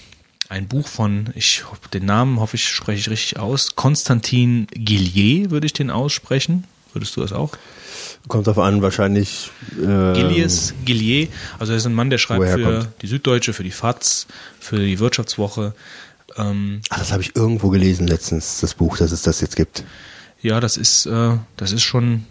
[0.49, 1.63] ein Buch von, ich
[1.93, 7.15] den Namen hoffe ich spreche ich richtig aus, Konstantin Gillier würde ich den aussprechen Würdest
[7.15, 7.51] du das auch?
[8.27, 9.51] Kommt drauf an, wahrscheinlich.
[9.73, 11.27] Äh, Gillies, Gillier,
[11.59, 12.89] also er ist ein Mann, der schreibt für kommt.
[13.01, 14.27] die Süddeutsche, für die FAZ,
[14.59, 15.73] für die Wirtschaftswoche.
[16.37, 19.83] Ähm, Ach, das habe ich irgendwo gelesen letztens, das Buch, dass es das jetzt gibt.
[20.41, 22.25] ja, das ist, äh, das ist schon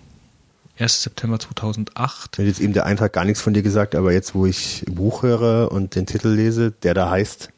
[0.78, 1.02] 1.
[1.02, 2.39] September 2008.
[2.39, 4.84] Mir hat jetzt eben der Eintrag gar nichts von dir gesagt, aber jetzt, wo ich
[4.90, 7.51] Buch höre und den Titel lese, der da heißt.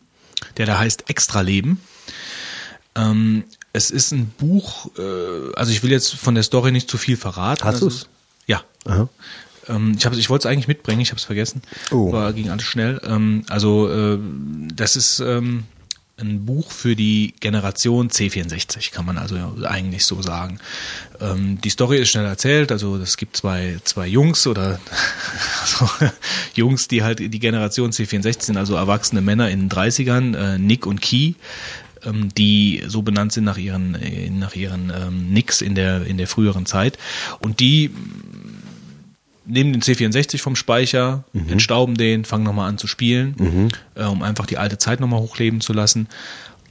[0.57, 1.81] der da heißt Extraleben.
[2.97, 3.45] Ähm,
[3.75, 7.17] es ist ein Buch, äh, also ich will jetzt von der Story nicht zu viel
[7.19, 7.65] verraten.
[7.65, 8.09] Hast Also- du's?
[8.47, 8.63] Ja.
[8.87, 9.09] Aha.
[9.69, 11.61] Ähm, ich, hab, ich wollte es eigentlich mitbringen, ich habe es vergessen.
[11.91, 12.13] Oh.
[12.13, 13.01] War, ging alles schnell.
[13.05, 14.19] Ähm, also äh,
[14.75, 15.65] das ist ähm,
[16.19, 20.61] ein Buch für die Generation C64, kann man also eigentlich so sagen.
[21.21, 24.79] Ähm, die Story ist schnell erzählt, also es gibt zwei, zwei Jungs oder
[25.63, 25.91] also,
[26.55, 30.87] Jungs, die halt die Generation C64 sind, also erwachsene Männer in den 30ern, äh, Nick
[30.87, 31.33] und Key
[32.37, 36.27] die so benannt sind nach ihren äh, nach ihren ähm, Nicks in der in der
[36.27, 36.99] früheren Zeit
[37.41, 37.91] und die
[39.47, 44.47] nehmen den C64 vom Speicher, entstauben den, fangen nochmal an zu spielen, äh, um einfach
[44.47, 46.09] die alte Zeit nochmal hochleben zu lassen.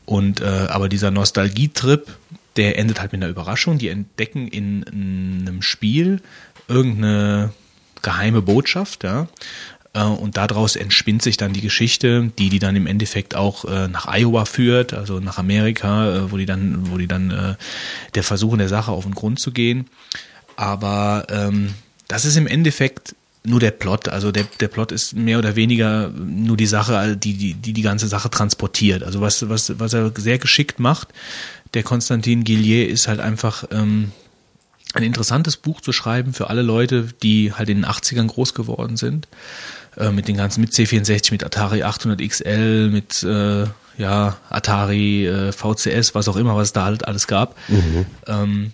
[0.06, 2.08] Und äh, aber dieser Nostalgietrip,
[2.56, 3.78] der endet halt mit einer Überraschung.
[3.78, 4.86] Die entdecken in,
[5.48, 6.22] einem Spiel
[6.68, 7.52] irgendeine
[8.02, 9.28] geheime Botschaft, ja.
[9.94, 13.88] Äh, Und daraus entspinnt sich dann die Geschichte, die die dann im Endeffekt auch äh,
[13.88, 17.56] nach Iowa führt, also nach Amerika, äh, wo die dann, wo die dann äh,
[18.16, 19.88] der versuchen der Sache auf den Grund zu gehen.
[20.56, 21.74] Aber ähm,
[22.08, 23.16] das ist im Endeffekt
[23.46, 24.08] nur der Plot.
[24.08, 27.82] Also der, der Plot ist mehr oder weniger nur die Sache, die die, die, die
[27.82, 29.04] ganze Sache transportiert.
[29.04, 31.10] Also was, was, was er sehr geschickt macht,
[31.74, 34.12] der Konstantin Gillier ist halt einfach ähm,
[34.94, 38.96] ein interessantes Buch zu schreiben für alle Leute, die halt in den 80ern groß geworden
[38.96, 39.28] sind.
[39.98, 43.66] Äh, mit den ganzen, mit C64, mit Atari 800 XL, mit äh,
[43.98, 47.56] ja, Atari, äh, VCS, was auch immer, was es da halt alles gab.
[48.28, 48.72] Ähm,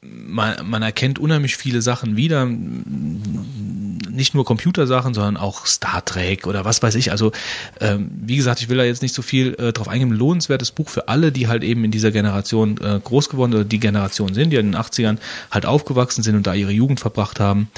[0.00, 6.64] man, man erkennt unheimlich viele Sachen wieder, nicht nur Computersachen, sondern auch Star Trek oder
[6.64, 7.10] was weiß ich.
[7.10, 7.32] Also
[7.80, 10.12] ähm, wie gesagt, ich will da jetzt nicht so viel äh, drauf eingehen.
[10.12, 13.64] Ein lohnenswertes Buch für alle, die halt eben in dieser Generation äh, groß geworden oder
[13.64, 15.18] die Generation sind, die in den 80ern
[15.50, 17.68] halt aufgewachsen sind und da ihre Jugend verbracht haben.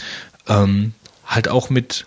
[0.46, 0.92] Ähm,
[1.26, 2.06] halt auch mit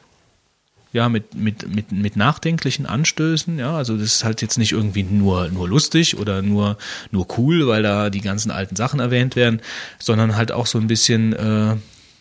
[0.93, 5.03] ja, mit, mit, mit, mit nachdenklichen Anstößen, ja, also das ist halt jetzt nicht irgendwie
[5.03, 6.77] nur, nur lustig oder nur,
[7.11, 9.61] nur cool, weil da die ganzen alten Sachen erwähnt werden,
[9.99, 11.75] sondern halt auch so ein bisschen, äh,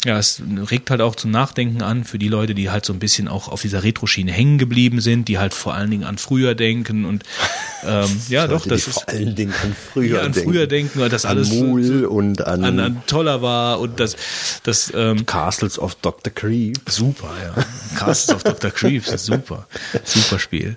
[0.05, 2.99] ja, es regt halt auch zum Nachdenken an für die Leute, die halt so ein
[2.99, 6.55] bisschen auch auf dieser Retro-Schiene hängen geblieben sind, die halt vor allen Dingen an früher
[6.55, 7.25] denken und
[7.85, 10.51] ähm, ja, doch, das die ist vor allen Dingen an früher an denken.
[10.51, 14.17] früher denken, weil das alles an Mool und an, an, an toller war und das,
[14.63, 16.33] das ähm, Castles of Dr.
[16.33, 16.79] Creep.
[16.89, 17.65] Super, ja.
[17.97, 18.71] Castles of Dr.
[18.71, 19.67] Creeps ist super.
[20.05, 20.77] Super Spiel.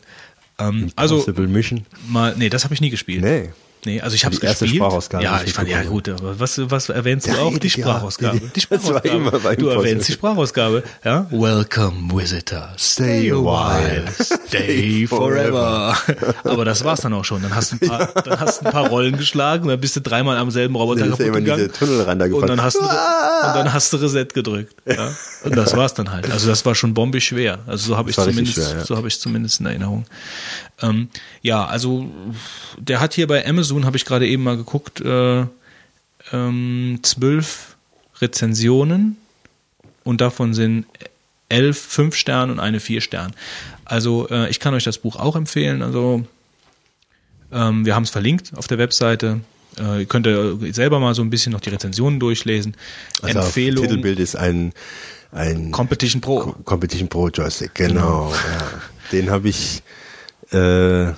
[0.60, 1.86] Ähm, also, Mission.
[2.08, 3.24] mal, nee, das habe ich nie gespielt.
[3.24, 3.50] Nee.
[3.86, 4.76] Nee, also ich habe es gespielt.
[4.76, 7.50] Sprachausgabe Ja, ich fand, ja gut, aber was, was erwähnst du Der auch?
[7.50, 7.84] Die redet ja.
[7.86, 8.40] Sprachausgabe.
[8.40, 9.08] Die- Die das war Sprachausgabe.
[9.10, 11.28] immer beim Du erwähnst die Sprachausgabe, ja?
[11.32, 12.70] Welcome, Visitor.
[12.78, 14.04] Stay a while.
[14.48, 15.96] Stay forever.
[16.44, 17.42] Aber das war's dann auch schon.
[17.42, 20.38] Dann hast du ein paar, dann hast ein paar Rollen geschlagen, dann bist du dreimal
[20.38, 21.58] am selben Roboter er kaputt gegangen.
[21.70, 22.90] diese Tunnel rein da Und dann hast du, und
[23.56, 24.76] dann hast du Reset gedrückt.
[24.86, 25.12] Ja?
[25.44, 26.30] Und das war's dann halt.
[26.32, 27.60] Also das war schon bombig schwer.
[27.68, 28.86] Also so habe ich war zumindest, schwer, ja.
[28.86, 30.06] so habe ich zumindest in Erinnerung.
[30.84, 31.08] Ähm,
[31.42, 32.08] ja, also
[32.78, 35.46] der hat hier bei Amazon, habe ich gerade eben mal geguckt, äh,
[36.32, 37.76] ähm, zwölf
[38.22, 39.18] Rezensionen
[40.04, 40.86] und davon sind
[41.50, 43.34] elf fünf Sterne und eine vier Stern.
[43.86, 45.82] Also äh, ich kann euch das Buch auch empfehlen.
[45.82, 46.26] Also
[47.52, 49.42] ähm, wir haben es verlinkt auf der Webseite.
[49.80, 50.28] Äh, ihr könnt
[50.76, 52.76] selber mal so ein bisschen noch die Rezensionen durchlesen.
[53.22, 54.74] Also Empfehlung Titelbild ist ein,
[55.32, 56.40] ein Competition Pro.
[56.40, 58.32] Co- Competition Pro Joystick, genau.
[58.34, 58.68] Ja.
[59.12, 59.84] Den habe ich
[60.54, 61.14] äh,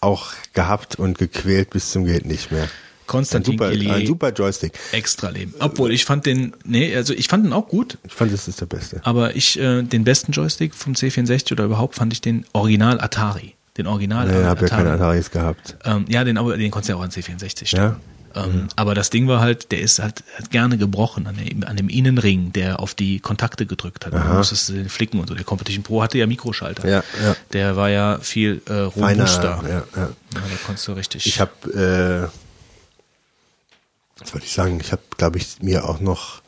[0.00, 2.64] auch gehabt und gequält bis zum geht nicht mehr.
[2.64, 4.72] Ein Konstantin super, Gillier, ein super Joystick.
[4.92, 5.52] extra Leben.
[5.58, 8.60] Obwohl ich fand den, nee, also ich fand den auch gut, Ich fand, das ist
[8.60, 9.00] der beste.
[9.04, 13.54] aber ich äh, den besten Joystick vom C64 oder überhaupt fand ich den Original Atari.
[13.76, 15.02] Den Original Nee, ich habe ja keine Atari.
[15.02, 15.76] Ataris gehabt.
[15.84, 17.82] Ähm, ja, den, aber den konntest du ja auch an C64 stellen.
[17.82, 17.96] Ja?
[18.36, 21.76] Ähm, Aber das Ding war halt, der ist halt hat gerne gebrochen an, dem- an
[21.76, 24.12] dem Innenring, der auf die Kontakte gedrückt hat.
[24.12, 25.34] Du musstest den flicken und so.
[25.34, 26.88] Der Competition Pro hatte ja Mikroschalter.
[26.88, 27.36] Ja, ja.
[27.52, 29.62] Der war ja viel äh, Feiner, robuster.
[29.62, 29.84] ja, ja.
[29.96, 31.26] Ja, da konntest du richtig.
[31.26, 34.78] Ich habe, äh, was wollte ich sagen?
[34.80, 36.42] Ich habe, glaube ich, mir auch noch,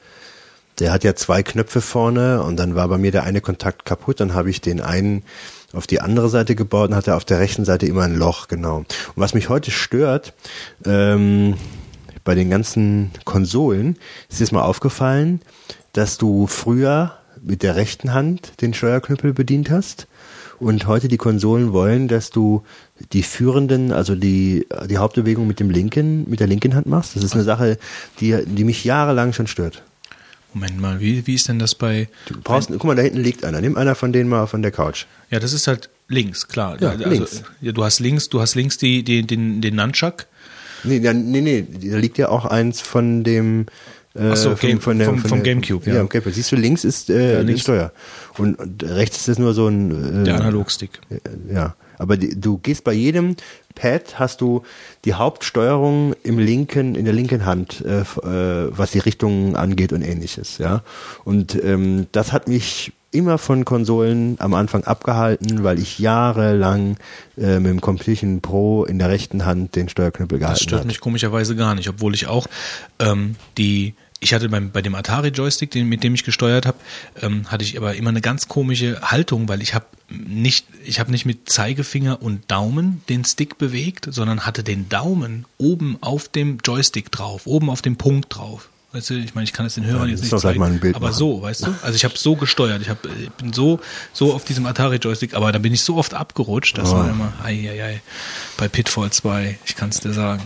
[0.78, 4.20] der hat ja zwei Knöpfe vorne und dann war bei mir der eine Kontakt kaputt,
[4.20, 5.22] dann habe ich den einen
[5.72, 8.78] auf die andere Seite gebaut und hatte auf der rechten Seite immer ein Loch, genau.
[8.78, 8.86] Und
[9.16, 10.32] was mich heute stört,
[10.84, 11.54] ähm,
[12.24, 13.96] bei den ganzen Konsolen,
[14.28, 15.40] ist dir mal aufgefallen,
[15.92, 17.12] dass du früher
[17.42, 20.08] mit der rechten Hand den Steuerknüppel bedient hast
[20.58, 22.62] Und heute die Konsolen wollen, dass du
[23.12, 27.14] die führenden, also die, die Hauptbewegung mit dem linken, mit der linken Hand machst.
[27.14, 27.78] Das ist eine Sache,
[28.20, 29.82] die, die mich jahrelang schon stört.
[30.56, 32.08] Moment mal, wie, wie ist denn das bei.
[32.28, 33.60] Du brauchst, guck mal, da hinten liegt einer.
[33.60, 35.04] Nimm einer von denen mal von der Couch.
[35.30, 36.80] Ja, das ist halt links, klar.
[36.80, 37.42] Ja, also, links.
[37.60, 40.24] Ja, du hast links, du hast links die, die, den, den Nunchuck.
[40.84, 43.66] Nee, ja, nee, nee, da liegt ja auch eins von dem
[44.14, 45.98] äh, Ach so, Game- von der, vom- von vom der, Gamecube, Ja, ja.
[46.04, 46.32] Gamecube.
[46.32, 47.60] Siehst du, links ist äh, Ja, links.
[47.62, 47.92] Steuer.
[48.38, 51.00] Und, und rechts ist das nur so ein äh, Der Analogstick.
[51.52, 53.36] Ja, aber die, du gehst bei jedem
[53.76, 54.62] Pad hast du
[55.04, 60.02] die Hauptsteuerung im linken, in der linken Hand, äh, äh, was die Richtung angeht und
[60.02, 60.82] ähnliches, ja.
[61.24, 66.96] Und ähm, das hat mich immer von Konsolen am Anfang abgehalten, weil ich jahrelang
[67.38, 70.88] äh, mit dem Competition Pro in der rechten Hand den Steuerknüppel gehalten Das stört habe.
[70.88, 72.46] mich komischerweise gar nicht, obwohl ich auch
[72.98, 76.78] ähm, die, ich hatte beim, bei dem Atari Joystick, den, mit dem ich gesteuert habe,
[77.20, 81.10] ähm, hatte ich aber immer eine ganz komische Haltung, weil ich habe nicht, ich habe
[81.10, 86.58] nicht mit Zeigefinger und Daumen den Stick bewegt, sondern hatte den Daumen oben auf dem
[86.64, 88.68] Joystick drauf, oben auf dem Punkt drauf.
[88.92, 91.12] Weißt du, ich meine, ich kann es den Hörern Ja, jetzt nicht zeigen, aber machen.
[91.12, 91.74] so, weißt du?
[91.82, 93.80] Also ich habe so gesteuert, ich, hab, ich bin so
[94.14, 96.96] so auf diesem Atari Joystick, aber da bin ich so oft abgerutscht, das Oh.
[96.98, 98.02] war immer ei, ei, ei,
[98.56, 100.42] bei Pitfall 2, ich kann es dir sagen.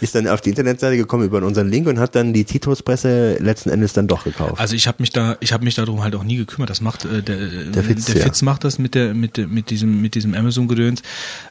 [0.00, 3.70] ist dann auf die Internetseite gekommen über unseren Link und hat dann die Citruspresse letzten
[3.70, 4.60] Endes dann doch gekauft.
[4.60, 6.70] Also ich habe mich da, ich habe mich darum halt auch nie gekümmert.
[6.70, 8.24] Das macht äh, der, der Fitz, der ja.
[8.24, 11.02] Fitz macht das mit der mit mit diesem mit diesem Amazon Gedöns.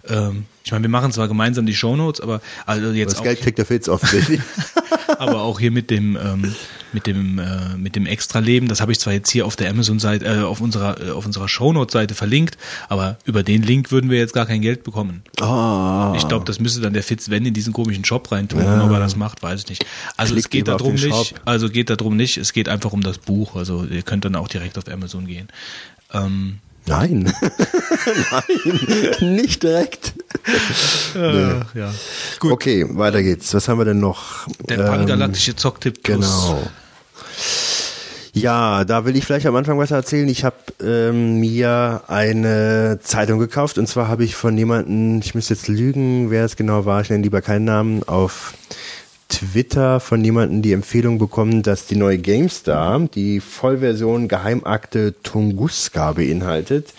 [0.07, 3.41] Ähm, ich meine, wir machen zwar gemeinsam die Shownotes, aber also jetzt das auch, Geld
[3.41, 4.41] kriegt der Fitz offensichtlich.
[5.17, 6.55] aber auch hier mit dem ähm,
[6.93, 8.67] mit dem äh, mit dem Extra-Leben.
[8.67, 11.47] Das habe ich zwar jetzt hier auf der Amazon-Seite, äh, auf unserer äh, auf unserer
[11.47, 12.57] Shownote-Seite verlinkt,
[12.89, 15.23] aber über den Link würden wir jetzt gar kein Geld bekommen.
[15.41, 16.13] oh.
[16.15, 18.63] Ich glaube, das müsste dann der Fitz, wenn in diesen komischen Shop reintun.
[18.63, 19.85] Und ob er das macht, weiß ich nicht.
[20.17, 21.09] Also Klickt es geht darum nicht.
[21.09, 21.41] Shop.
[21.45, 22.37] Also geht darum nicht.
[22.37, 23.55] Es geht einfach um das Buch.
[23.55, 25.47] Also ihr könnt dann auch direkt auf Amazon gehen.
[26.13, 27.31] Ähm, Nein.
[28.31, 30.13] Nein, nicht direkt.
[31.15, 31.93] ja.
[32.39, 32.51] Gut.
[32.51, 33.53] Okay, weiter geht's.
[33.53, 34.47] Was haben wir denn noch?
[34.67, 36.03] Der Ähm, pangalaktische Zocktipp.
[36.03, 36.61] Genau.
[38.33, 40.27] Ja, da will ich vielleicht am Anfang was erzählen.
[40.29, 45.53] Ich habe ähm, mir eine Zeitung gekauft und zwar habe ich von jemandem, ich müsste
[45.53, 48.53] jetzt lügen, wer es genau war, ich nenne lieber keinen Namen, auf
[49.31, 56.93] Twitter von jemandem die Empfehlung bekommen, dass die neue GameStar die Vollversion Geheimakte Tunguska beinhaltet.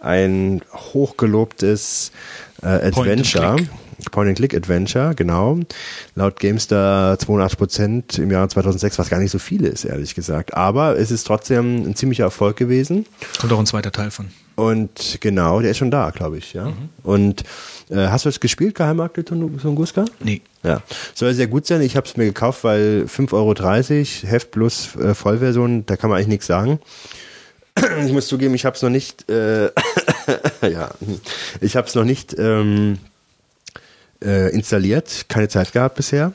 [0.00, 2.12] Ein hochgelobtes
[2.62, 3.56] äh, Adventure.
[3.56, 3.68] Point-and-Click.
[4.12, 5.58] Point-and-Click-Adventure, genau.
[6.14, 10.54] Laut GameStar 82 Prozent im Jahr 2006, was gar nicht so viel ist, ehrlich gesagt.
[10.54, 13.06] Aber es ist trotzdem ein ziemlicher Erfolg gewesen.
[13.40, 14.28] Kommt auch ein zweiter Teil von.
[14.54, 16.72] Und genau, der ist schon da, glaube ich, ja.
[17.02, 17.44] Und äh,
[17.96, 20.04] hast du es gespielt, Geheimakte Tun- Tunguska?
[20.20, 20.42] Nee.
[20.62, 20.82] Ja,
[21.14, 21.80] soll sehr gut sein.
[21.82, 26.16] Ich habe es mir gekauft, weil 5,30 Euro, Heft plus äh, Vollversion, da kann man
[26.18, 26.80] eigentlich nichts sagen.
[28.04, 29.66] Ich muss zugeben, ich habe es noch nicht, äh,
[30.68, 30.90] ja,
[31.60, 32.98] ich habe es noch nicht ähm,
[34.20, 36.32] äh, installiert, keine Zeit gehabt bisher,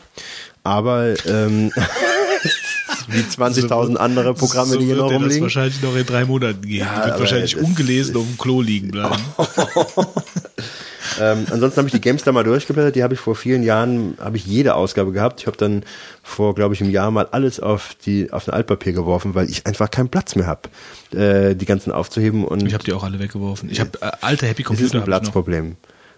[0.63, 1.69] aber ähm,
[3.09, 5.41] wie 20.000 andere Programme, so die hier noch er das rumliegen.
[5.43, 6.79] wahrscheinlich noch in drei Monaten gehen.
[6.79, 9.17] Ja, wird wahrscheinlich ungelesen auf dem Klo liegen bleiben.
[11.19, 12.95] Ähm, ansonsten habe ich die Games da mal durchgeblättert.
[12.95, 15.41] Die habe ich vor vielen Jahren, habe ich jede Ausgabe gehabt.
[15.41, 15.83] Ich habe dann
[16.21, 19.65] vor, glaube ich, einem Jahr mal alles auf die auf ein Altpapier geworfen, weil ich
[19.65, 20.69] einfach keinen Platz mehr habe,
[21.17, 22.45] äh, die ganzen aufzuheben.
[22.45, 23.69] Und Ich habe die auch alle weggeworfen.
[23.69, 25.19] Ich habe äh, alte Happy ist Computer ein hab ich noch.
[25.19, 25.75] Platzproblem.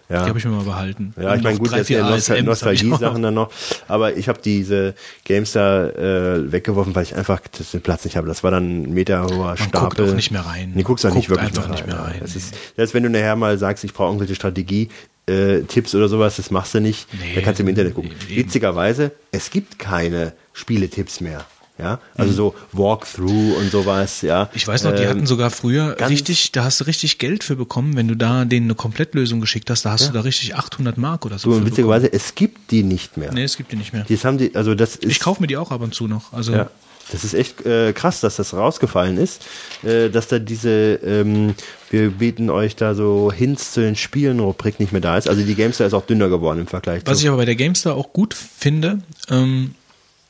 [0.08, 0.22] Ja.
[0.22, 1.12] Die habe ich mir mal behalten.
[1.20, 2.42] Ja, Und ich meine, gut, drei, jetzt vier Nostal.
[2.42, 3.50] Nostalgie-Sachen dann noch.
[3.88, 7.40] Aber ich habe diese Games da äh, weggeworfen, weil ich einfach
[7.72, 8.28] den Platz nicht habe.
[8.28, 9.80] Das war dann ein Meter hoher Stapel.
[9.80, 10.72] guckt auch nicht mehr rein.
[10.74, 12.18] Nee, guckst auch nicht Guckt wirklich einfach mehr nicht mehr rein.
[12.20, 14.90] Das ist, selbst wenn du nachher mal sagst, ich brauche irgendwelche Strategie,
[15.28, 17.08] äh, Tipps oder sowas, das machst du nicht.
[17.12, 18.12] Nee, da kannst du im Internet gucken.
[18.28, 18.36] eben.
[18.36, 21.44] Witzigerweise, es gibt keine Spieletipps mehr.
[21.78, 24.48] Ja, also so Walkthrough und sowas, ja.
[24.54, 27.54] Ich weiß noch, die Ähm, hatten sogar früher richtig, da hast du richtig Geld für
[27.54, 30.96] bekommen, wenn du da denen eine Komplettlösung geschickt hast, da hast du da richtig 800
[30.96, 31.50] Mark oder so.
[31.50, 31.66] bekommen.
[31.66, 33.30] witzigerweise, es gibt die nicht mehr.
[33.32, 34.06] Nee, es gibt die nicht mehr.
[34.08, 35.10] Das haben die, also das ist.
[35.10, 36.32] Ich kaufe mir die auch ab und zu noch.
[36.32, 36.70] Also Ja.
[37.12, 39.42] Das ist echt äh, krass, dass das rausgefallen ist,
[39.84, 41.54] äh, dass da diese, ähm,
[41.90, 45.28] wir bieten euch da so Hints zu den Spielen Rubrik nicht mehr da ist.
[45.28, 47.24] Also die Gamestar ist auch dünner geworden im Vergleich Was zu.
[47.24, 48.98] ich aber bei der GameStar auch gut finde,
[49.30, 49.76] ähm,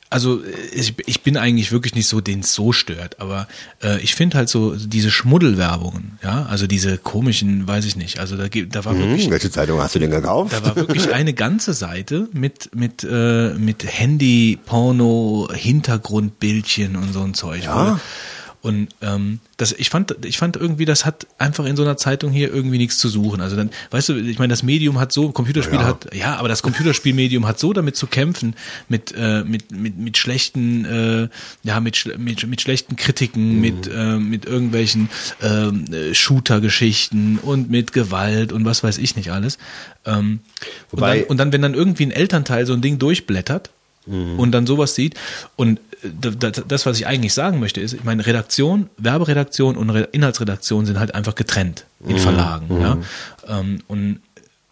[0.09, 3.47] also äh, ich, ich bin eigentlich wirklich nicht so, den es so stört, aber
[3.83, 8.37] äh, ich finde halt so diese Schmuddelwerbungen, ja, also diese komischen, weiß ich nicht, also
[8.37, 10.53] da, da war wirklich hm, welche Zeitung hast du denn gekauft?
[10.53, 17.21] Da war wirklich eine ganze Seite mit mit äh, mit Handy, Porno, Hintergrundbildchen und so
[17.21, 17.63] ein Zeug.
[17.63, 17.99] Ja.
[18.61, 22.31] Und ähm, das, ich fand, ich fand irgendwie, das hat einfach in so einer Zeitung
[22.31, 23.39] hier irgendwie nichts zu suchen.
[23.39, 25.85] Also dann, weißt du, ich meine, das Medium hat so, Computerspiel Ja.
[25.85, 28.55] hat, ja, aber das Computerspielmedium hat so damit zu kämpfen,
[28.89, 31.29] mit äh, mit mit mit schlechten, äh,
[31.63, 33.61] ja, mit mit, mit schlechten Kritiken, Mhm.
[33.61, 35.09] mit äh, mit irgendwelchen
[35.41, 39.57] ähm, äh, Shooter-Geschichten und mit Gewalt und was weiß ich nicht alles.
[40.05, 40.39] Ähm,
[40.91, 43.69] Wobei- und, dann, und dann, wenn dann irgendwie ein Elternteil so ein Ding durchblättert
[44.07, 44.39] Mhm.
[44.39, 45.15] und dann sowas sieht
[45.55, 46.31] und äh,
[46.67, 50.99] das, was ich eigentlich sagen möchte, ist, ich meine, Redaktion, Werberedaktion und Re Inhaltsredaktion sind
[50.99, 52.09] halt einfach getrennt Mhm.
[52.11, 52.81] in Verlagen.
[52.81, 52.97] Ja?
[53.47, 54.19] Ähm, und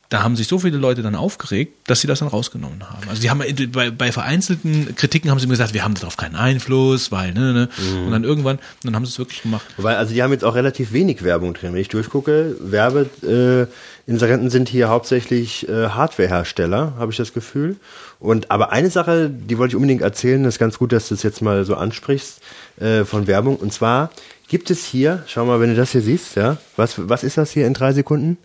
[0.09, 3.09] da haben sich so viele Leute dann aufgeregt, dass sie das dann rausgenommen haben.
[3.09, 3.41] Also die haben
[3.71, 7.53] bei, bei vereinzelten Kritiken haben sie mir gesagt, wir haben darauf keinen Einfluss, weil ne,
[7.53, 7.69] ne.
[7.77, 8.05] Mhm.
[8.05, 9.65] Und dann irgendwann, dann haben sie es wirklich gemacht.
[9.77, 11.73] Weil, also die haben jetzt auch relativ wenig Werbung drin.
[11.73, 17.77] Wenn ich durchgucke, Werbeinserenten äh, sind hier hauptsächlich äh, Hardwarehersteller, habe ich das Gefühl.
[18.19, 21.15] Und aber eine Sache, die wollte ich unbedingt erzählen, das ist ganz gut, dass du
[21.15, 22.41] es jetzt mal so ansprichst,
[22.79, 23.57] äh, von Werbung.
[23.57, 24.09] Und zwar
[24.47, 27.51] gibt es hier, schau mal, wenn du das hier siehst, ja, was, was ist das
[27.51, 28.37] hier in drei Sekunden?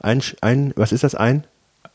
[0.00, 1.44] Ein, ein, was ist das ein?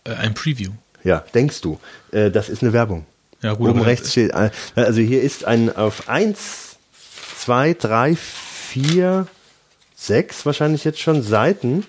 [0.04, 0.72] Äh, ein Preview.
[1.04, 1.80] Ja, denkst du.
[2.12, 3.06] Äh, das ist eine Werbung.
[3.42, 6.78] Ja, gut, Oben rechts steht, äh, also hier ist ein auf eins,
[7.38, 9.28] zwei, drei, vier,
[9.96, 11.86] sechs wahrscheinlich jetzt schon Seiten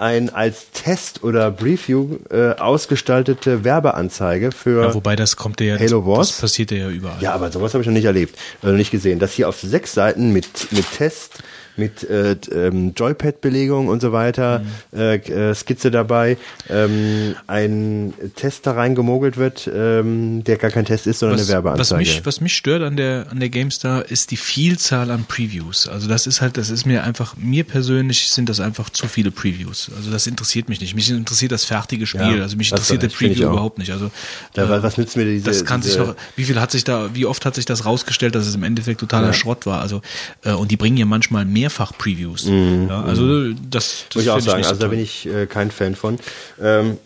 [0.00, 6.06] ein als Test oder Preview äh, ausgestaltete Werbeanzeige für Ja, wobei das kommt ja, Halo
[6.06, 6.28] Wars?
[6.28, 7.20] das passiert ja überall.
[7.20, 9.18] ja, aber sowas habe ich noch nicht erlebt, also nicht gesehen.
[9.18, 11.42] Das hier auf sechs Seiten mit, mit Test,
[11.80, 14.60] mit äh, ähm, Joypad-Belegung und so weiter,
[14.92, 14.98] Mhm.
[14.98, 16.36] äh, äh, Skizze dabei,
[16.68, 21.54] ähm, ein Test da reingemogelt wird, ähm, der gar kein Test ist, sondern was, eine
[21.54, 21.80] Werbeanzeige.
[21.80, 25.88] Was mich, was mich stört an der, an der GameStar ist die Vielzahl an Previews.
[25.88, 29.30] Also das ist halt, das ist mir einfach, mir persönlich sind das einfach zu viele
[29.30, 29.90] Previews.
[29.96, 30.94] Also das interessiert mich nicht.
[30.94, 32.20] Mich interessiert das fertige Spiel.
[32.36, 33.90] Ja, also mich interessiert der Preview überhaupt nicht.
[33.90, 34.10] Also
[34.54, 36.84] Da, äh, was nützt mir diese, das kann sich diese noch, wie viel hat sich
[36.84, 39.80] da, wie oft hat sich das rausgestellt, dass es im Endeffekt totaler Schrott war.
[39.80, 40.02] Also,
[40.44, 42.44] äh, und die bringen ja manchmal mehrfach Previews.
[42.46, 45.46] ja, also das, das Mhm, muss ich auch sagen, so also da bin ich äh,
[45.46, 46.18] kein Fan von.
[46.60, 46.98] Ähm,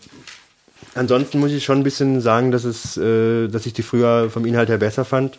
[0.95, 4.45] ansonsten muss ich schon ein bisschen sagen, dass es, äh, dass ich die früher vom
[4.45, 5.37] Inhalt her besser fand.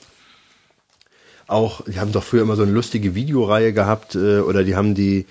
[1.48, 4.94] Auch, die haben doch früher immer so eine lustige Videoreihe gehabt, äh, oder die haben
[4.94, 5.26] die,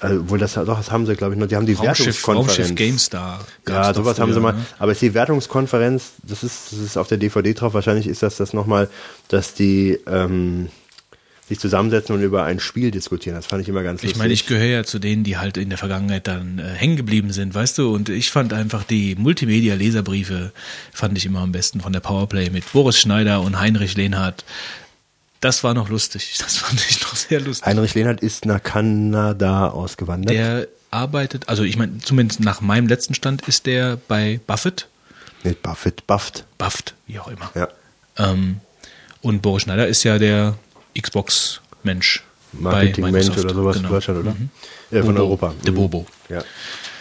[0.00, 2.58] also, wohl das, doch, das haben sie, glaube ich, noch, die haben die Raumschiff, Wertungskonferenz.
[2.58, 3.40] Raumschiff GameStar.
[3.68, 4.52] Ja, sowas haben sie mal.
[4.52, 4.64] ne?
[4.78, 7.74] Aber es ist die Wertungskonferenz, das ist, das ist auf der DVD drauf.
[7.74, 8.88] Wahrscheinlich ist das das nochmal,
[9.28, 10.68] dass die ähm,
[11.48, 13.36] sich zusammensetzen und über ein Spiel diskutieren.
[13.36, 14.12] Das fand ich immer ganz lustig.
[14.12, 16.96] Ich meine, ich gehöre ja zu denen, die halt in der Vergangenheit dann äh, hängen
[16.96, 17.94] geblieben sind, weißt du?
[17.94, 20.52] Und ich fand einfach die Multimedia-Leserbriefe
[20.92, 24.44] fand ich immer am besten von der Powerplay mit Boris Schneider und Heinrich Lehnhardt.
[25.40, 26.34] Das war noch lustig.
[26.38, 27.66] Das fand ich noch sehr lustig.
[27.66, 30.34] Heinrich Lehnhardt ist nach Kanada ausgewandert.
[30.34, 34.88] Der arbeitet, also ich meine, zumindest nach meinem letzten Stand ist der bei Buffett,
[35.42, 36.44] Mit Buffett, Bufft.
[36.56, 37.50] Bufft, wie auch immer.
[37.54, 37.68] Ja.
[38.16, 38.60] Ähm,
[39.20, 40.56] und Boris Schneider ist ja der
[41.00, 42.22] Xbox-Mensch.
[42.52, 43.88] Marketingmensch oder sowas Genau.
[43.88, 44.36] in Deutschland, oder?
[44.90, 45.26] Äh, von Bobo.
[45.26, 45.54] Europa.
[45.66, 45.74] Mhm.
[45.74, 46.06] Bobo.
[46.28, 46.44] Ja.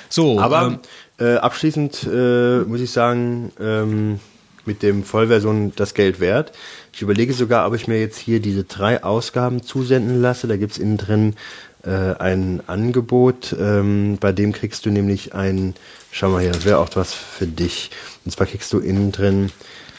[0.10, 0.80] So, Aber ähm,
[1.20, 4.20] äh, abschließend äh, muss ich sagen, ähm,
[4.66, 6.54] mit dem Vollversion das Geld wert.
[6.94, 10.48] Ich überlege sogar, ob ich mir jetzt hier diese drei Ausgaben zusenden lasse.
[10.48, 11.36] Da gibt's innen drin
[11.84, 15.76] äh, ein Angebot, ähm, bei dem kriegst du nämlich ein,
[16.12, 17.92] schau mal hier, das wäre auch was für dich.
[18.24, 19.52] Und zwar kriegst du innen drin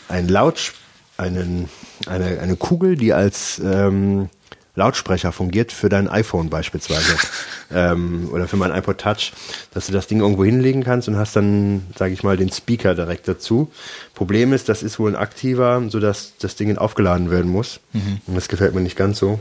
[0.08, 0.72] ein Laut,
[1.18, 1.68] einen,
[2.06, 4.28] eine, eine Kugel, die als ähm,
[4.76, 7.16] Lautsprecher fungiert für dein iPhone beispielsweise
[7.72, 9.32] ähm, oder für mein iPod Touch,
[9.72, 12.96] dass du das Ding irgendwo hinlegen kannst und hast dann, sage ich mal, den Speaker
[12.96, 13.70] direkt dazu.
[14.14, 17.78] Problem ist, das ist wohl ein aktiver, sodass das Ding aufgeladen werden muss.
[18.26, 19.38] Und das gefällt mir nicht ganz so.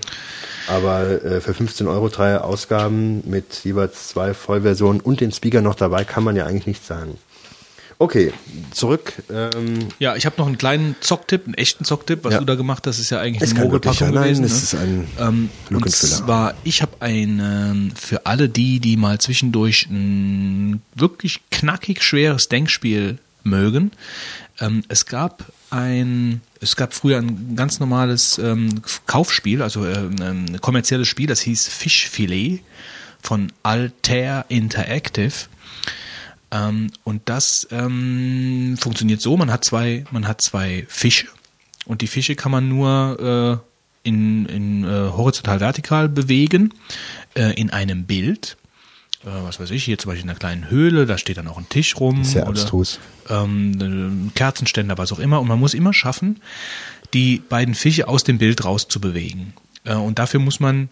[0.67, 5.75] Aber äh, für 15 Euro drei Ausgaben mit jeweils zwei Vollversionen und den Speaker noch
[5.75, 7.17] dabei kann man ja eigentlich nichts sagen.
[8.03, 8.33] Okay,
[8.71, 9.13] zurück.
[9.31, 12.39] Ähm, Ja, ich habe noch einen kleinen Zocktipp, einen echten Zocktipp, was Ja.
[12.39, 14.43] du da gemacht hast, ist ja eigentlich eine Mogelpackung nein, gewesen.
[14.43, 14.57] es ne?
[14.57, 20.81] ist ein ähm, und zwar, ich habe einen für alle die, die mal zwischendurch ein
[20.95, 23.91] wirklich knackig schweres Denkspiel mögen.
[24.59, 30.59] Ähm, es gab ein, es gab früher ein ganz normales ähm, Kaufspiel, also äh, ein
[30.59, 32.59] kommerzielles Spiel, das hieß Fischfilet
[33.21, 35.31] von Altair Interactive.
[36.53, 41.27] Ähm, und das ähm, funktioniert so: Man hat zwei, man hat zwei Fische
[41.85, 46.73] und die Fische kann man nur äh, in, in äh, horizontal-vertikal bewegen
[47.35, 48.57] äh, in einem Bild.
[49.23, 51.57] Äh, was weiß ich, hier zum Beispiel in einer kleinen Höhle, da steht dann auch
[51.57, 52.23] ein Tisch rum.
[52.23, 52.99] Sehr oder, abstrus.
[53.29, 55.39] ähm, Kerzenständer, was auch immer.
[55.41, 56.41] Und man muss immer schaffen,
[57.13, 59.53] die beiden Fische aus dem Bild rauszubewegen.
[59.85, 60.89] Äh, und dafür muss man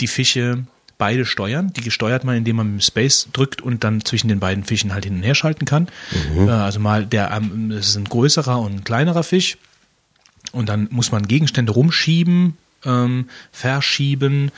[0.00, 0.64] die Fische
[0.98, 1.72] beide steuern.
[1.72, 4.92] Die steuert man, indem man mit dem Space drückt und dann zwischen den beiden Fischen
[4.92, 5.88] halt hin und her schalten kann.
[6.36, 9.56] Äh, also mal der, ähm, das ist ein größerer und ein kleinerer Fisch.
[10.52, 14.50] Und dann muss man Gegenstände rumschieben, ähm, verschieben,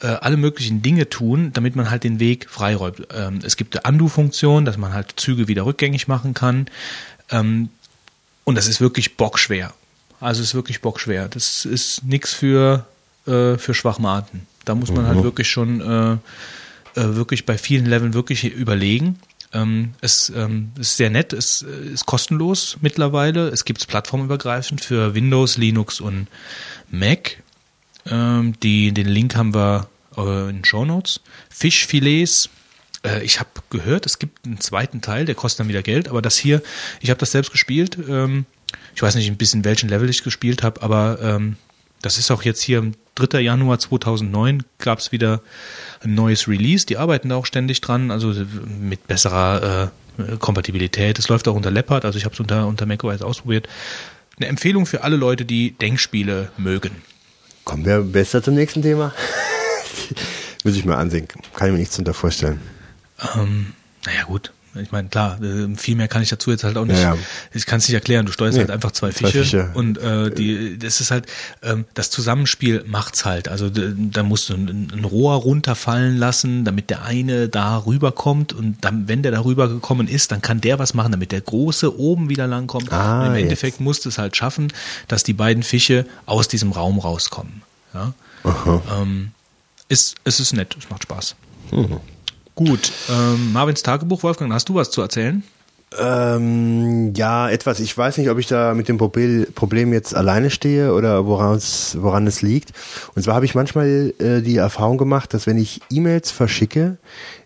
[0.00, 3.06] äh, alle möglichen Dinge tun, damit man halt den Weg freiräumt.
[3.14, 6.66] Ähm, es gibt eine Undo-Funktion, dass man halt Züge wieder rückgängig machen kann.
[7.30, 7.70] Ähm,
[8.44, 9.72] und das ist wirklich bockschwer.
[10.20, 11.28] Also es ist wirklich bockschwer.
[11.28, 12.86] Das ist nichts für,
[13.26, 14.46] äh, für Schwachmaten.
[14.64, 16.12] Da muss man halt wirklich schon äh,
[16.94, 19.18] äh, wirklich bei vielen Leveln wirklich überlegen.
[19.52, 23.48] Ähm, es ähm, ist sehr nett, es äh, ist kostenlos mittlerweile.
[23.48, 26.28] Es gibt es plattformübergreifend für Windows, Linux und
[26.90, 27.42] Mac.
[28.06, 31.20] Ähm, die, den Link haben wir äh, in den Show Notes.
[31.50, 32.48] Fischfilets.
[33.04, 36.22] Äh, ich habe gehört, es gibt einen zweiten Teil, der kostet dann wieder Geld, aber
[36.22, 36.62] das hier,
[37.00, 37.98] ich habe das selbst gespielt.
[38.08, 38.46] Ähm,
[38.94, 41.56] ich weiß nicht ein bisschen, welchen Level ich gespielt habe, aber ähm,
[42.02, 43.40] das ist auch jetzt hier am 3.
[43.40, 45.40] Januar 2009 gab es wieder
[46.02, 46.86] ein neues Release.
[46.86, 48.34] Die arbeiten da auch ständig dran, also
[48.80, 51.18] mit besserer äh, Kompatibilität.
[51.18, 53.68] Es läuft auch unter Leopard, also ich habe es unter, unter macOS ausprobiert.
[54.38, 56.90] Eine Empfehlung für alle Leute, die Denkspiele mögen.
[57.64, 59.14] Kommen wir besser zum nächsten Thema?
[60.64, 61.28] Muss ich mal ansehen.
[61.54, 62.60] Kann ich mir nichts darunter vorstellen.
[63.36, 63.74] Ähm,
[64.04, 64.52] naja, gut.
[64.74, 67.00] Ich meine, klar, äh, viel mehr kann ich dazu jetzt halt auch nicht.
[67.00, 67.20] Ja, ja.
[67.52, 68.24] Ich kann es nicht erklären.
[68.24, 69.70] Du steuerst Nee, halt einfach zwei zwei Fische, Fische.
[69.74, 71.26] und äh, die, das ist halt
[71.62, 73.48] ähm, das Zusammenspiel macht's halt.
[73.48, 78.78] Also da musst du ein, ein Rohr runterfallen lassen, damit der eine da rüberkommt und
[78.82, 82.30] dann, wenn der da rübergekommen ist, dann kann der was machen, damit der große oben
[82.30, 82.90] wieder langkommt.
[82.92, 83.42] Ah, und im jetzt.
[83.42, 84.72] Endeffekt musst du es halt schaffen,
[85.08, 87.62] dass die beiden Fische aus diesem Raum rauskommen.
[87.92, 88.14] Ja?
[88.98, 89.32] Ähm,
[89.88, 91.34] ist, es ist nett, es macht Spaß.
[92.54, 95.42] Gut, ähm, Marvins Tagebuch, Wolfgang, hast du was zu erzählen?
[95.98, 97.80] Ähm, ja, etwas.
[97.80, 101.96] Ich weiß nicht, ob ich da mit dem Problem jetzt alleine stehe oder woran es,
[102.00, 102.72] woran es liegt.
[103.14, 106.96] Und zwar habe ich manchmal äh, die Erfahrung gemacht, dass wenn ich E-Mails verschicke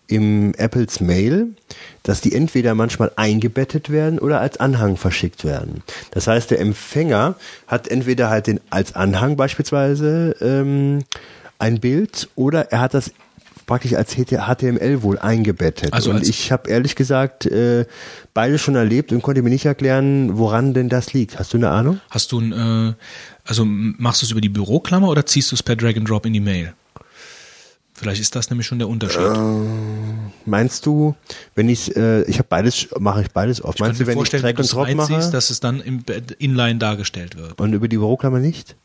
[0.07, 1.49] im Apples Mail,
[2.05, 5.83] dass die entweder manchmal eingebettet werden oder als Anhang verschickt werden.
[6.13, 7.35] Das heißt, der Empfänger
[7.67, 11.01] hat entweder halt den als Anhang beispielsweise ähm,
[11.59, 13.11] ein Bild oder er hat das
[13.67, 15.93] praktisch als HTML wohl eingebettet.
[15.93, 17.85] Also und als- ich habe ehrlich gesagt äh,
[18.33, 21.39] beide schon erlebt und konnte mir nicht erklären, woran denn das liegt.
[21.39, 22.01] Hast du eine Ahnung?
[22.11, 22.95] Hast du ein, äh,
[23.45, 26.25] also machst du es über die Büroklammer oder ziehst du es per Drag and Drop
[26.27, 26.73] in die Mail?
[27.99, 29.23] Vielleicht ist das nämlich schon der Unterschied.
[30.45, 31.15] Meinst du,
[31.55, 33.77] wenn ich äh, ich habe beides mache ich beides oft.
[33.77, 36.05] ich Meinst du, wenn ich Drag es Drop mache dass es dann im
[36.39, 37.59] Inline dargestellt wird.
[37.59, 38.77] und über die Büroklammer nicht?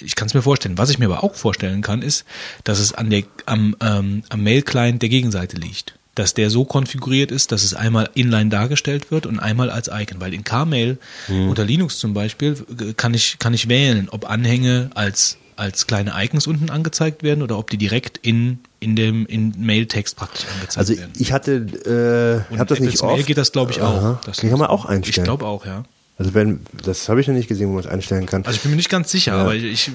[0.00, 0.78] Ich kann es mir vorstellen.
[0.78, 2.24] Was ich mir aber auch vorstellen kann, ist,
[2.64, 5.94] dass es an der, am, ähm, am Mail-Client der Gegenseite liegt.
[6.14, 10.20] Dass der so konfiguriert ist, dass es einmal inline dargestellt wird und einmal als Icon.
[10.20, 11.48] Weil in Kmail Hm.
[11.48, 16.12] unter Linux zum Beispiel äh, kann ich, kann ich wählen, ob Anhänge als, als kleine
[16.16, 20.78] Icons unten angezeigt werden oder ob die direkt in, in dem in Mail-Text praktisch angezeigt
[20.78, 21.12] Also werden.
[21.18, 23.26] ich hatte äh, habe das in nicht Apples Mail oft.
[23.26, 23.96] geht das, glaube ich, auch.
[23.96, 24.20] Aha.
[24.26, 25.18] Das kann man auch einstellen.
[25.18, 25.84] Ich glaube auch, ja.
[26.18, 28.44] Also wenn das habe ich noch nicht gesehen, wo man es einstellen kann.
[28.44, 29.90] Also ich bin mir nicht ganz sicher, aber ich,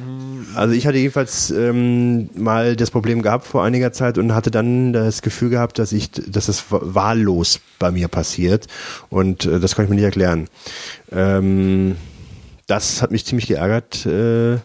[0.55, 4.93] Also ich hatte jedenfalls ähm, mal das Problem gehabt vor einiger Zeit und hatte dann
[4.93, 8.67] das Gefühl gehabt, dass ich, dass das wahllos bei mir passiert
[9.09, 10.47] und äh, das konnte ich mir nicht erklären.
[11.11, 11.95] Ähm,
[12.65, 14.05] das hat mich ziemlich geärgert.
[14.05, 14.57] Äh,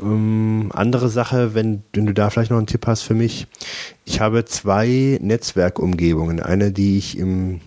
[0.00, 3.46] ähm, andere Sache, wenn, wenn du da vielleicht noch einen Tipp hast für mich.
[4.04, 6.40] Ich habe zwei Netzwerkumgebungen.
[6.40, 7.60] Eine, die ich im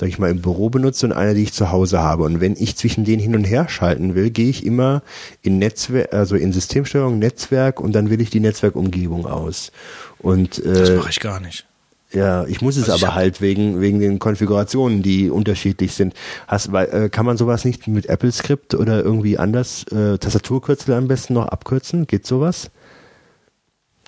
[0.00, 2.22] sag ich mal, im Büro benutze und eine, die ich zu Hause habe.
[2.24, 5.02] Und wenn ich zwischen denen hin und her schalten will, gehe ich immer
[5.42, 9.72] in Netzwerk, also in Systemsteuerung, Netzwerk und dann wähle ich die Netzwerkumgebung aus.
[10.18, 11.66] Und das äh, mache ich gar nicht.
[12.12, 16.14] ja, ich muss es Also aber halt wegen wegen den Konfigurationen, die unterschiedlich sind.
[16.48, 20.94] Hast, weil, äh, kann man sowas nicht mit Apple Script oder irgendwie anders äh, Tastaturkürzel
[20.94, 22.06] am besten noch abkürzen?
[22.06, 22.70] Geht sowas?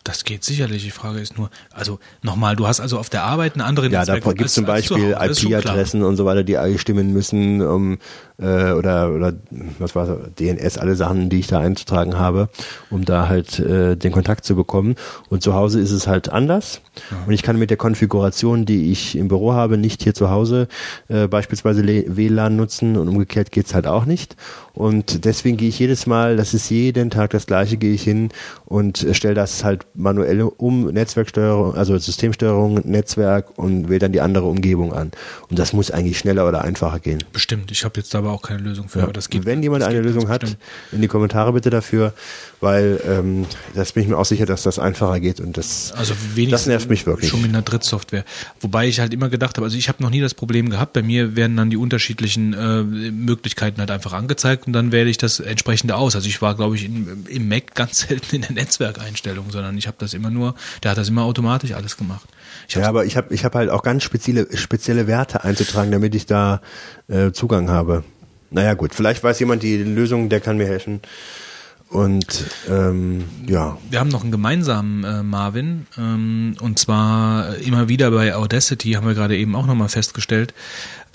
[0.05, 0.83] Das geht sicherlich.
[0.83, 4.05] Die Frage ist nur, also nochmal, du hast also auf der Arbeit eine andere Ja,
[4.05, 5.12] da gibt es zum Beispiel.
[5.12, 7.99] IP-Adressen und so weiter, die einstimmen müssen, um,
[8.39, 9.35] äh, oder, oder
[9.79, 12.49] was war DNS, alle Sachen, die ich da einzutragen habe,
[12.91, 14.97] um da halt äh, den Kontakt zu bekommen.
[15.29, 16.81] Und zu Hause ist es halt anders.
[17.27, 20.66] Und ich kann mit der Konfiguration, die ich im Büro habe, nicht hier zu Hause
[21.09, 24.37] äh, beispielsweise WLAN nutzen und umgekehrt geht's halt auch nicht.
[24.74, 28.31] Und deswegen gehe ich jedes Mal, das ist jeden Tag das gleiche, gehe ich hin
[28.65, 34.47] und stelle das halt manuell um, Netzwerksteuerung, also Systemsteuerung, Netzwerk und wähle dann die andere
[34.47, 35.12] Umgebung an.
[35.48, 37.23] Und das muss eigentlich schneller oder einfacher gehen.
[37.32, 37.70] Bestimmt.
[37.70, 39.44] Ich habe jetzt aber auch keine Lösung für, aber das geht.
[39.44, 40.62] Wenn jemand eine Lösung hat, bestimmt.
[40.93, 42.14] in die Kommentare bitte dafür,
[42.60, 46.14] weil ähm, das bin ich mir auch sicher, dass das einfacher geht und das, Also
[46.51, 47.31] das nervt mich wirklich.
[47.31, 48.24] schon mit einer Drittsoftware.
[48.60, 50.93] Wobei ich halt immer gedacht habe, also ich habe noch nie das Problem gehabt.
[50.93, 55.19] Bei mir werden dann die unterschiedlichen äh, Möglichkeiten halt einfach angezeigt und dann wähle ich
[55.19, 56.14] das entsprechende aus.
[56.14, 59.82] Also ich war, glaube ich, in, im Mac ganz selten in der Netzwerkeinstellung, sondern ich
[59.87, 62.29] habe das immer nur, der hat das immer automatisch alles gemacht.
[62.69, 66.15] Ich Ja, aber ich habe ich hab halt auch ganz spezielle, spezielle Werte einzutragen, damit
[66.15, 66.61] ich da
[67.09, 68.05] äh, Zugang habe.
[68.51, 71.01] Naja gut, vielleicht weiß jemand die Lösung, der kann mir helfen.
[71.93, 78.11] Und ähm, ja, Wir haben noch einen gemeinsamen äh, Marvin ähm, und zwar immer wieder
[78.11, 80.55] bei Audacity haben wir gerade eben auch nochmal festgestellt.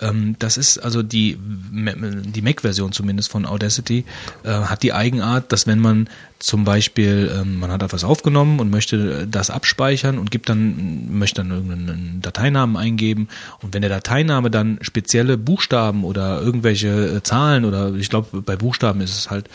[0.02, 4.06] Ähm, das ist also die die Mac-Version zumindest von Audacity
[4.44, 6.10] äh, hat die Eigenart, dass wenn man
[6.40, 11.42] zum Beispiel ähm, man hat etwas aufgenommen und möchte das abspeichern und gibt dann möchte
[11.42, 13.28] dann irgendeinen Dateinamen eingeben
[13.62, 18.56] und wenn der Dateiname dann spezielle Buchstaben oder irgendwelche äh, Zahlen oder ich glaube bei
[18.56, 19.50] Buchstaben ist es halt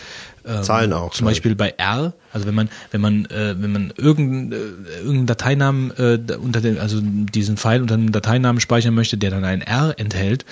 [0.46, 1.30] ähm, Zahlen auch, zum ich.
[1.32, 4.56] Beispiel bei R, also wenn man wenn man äh, wenn man irgendeinen äh,
[4.98, 9.44] irgendeinen Dateinamen äh, unter dem also diesen Pfeil unter einem Dateinamen speichern möchte, der dann
[9.44, 10.44] ein R enthält,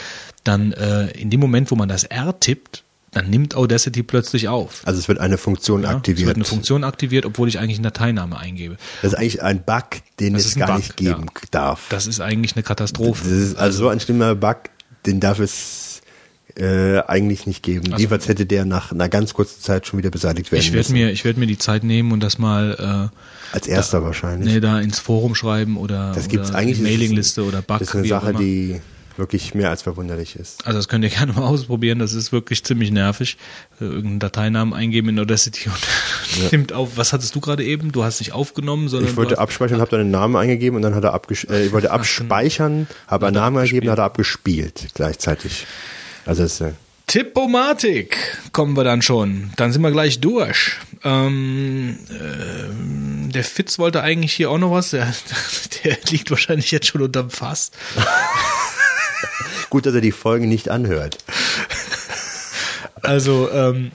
[0.44, 4.82] dann äh, in dem Moment, wo man das R tippt, dann nimmt Audacity plötzlich auf.
[4.84, 6.26] also es wird eine Funktion Ja, Es aktiviert.
[6.28, 8.76] wird eine Funktion aktiviert, obwohl ich eigentlich einen Dateiname eingebe.
[9.02, 9.84] das ist eigentlich ein Bug,
[10.20, 11.42] den Das es gar Bug, nicht geben ja.
[11.50, 11.86] darf.
[11.88, 13.24] Das ist eigentlich eine Katastrophe.
[13.24, 14.58] Das ist also so ein schlimmer Bug,
[15.06, 15.89] den darf es
[16.56, 17.86] äh, eigentlich nicht geben.
[17.86, 20.78] Also- Jedenfalls hätte der nach einer ganz kurzen Zeit schon wieder beseitigt werden Ich werde
[20.78, 20.92] müssen.
[20.94, 23.10] mir, ich werde mir die Zeit nehmen und das mal
[23.52, 24.52] Als erster äh, wahrscheinlich.
[24.54, 26.80] nee, da ins Forum schreiben oder, das gibt's oder eigentlich.
[26.80, 27.78] Mailingliste oder Bug.
[27.80, 28.80] Das ist eine Sache, die
[29.16, 30.64] wirklich mehr als verwunderlich ist.
[30.66, 33.36] Also das könnt ihr gerne mal ausprobieren, das ist wirklich ziemlich nervig.
[33.80, 36.90] Äh, Irgendeinen Dateinamen eingeben in Audacity und nimmt auf.
[36.96, 37.92] Was hattest du gerade eben?
[37.92, 40.94] Du hast nicht aufgenommen, sondern Ich wollte abspeichern, habe dann einen Namen eingegeben und dann
[40.94, 43.90] hat er abgesch äh, ich wollte abspeichern, habe einen Namen eingegeben, abgespielt.
[43.90, 45.66] hat er abgespielt gleichzeitig.
[46.26, 46.72] Also es, äh,
[47.10, 48.16] Tippomatik
[48.52, 49.50] kommen wir dann schon.
[49.56, 50.76] Dann sind wir gleich durch.
[51.02, 54.90] Ähm, ähm, der Fitz wollte eigentlich hier auch noch was.
[54.90, 55.12] Der,
[55.84, 57.72] der liegt wahrscheinlich jetzt schon unterm Fass.
[59.70, 61.18] gut, dass er die Folgen nicht anhört.
[63.02, 63.90] Also, ähm,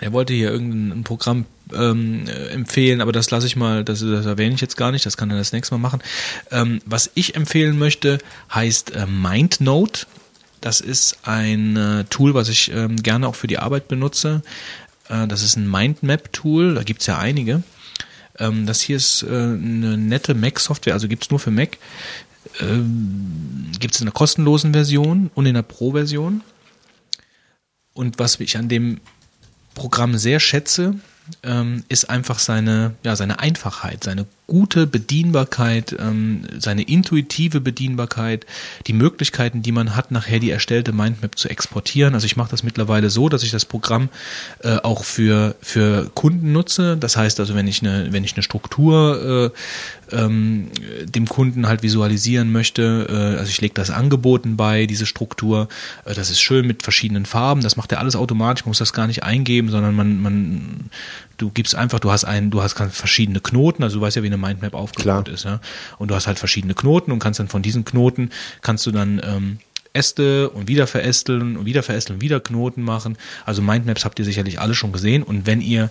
[0.00, 4.26] er wollte hier irgendein Programm ähm, äh, empfehlen, aber das lasse ich mal, das, das
[4.26, 6.02] erwähne ich jetzt gar nicht, das kann er das nächste Mal machen.
[6.50, 8.18] Ähm, was ich empfehlen möchte,
[8.52, 10.06] heißt äh, MindNote.
[10.60, 14.42] Das ist ein äh, Tool, was ich ähm, gerne auch für die Arbeit benutze.
[15.08, 17.62] Äh, das ist ein Mindmap-Tool, da gibt's ja einige.
[18.38, 21.78] Ähm, das hier ist äh, eine nette Mac-Software, also gibt's nur für Mac.
[22.60, 26.42] Ähm, gibt's in der kostenlosen Version und in der Pro-Version.
[27.94, 29.00] Und was ich an dem
[29.74, 30.94] Programm sehr schätze,
[31.88, 38.46] ist einfach seine, ja, seine Einfachheit, seine gute Bedienbarkeit, ähm, seine intuitive Bedienbarkeit,
[38.86, 42.14] die Möglichkeiten, die man hat, nachher die erstellte Mindmap zu exportieren.
[42.14, 44.08] Also ich mache das mittlerweile so, dass ich das Programm
[44.64, 46.96] äh, auch für, für Kunden nutze.
[46.96, 49.52] Das heißt also, wenn ich eine, wenn ich eine Struktur
[50.10, 50.70] äh, ähm,
[51.04, 55.68] dem Kunden halt visualisieren möchte, äh, also ich lege das Angeboten bei, diese Struktur,
[56.06, 59.06] äh, das ist schön mit verschiedenen Farben, das macht er alles automatisch, muss das gar
[59.06, 60.90] nicht eingeben, sondern man, man
[61.38, 64.26] du gibst einfach, du hast einen, du hast verschiedene Knoten, also du weißt ja, wie
[64.26, 65.34] eine Mindmap aufgebaut Klar.
[65.34, 65.60] ist, ja.
[65.98, 69.20] Und du hast halt verschiedene Knoten und kannst dann von diesen Knoten kannst du dann
[69.24, 69.58] ähm,
[69.92, 73.16] Äste und wieder verästeln und wieder verästeln und wieder Knoten machen.
[73.46, 75.90] Also Mindmaps habt ihr sicherlich alle schon gesehen und wenn ihr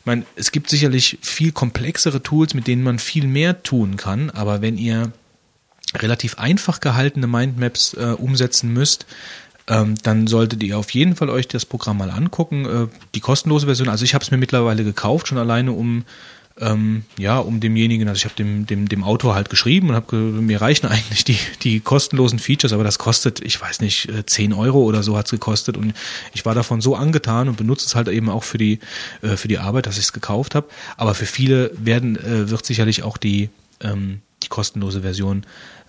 [0.00, 4.30] ich meine, es gibt sicherlich viel komplexere Tools, mit denen man viel mehr tun kann,
[4.30, 5.12] aber wenn ihr
[5.94, 9.06] relativ einfach gehaltene Mindmaps äh, umsetzen müsst,
[9.68, 12.64] ähm, dann solltet ihr auf jeden Fall euch das Programm mal angucken.
[12.64, 16.04] Äh, die kostenlose Version, also ich habe es mir mittlerweile gekauft, schon alleine um
[16.60, 20.16] ähm, ja, um demjenigen, also ich habe dem, dem, dem Autor halt geschrieben und habe
[20.16, 24.52] mir reichen eigentlich die, die kostenlosen Features, aber das kostet, ich weiß nicht, äh, 10
[24.52, 25.94] Euro oder so hat's gekostet und
[26.34, 28.80] ich war davon so angetan und benutze es halt eben auch für die,
[29.22, 30.68] äh, für die Arbeit, dass ich es gekauft habe.
[30.96, 33.48] Aber für viele werden, äh, wird sicherlich auch die,
[33.80, 35.44] ähm, die kostenlose Version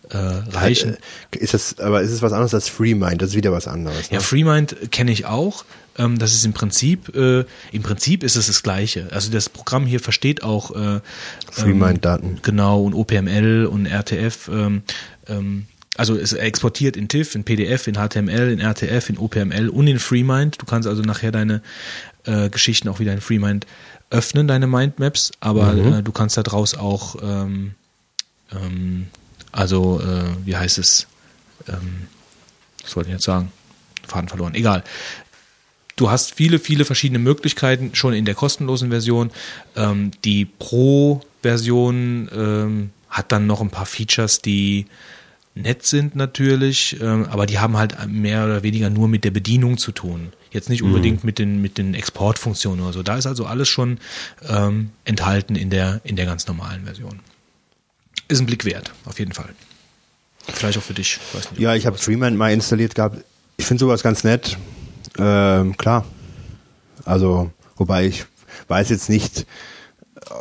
[0.09, 0.97] äh, reichen.
[1.31, 3.21] Ist das, aber ist es was anderes als FreeMind?
[3.21, 4.09] Das ist wieder was anderes.
[4.09, 4.23] Ja, Ne?
[4.23, 5.65] FreeMind kenne ich auch.
[5.97, 9.07] Ähm, das ist im Prinzip, äh, im Prinzip ist es das Gleiche.
[9.11, 10.99] Also das Programm hier versteht auch äh,
[11.51, 12.39] FreeMind-Daten.
[12.41, 14.49] Genau, und OPML und RTF.
[14.51, 14.83] Ähm,
[15.27, 15.65] ähm,
[15.95, 19.99] also es exportiert in TIFF, in PDF, in HTML, in RTF, in OPML und in
[19.99, 20.59] FreeMind.
[20.61, 21.61] Du kannst also nachher deine
[22.25, 23.67] äh, Geschichten auch wieder in FreeMind
[24.09, 25.93] öffnen, deine Mindmaps, aber Mhm.
[25.93, 27.75] äh, du kannst daraus auch, ähm,
[28.51, 29.07] ähm,
[29.53, 31.07] also äh, wie heißt es,
[31.69, 32.07] ähm,
[32.83, 33.51] was wollte ich jetzt sagen?
[34.05, 34.55] Faden verloren.
[34.55, 34.83] Egal.
[35.95, 39.31] Du hast viele, viele verschiedene Möglichkeiten schon in der kostenlosen Version.
[39.75, 44.87] Ähm, die Pro-Version ähm, hat dann noch ein paar Features, die
[45.55, 49.77] nett sind natürlich, ähm, aber die haben halt mehr oder weniger nur mit der Bedienung
[49.77, 50.33] zu tun.
[50.51, 53.03] Jetzt nicht unbedingt mit den mit den Exportfunktionen oder so.
[53.03, 53.99] Da ist also alles schon
[54.47, 57.19] ähm, enthalten in der in der ganz normalen Version.
[58.27, 59.49] Ist ein Blick wert, auf jeden Fall.
[60.47, 61.19] Vielleicht auch für dich.
[61.33, 63.23] Nicht, Ja, ich habe FreeMind mal installiert gehabt.
[63.57, 64.57] Ich finde sowas ganz nett.
[65.17, 66.05] Ähm, klar.
[67.05, 68.25] Also, wobei ich
[68.67, 69.45] weiß jetzt nicht,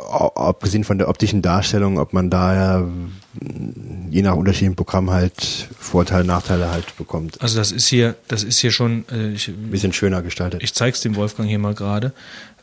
[0.09, 5.67] abgesehen von der optischen Darstellung, ob man da ja mm, je nach unterschiedlichem Programm halt
[5.77, 7.41] Vorteile, Nachteile halt bekommt.
[7.41, 10.63] Also das ist hier, das ist hier schon, äh, ich, Ein bisschen schöner gestaltet.
[10.63, 12.13] ich zeig's dem Wolfgang hier mal gerade.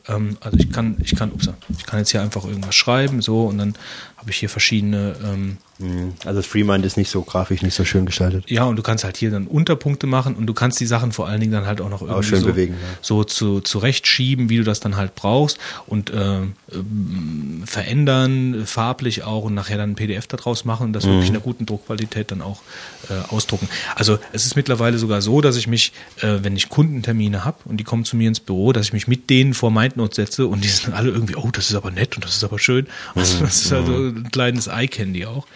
[0.09, 3.47] Ähm, also ich kann, ich kann, ups, ich kann jetzt hier einfach irgendwas schreiben, so
[3.47, 3.75] und dann
[4.21, 6.13] habe ich hier verschiedene, ähm, Mhm.
[6.27, 8.45] Also das FreeMind ist nicht so grafisch, nicht so schön gestaltet.
[8.51, 11.27] ja und du kannst halt hier dann Unterpunkte machen und du kannst die Sachen vor
[11.27, 12.99] allen Dingen dann halt auch noch irgendwie schön so, bewegen, ja.
[13.01, 15.57] so zu zurechtschieben, wie du das dann halt brauchst
[15.87, 16.41] und äh,
[16.73, 21.09] ähm, verändern farblich auch und nachher dann ein PDF daraus machen und das Mhm.
[21.13, 22.61] wirklich in einer guten Druckqualität dann auch
[23.09, 23.69] äh, ausdrucken.
[23.95, 27.79] Also es ist mittlerweile sogar so, dass ich mich, äh, wenn ich Kundentermine habe und
[27.79, 30.63] die kommen zu mir ins Büro, dass ich mich mit denen vor MindNote setze und
[30.63, 32.87] die sind alle irgendwie, oh, das ist aber nett und das ist aber schön.
[33.15, 35.47] Also das ist also ein kleines Eye-Candy auch.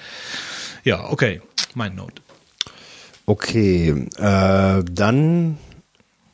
[0.85, 1.40] Ja, okay,
[1.74, 2.22] MindNote.
[3.26, 5.59] Okay, äh, dann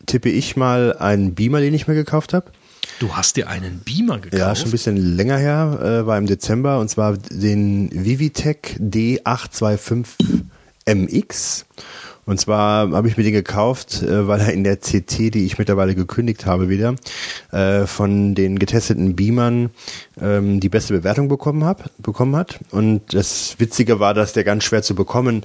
[0.07, 2.51] tippe ich mal einen Beamer, den ich mir gekauft habe.
[2.99, 4.39] Du hast dir einen Beamer gekauft.
[4.39, 11.65] Ja, schon ein bisschen länger her, äh, war im Dezember, und zwar den Vivitech D825MX.
[12.31, 15.59] Und zwar habe ich mir den gekauft, äh, weil er in der CT, die ich
[15.59, 16.95] mittlerweile gekündigt habe wieder,
[17.51, 19.71] äh, von den getesteten Beamern
[20.23, 22.61] ähm, die beste Bewertung bekommen, hab, bekommen hat.
[22.71, 25.43] Und das Witzige war, dass der ganz schwer zu bekommen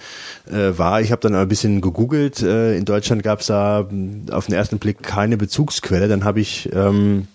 [0.48, 1.02] äh, war.
[1.02, 2.44] Ich habe dann ein bisschen gegoogelt.
[2.44, 3.90] Äh, in Deutschland gab es da
[4.30, 6.07] auf den ersten Blick keine Bezugsquelle.
[6.07, 6.70] Dann habe ich...
[6.72, 7.28] Ähm,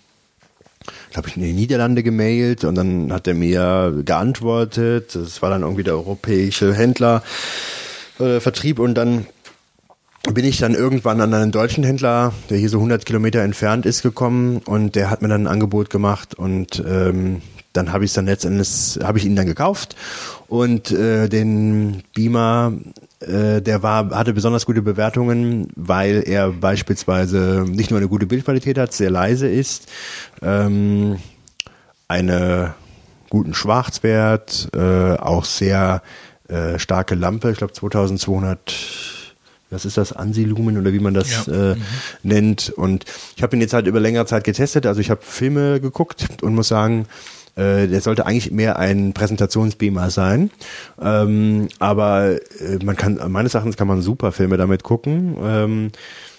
[1.11, 5.13] glaube ich, in die Niederlande gemailt und dann hat er mir geantwortet.
[5.13, 7.21] Das war dann irgendwie der europäische Händler,
[8.17, 9.27] äh, Vertrieb und dann
[10.29, 14.03] bin ich dann irgendwann an einen deutschen Händler, der hier so 100 Kilometer entfernt ist,
[14.03, 17.41] gekommen und der hat mir dann ein Angebot gemacht und ähm,
[17.73, 19.95] dann habe ich dann letztendlich habe ich ihn dann gekauft
[20.47, 22.73] und äh, den Beamer
[23.21, 28.77] äh, der war hatte besonders gute Bewertungen, weil er beispielsweise nicht nur eine gute Bildqualität
[28.77, 29.87] hat, sehr leise ist,
[30.41, 31.17] ähm,
[32.07, 32.73] eine
[33.29, 36.01] guten Schwarzwert, äh, auch sehr
[36.49, 39.20] äh, starke Lampe, ich glaube 2200
[39.71, 41.71] was ist das, Ansilumen oder wie man das Ja.
[41.71, 41.75] äh,
[42.23, 42.69] nennt.
[42.69, 44.85] Und ich habe ihn jetzt halt über längere Zeit getestet.
[44.85, 47.07] Also ich habe Filme geguckt und muss sagen,
[47.55, 50.51] äh, der sollte eigentlich mehr ein Präsentationsbeamer sein.
[51.01, 55.35] Ähm, aber äh, man kann, meines Erachtens kann man super Filme damit gucken.
[55.41, 55.91] Ähm,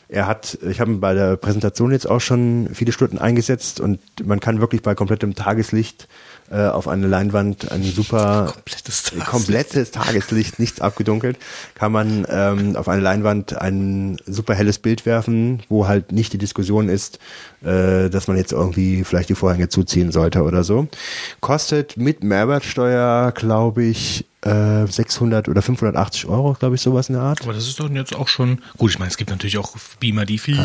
[0.08, 3.98] er hat, ich habe ihn bei der Präsentation jetzt auch schon viele Stunden eingesetzt und
[4.22, 6.06] man kann wirklich bei komplettem Tageslicht
[6.50, 9.26] äh, auf eine Leinwand ein super Komplettes Tageslicht.
[9.26, 11.38] komplettes Tageslicht, nichts abgedunkelt,
[11.74, 16.38] kann man ähm, auf eine Leinwand ein super helles Bild werfen, wo halt nicht die
[16.38, 17.18] Diskussion ist,
[17.62, 20.88] äh, dass man jetzt irgendwie vielleicht die Vorhänge zuziehen sollte oder so.
[21.40, 27.22] Kostet mit Mehrwertsteuer, glaube ich, äh, 600 oder 580 Euro, glaube ich, sowas in der
[27.22, 27.42] Art.
[27.42, 30.24] Aber das ist doch jetzt auch schon, gut, ich meine, es gibt natürlich auch Beamer,
[30.24, 30.56] die viel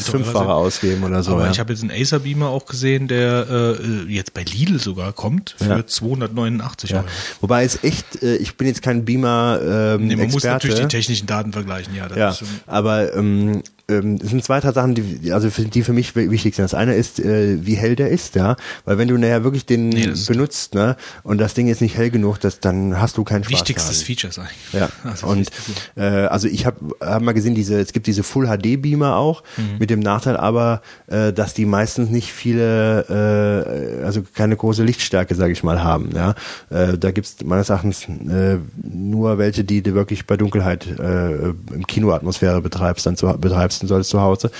[0.00, 1.32] fünffache ausgeben oder so.
[1.32, 1.50] Aber ja.
[1.52, 3.46] ich habe jetzt einen Acer Beamer auch gesehen, der
[3.80, 5.86] äh, jetzt bei Lidl sogar kommt für Ja.
[5.86, 6.98] 289 ja.
[6.98, 7.06] Euro.
[7.40, 10.54] Wobei es echt, äh, ich bin jetzt kein Beamer ähm, Nee, man muss Experte.
[10.66, 12.08] natürlich die technischen Daten vergleichen, ja.
[12.08, 15.62] Das Ja, ist schon, aber ähm, ähm, es sind zwei, drei Sachen, die, also für,
[15.62, 16.64] die für mich wichtig sind.
[16.64, 18.56] Das eine ist, äh, wie hell der ist, ja.
[18.84, 22.10] Weil wenn du nachher wirklich den Nee, benutzt, ne, und das Ding ist nicht hell
[22.10, 24.06] genug, das, dann hast du keinen Spaß wichtigstes daran.
[24.06, 24.48] Feature sein.
[24.72, 25.48] Ja, Also, und
[25.96, 29.42] äh, also ich habe hab mal gesehen, diese es gibt diese Full HD Beamer auch
[29.56, 29.78] Mhm.
[29.78, 35.34] mit dem Nachteil, aber äh, dass die meistens nicht viele, äh, also keine große Lichtstärke,
[35.34, 36.10] sage ich mal, haben.
[36.14, 36.34] Ja,
[36.70, 41.86] äh, da gibt's meines Erachtens äh, nur welche, die du wirklich bei Dunkelheit äh, im
[41.86, 44.50] Kinoatmosphäre betreibst, dann zu, betreibst, platzen soll zu Hause.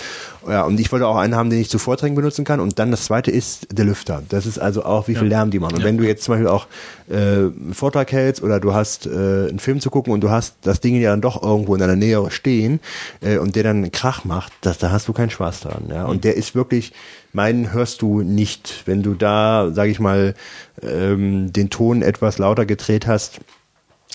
[0.49, 2.59] Ja, und ich wollte auch einen haben, den ich zu Vorträgen benutzen kann.
[2.59, 4.23] Und dann das zweite ist der Lüfter.
[4.29, 5.77] Das ist also auch, wie viel Lärm die machen.
[5.77, 6.67] Und wenn du jetzt zum Beispiel auch
[7.09, 10.57] äh, einen Vortrag hältst oder du hast äh, einen Film zu gucken und du hast
[10.63, 12.81] das Ding ja dann doch irgendwo in deiner Nähe stehen
[13.21, 15.85] äh, und der dann einen Krach macht, das, da hast du keinen Spaß dran.
[15.89, 16.07] Ja?
[16.07, 16.93] Und der ist wirklich,
[17.33, 18.83] meinen hörst du nicht.
[18.87, 20.35] Wenn du da, sage ich mal,
[20.83, 23.41] ähm, den Ton etwas lauter gedreht hast,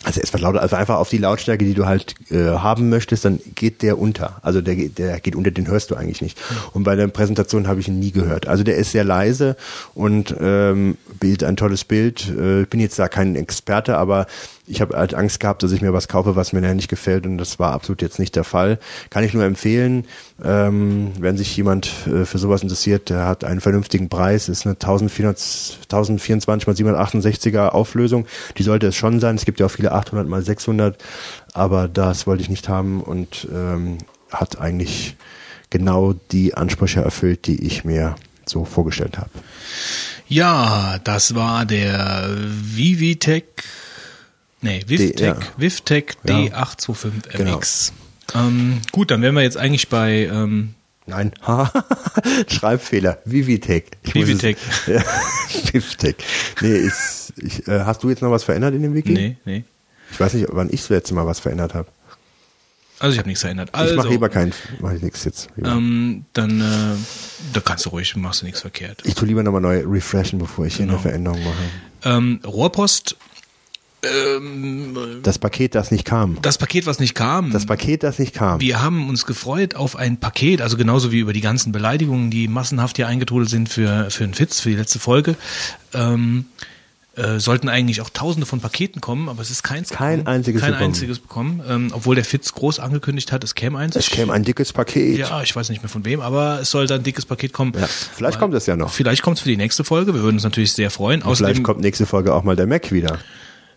[0.03, 3.39] also etwas lauter, also einfach auf die Lautstärke, die du halt äh, haben möchtest, dann
[3.55, 4.37] geht der unter.
[4.43, 6.37] Also der, geht- der geht unter, den hörst du eigentlich nicht.
[6.73, 8.47] Und bei der Präsentation habe ich ihn nie gehört.
[8.47, 9.57] Also der ist sehr leise
[9.95, 12.29] und ähm, bildet ein tolles Bild.
[12.29, 14.27] Äh, ich bin jetzt da kein Experte, aber
[14.67, 17.37] ich habe halt Angst gehabt, dass ich mir was kaufe, was mir nicht gefällt und
[17.37, 18.79] das war absolut jetzt nicht der Fall.
[19.09, 20.05] Kann ich nur empfehlen,
[20.43, 24.75] ähm, wenn sich jemand äh, für sowas interessiert, der hat einen vernünftigen Preis, ist eine
[24.75, 25.37] 1400,
[25.83, 28.27] 1024 x 768er Auflösung.
[28.57, 29.35] Die sollte es schon sein.
[29.35, 31.03] Es gibt ja auch viele 800 x 600,
[31.53, 33.97] aber das wollte ich nicht haben und ähm,
[34.31, 35.15] hat eigentlich
[35.69, 38.15] genau die Ansprüche erfüllt, die ich mir
[38.45, 39.29] so vorgestellt habe.
[40.27, 43.45] Ja, das war der Vivitech,
[44.61, 45.37] nee, Vivtech, ja.
[45.57, 46.35] Vivtech Ja.
[46.35, 47.91] D825MX.
[48.35, 50.73] Ähm, gut, dann wären wir jetzt eigentlich bei ähm,
[51.05, 51.31] Nein,
[52.47, 53.19] Schreibfehler.
[53.25, 53.85] Vivitech.
[54.03, 54.87] Ich es-.
[54.87, 55.01] Ja,
[55.71, 56.15] Vivtech.
[56.61, 59.13] Nee, ist, ich, äh, hast du jetzt noch was verändert in dem Wiki?
[59.13, 59.63] Nee, nee.
[60.11, 61.87] Ich weiß nicht, wann ich das letzte Mal was verändert habe.
[62.99, 63.69] Also ich habe nichts verändert.
[63.73, 65.49] Ich Also, mache lieber keinen, mache ich nichts jetzt.
[65.63, 66.95] Ähm, dann äh,
[67.53, 69.03] da kannst du ruhig, machst du nichts verkehrt.
[69.05, 70.97] ich tue lieber nochmal neu refreshen, bevor ich hier Genau.
[70.97, 71.55] eine Veränderung mache.
[72.17, 73.15] Ähm, Rohrpost,
[74.03, 76.37] ähm, Das Paket, das nicht kam.
[76.41, 77.51] das Paket, was nicht kam.
[77.51, 78.59] Das Paket, das nicht kam.
[78.61, 82.47] Wir haben uns gefreut auf ein Paket, also genauso wie über die ganzen Beleidigungen, die
[82.47, 85.35] massenhaft hier eingetrudelt sind für, für einen Fitz, für die letzte Folge.
[85.93, 86.45] Ähm,
[87.15, 90.35] äh, sollten eigentlich auch tausende von Paketen kommen, aber es ist keins Kein gekommen.
[90.35, 90.87] einziges Kein gekommen.
[90.89, 93.95] einziges bekommen, ähm, obwohl der Fitz groß angekündigt hat, es käme eins.
[93.95, 95.17] Es käme ein dickes Paket.
[95.17, 97.73] Ja, ich weiß nicht mehr von wem, aber es soll da ein dickes Paket kommen.
[97.75, 98.93] Ja, vielleicht kommt es ja noch.
[98.93, 100.13] Vielleicht kommt es für die nächste Folge.
[100.13, 101.21] Wir würden uns natürlich sehr freuen.
[101.21, 103.17] Vielleicht Außerdem, kommt nächste Folge auch mal der Mac wieder.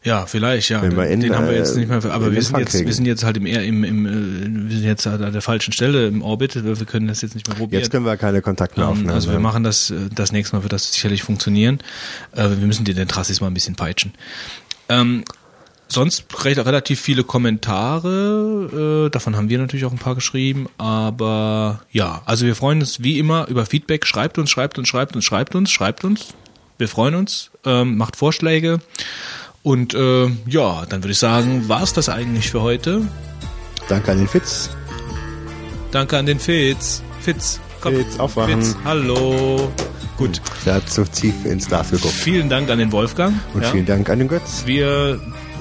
[0.03, 0.81] Ja, vielleicht, ja.
[0.81, 2.03] Wenn wir den in, haben wir äh, jetzt nicht mehr.
[2.07, 4.87] Aber wir sind jetzt, wir sind jetzt halt im, eher im, im, äh, wir sind
[4.87, 6.65] jetzt halt an der falschen Stelle im Orbit.
[6.65, 7.83] Wir können das jetzt nicht mehr probieren.
[7.83, 9.11] Jetzt können wir keine Kontakte mehr Ähm, aufnehmen.
[9.11, 11.81] Also wir machen das, äh, das nächste Mal wird das sicherlich funktionieren.
[12.33, 14.15] Äh, Wir müssen die den Trassis mal ein bisschen peitschen.
[14.89, 15.25] Ähm,
[15.89, 21.83] sonst recht, relativ viele Kommentare, äh, davon haben wir natürlich auch ein paar geschrieben, aber
[21.91, 24.07] ja, also wir freuen uns wie immer über Feedback.
[24.07, 26.29] Schreibt uns, schreibt uns, schreibt uns, schreibt uns, schreibt uns.
[26.79, 28.79] Wir freuen uns, ähm, macht Vorschläge.
[29.63, 33.03] Und äh, ja, dann würde ich sagen, war's das eigentlich für heute.
[33.89, 34.71] Danke an den Fitz.
[35.91, 37.03] Danke an den Fitz.
[37.21, 37.97] Fitz, komm.
[37.97, 38.63] Fitz, aufwachen.
[38.63, 39.71] Fitz, hallo.
[40.17, 40.41] Gut.
[40.65, 42.13] Der hat so tief ins Glas geguckt.
[42.15, 43.35] Vielen Dank an den Wolfgang.
[43.55, 43.71] Und Ja.
[43.71, 44.63] vielen Dank an den Götz.
[44.67, 45.19] Wir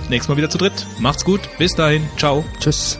[0.09, 0.85] nächstes Mal wieder zu dritt.
[0.99, 1.41] Macht's gut.
[1.57, 2.03] Bis dahin.
[2.17, 2.43] Ciao.
[2.59, 2.97] Tschüss.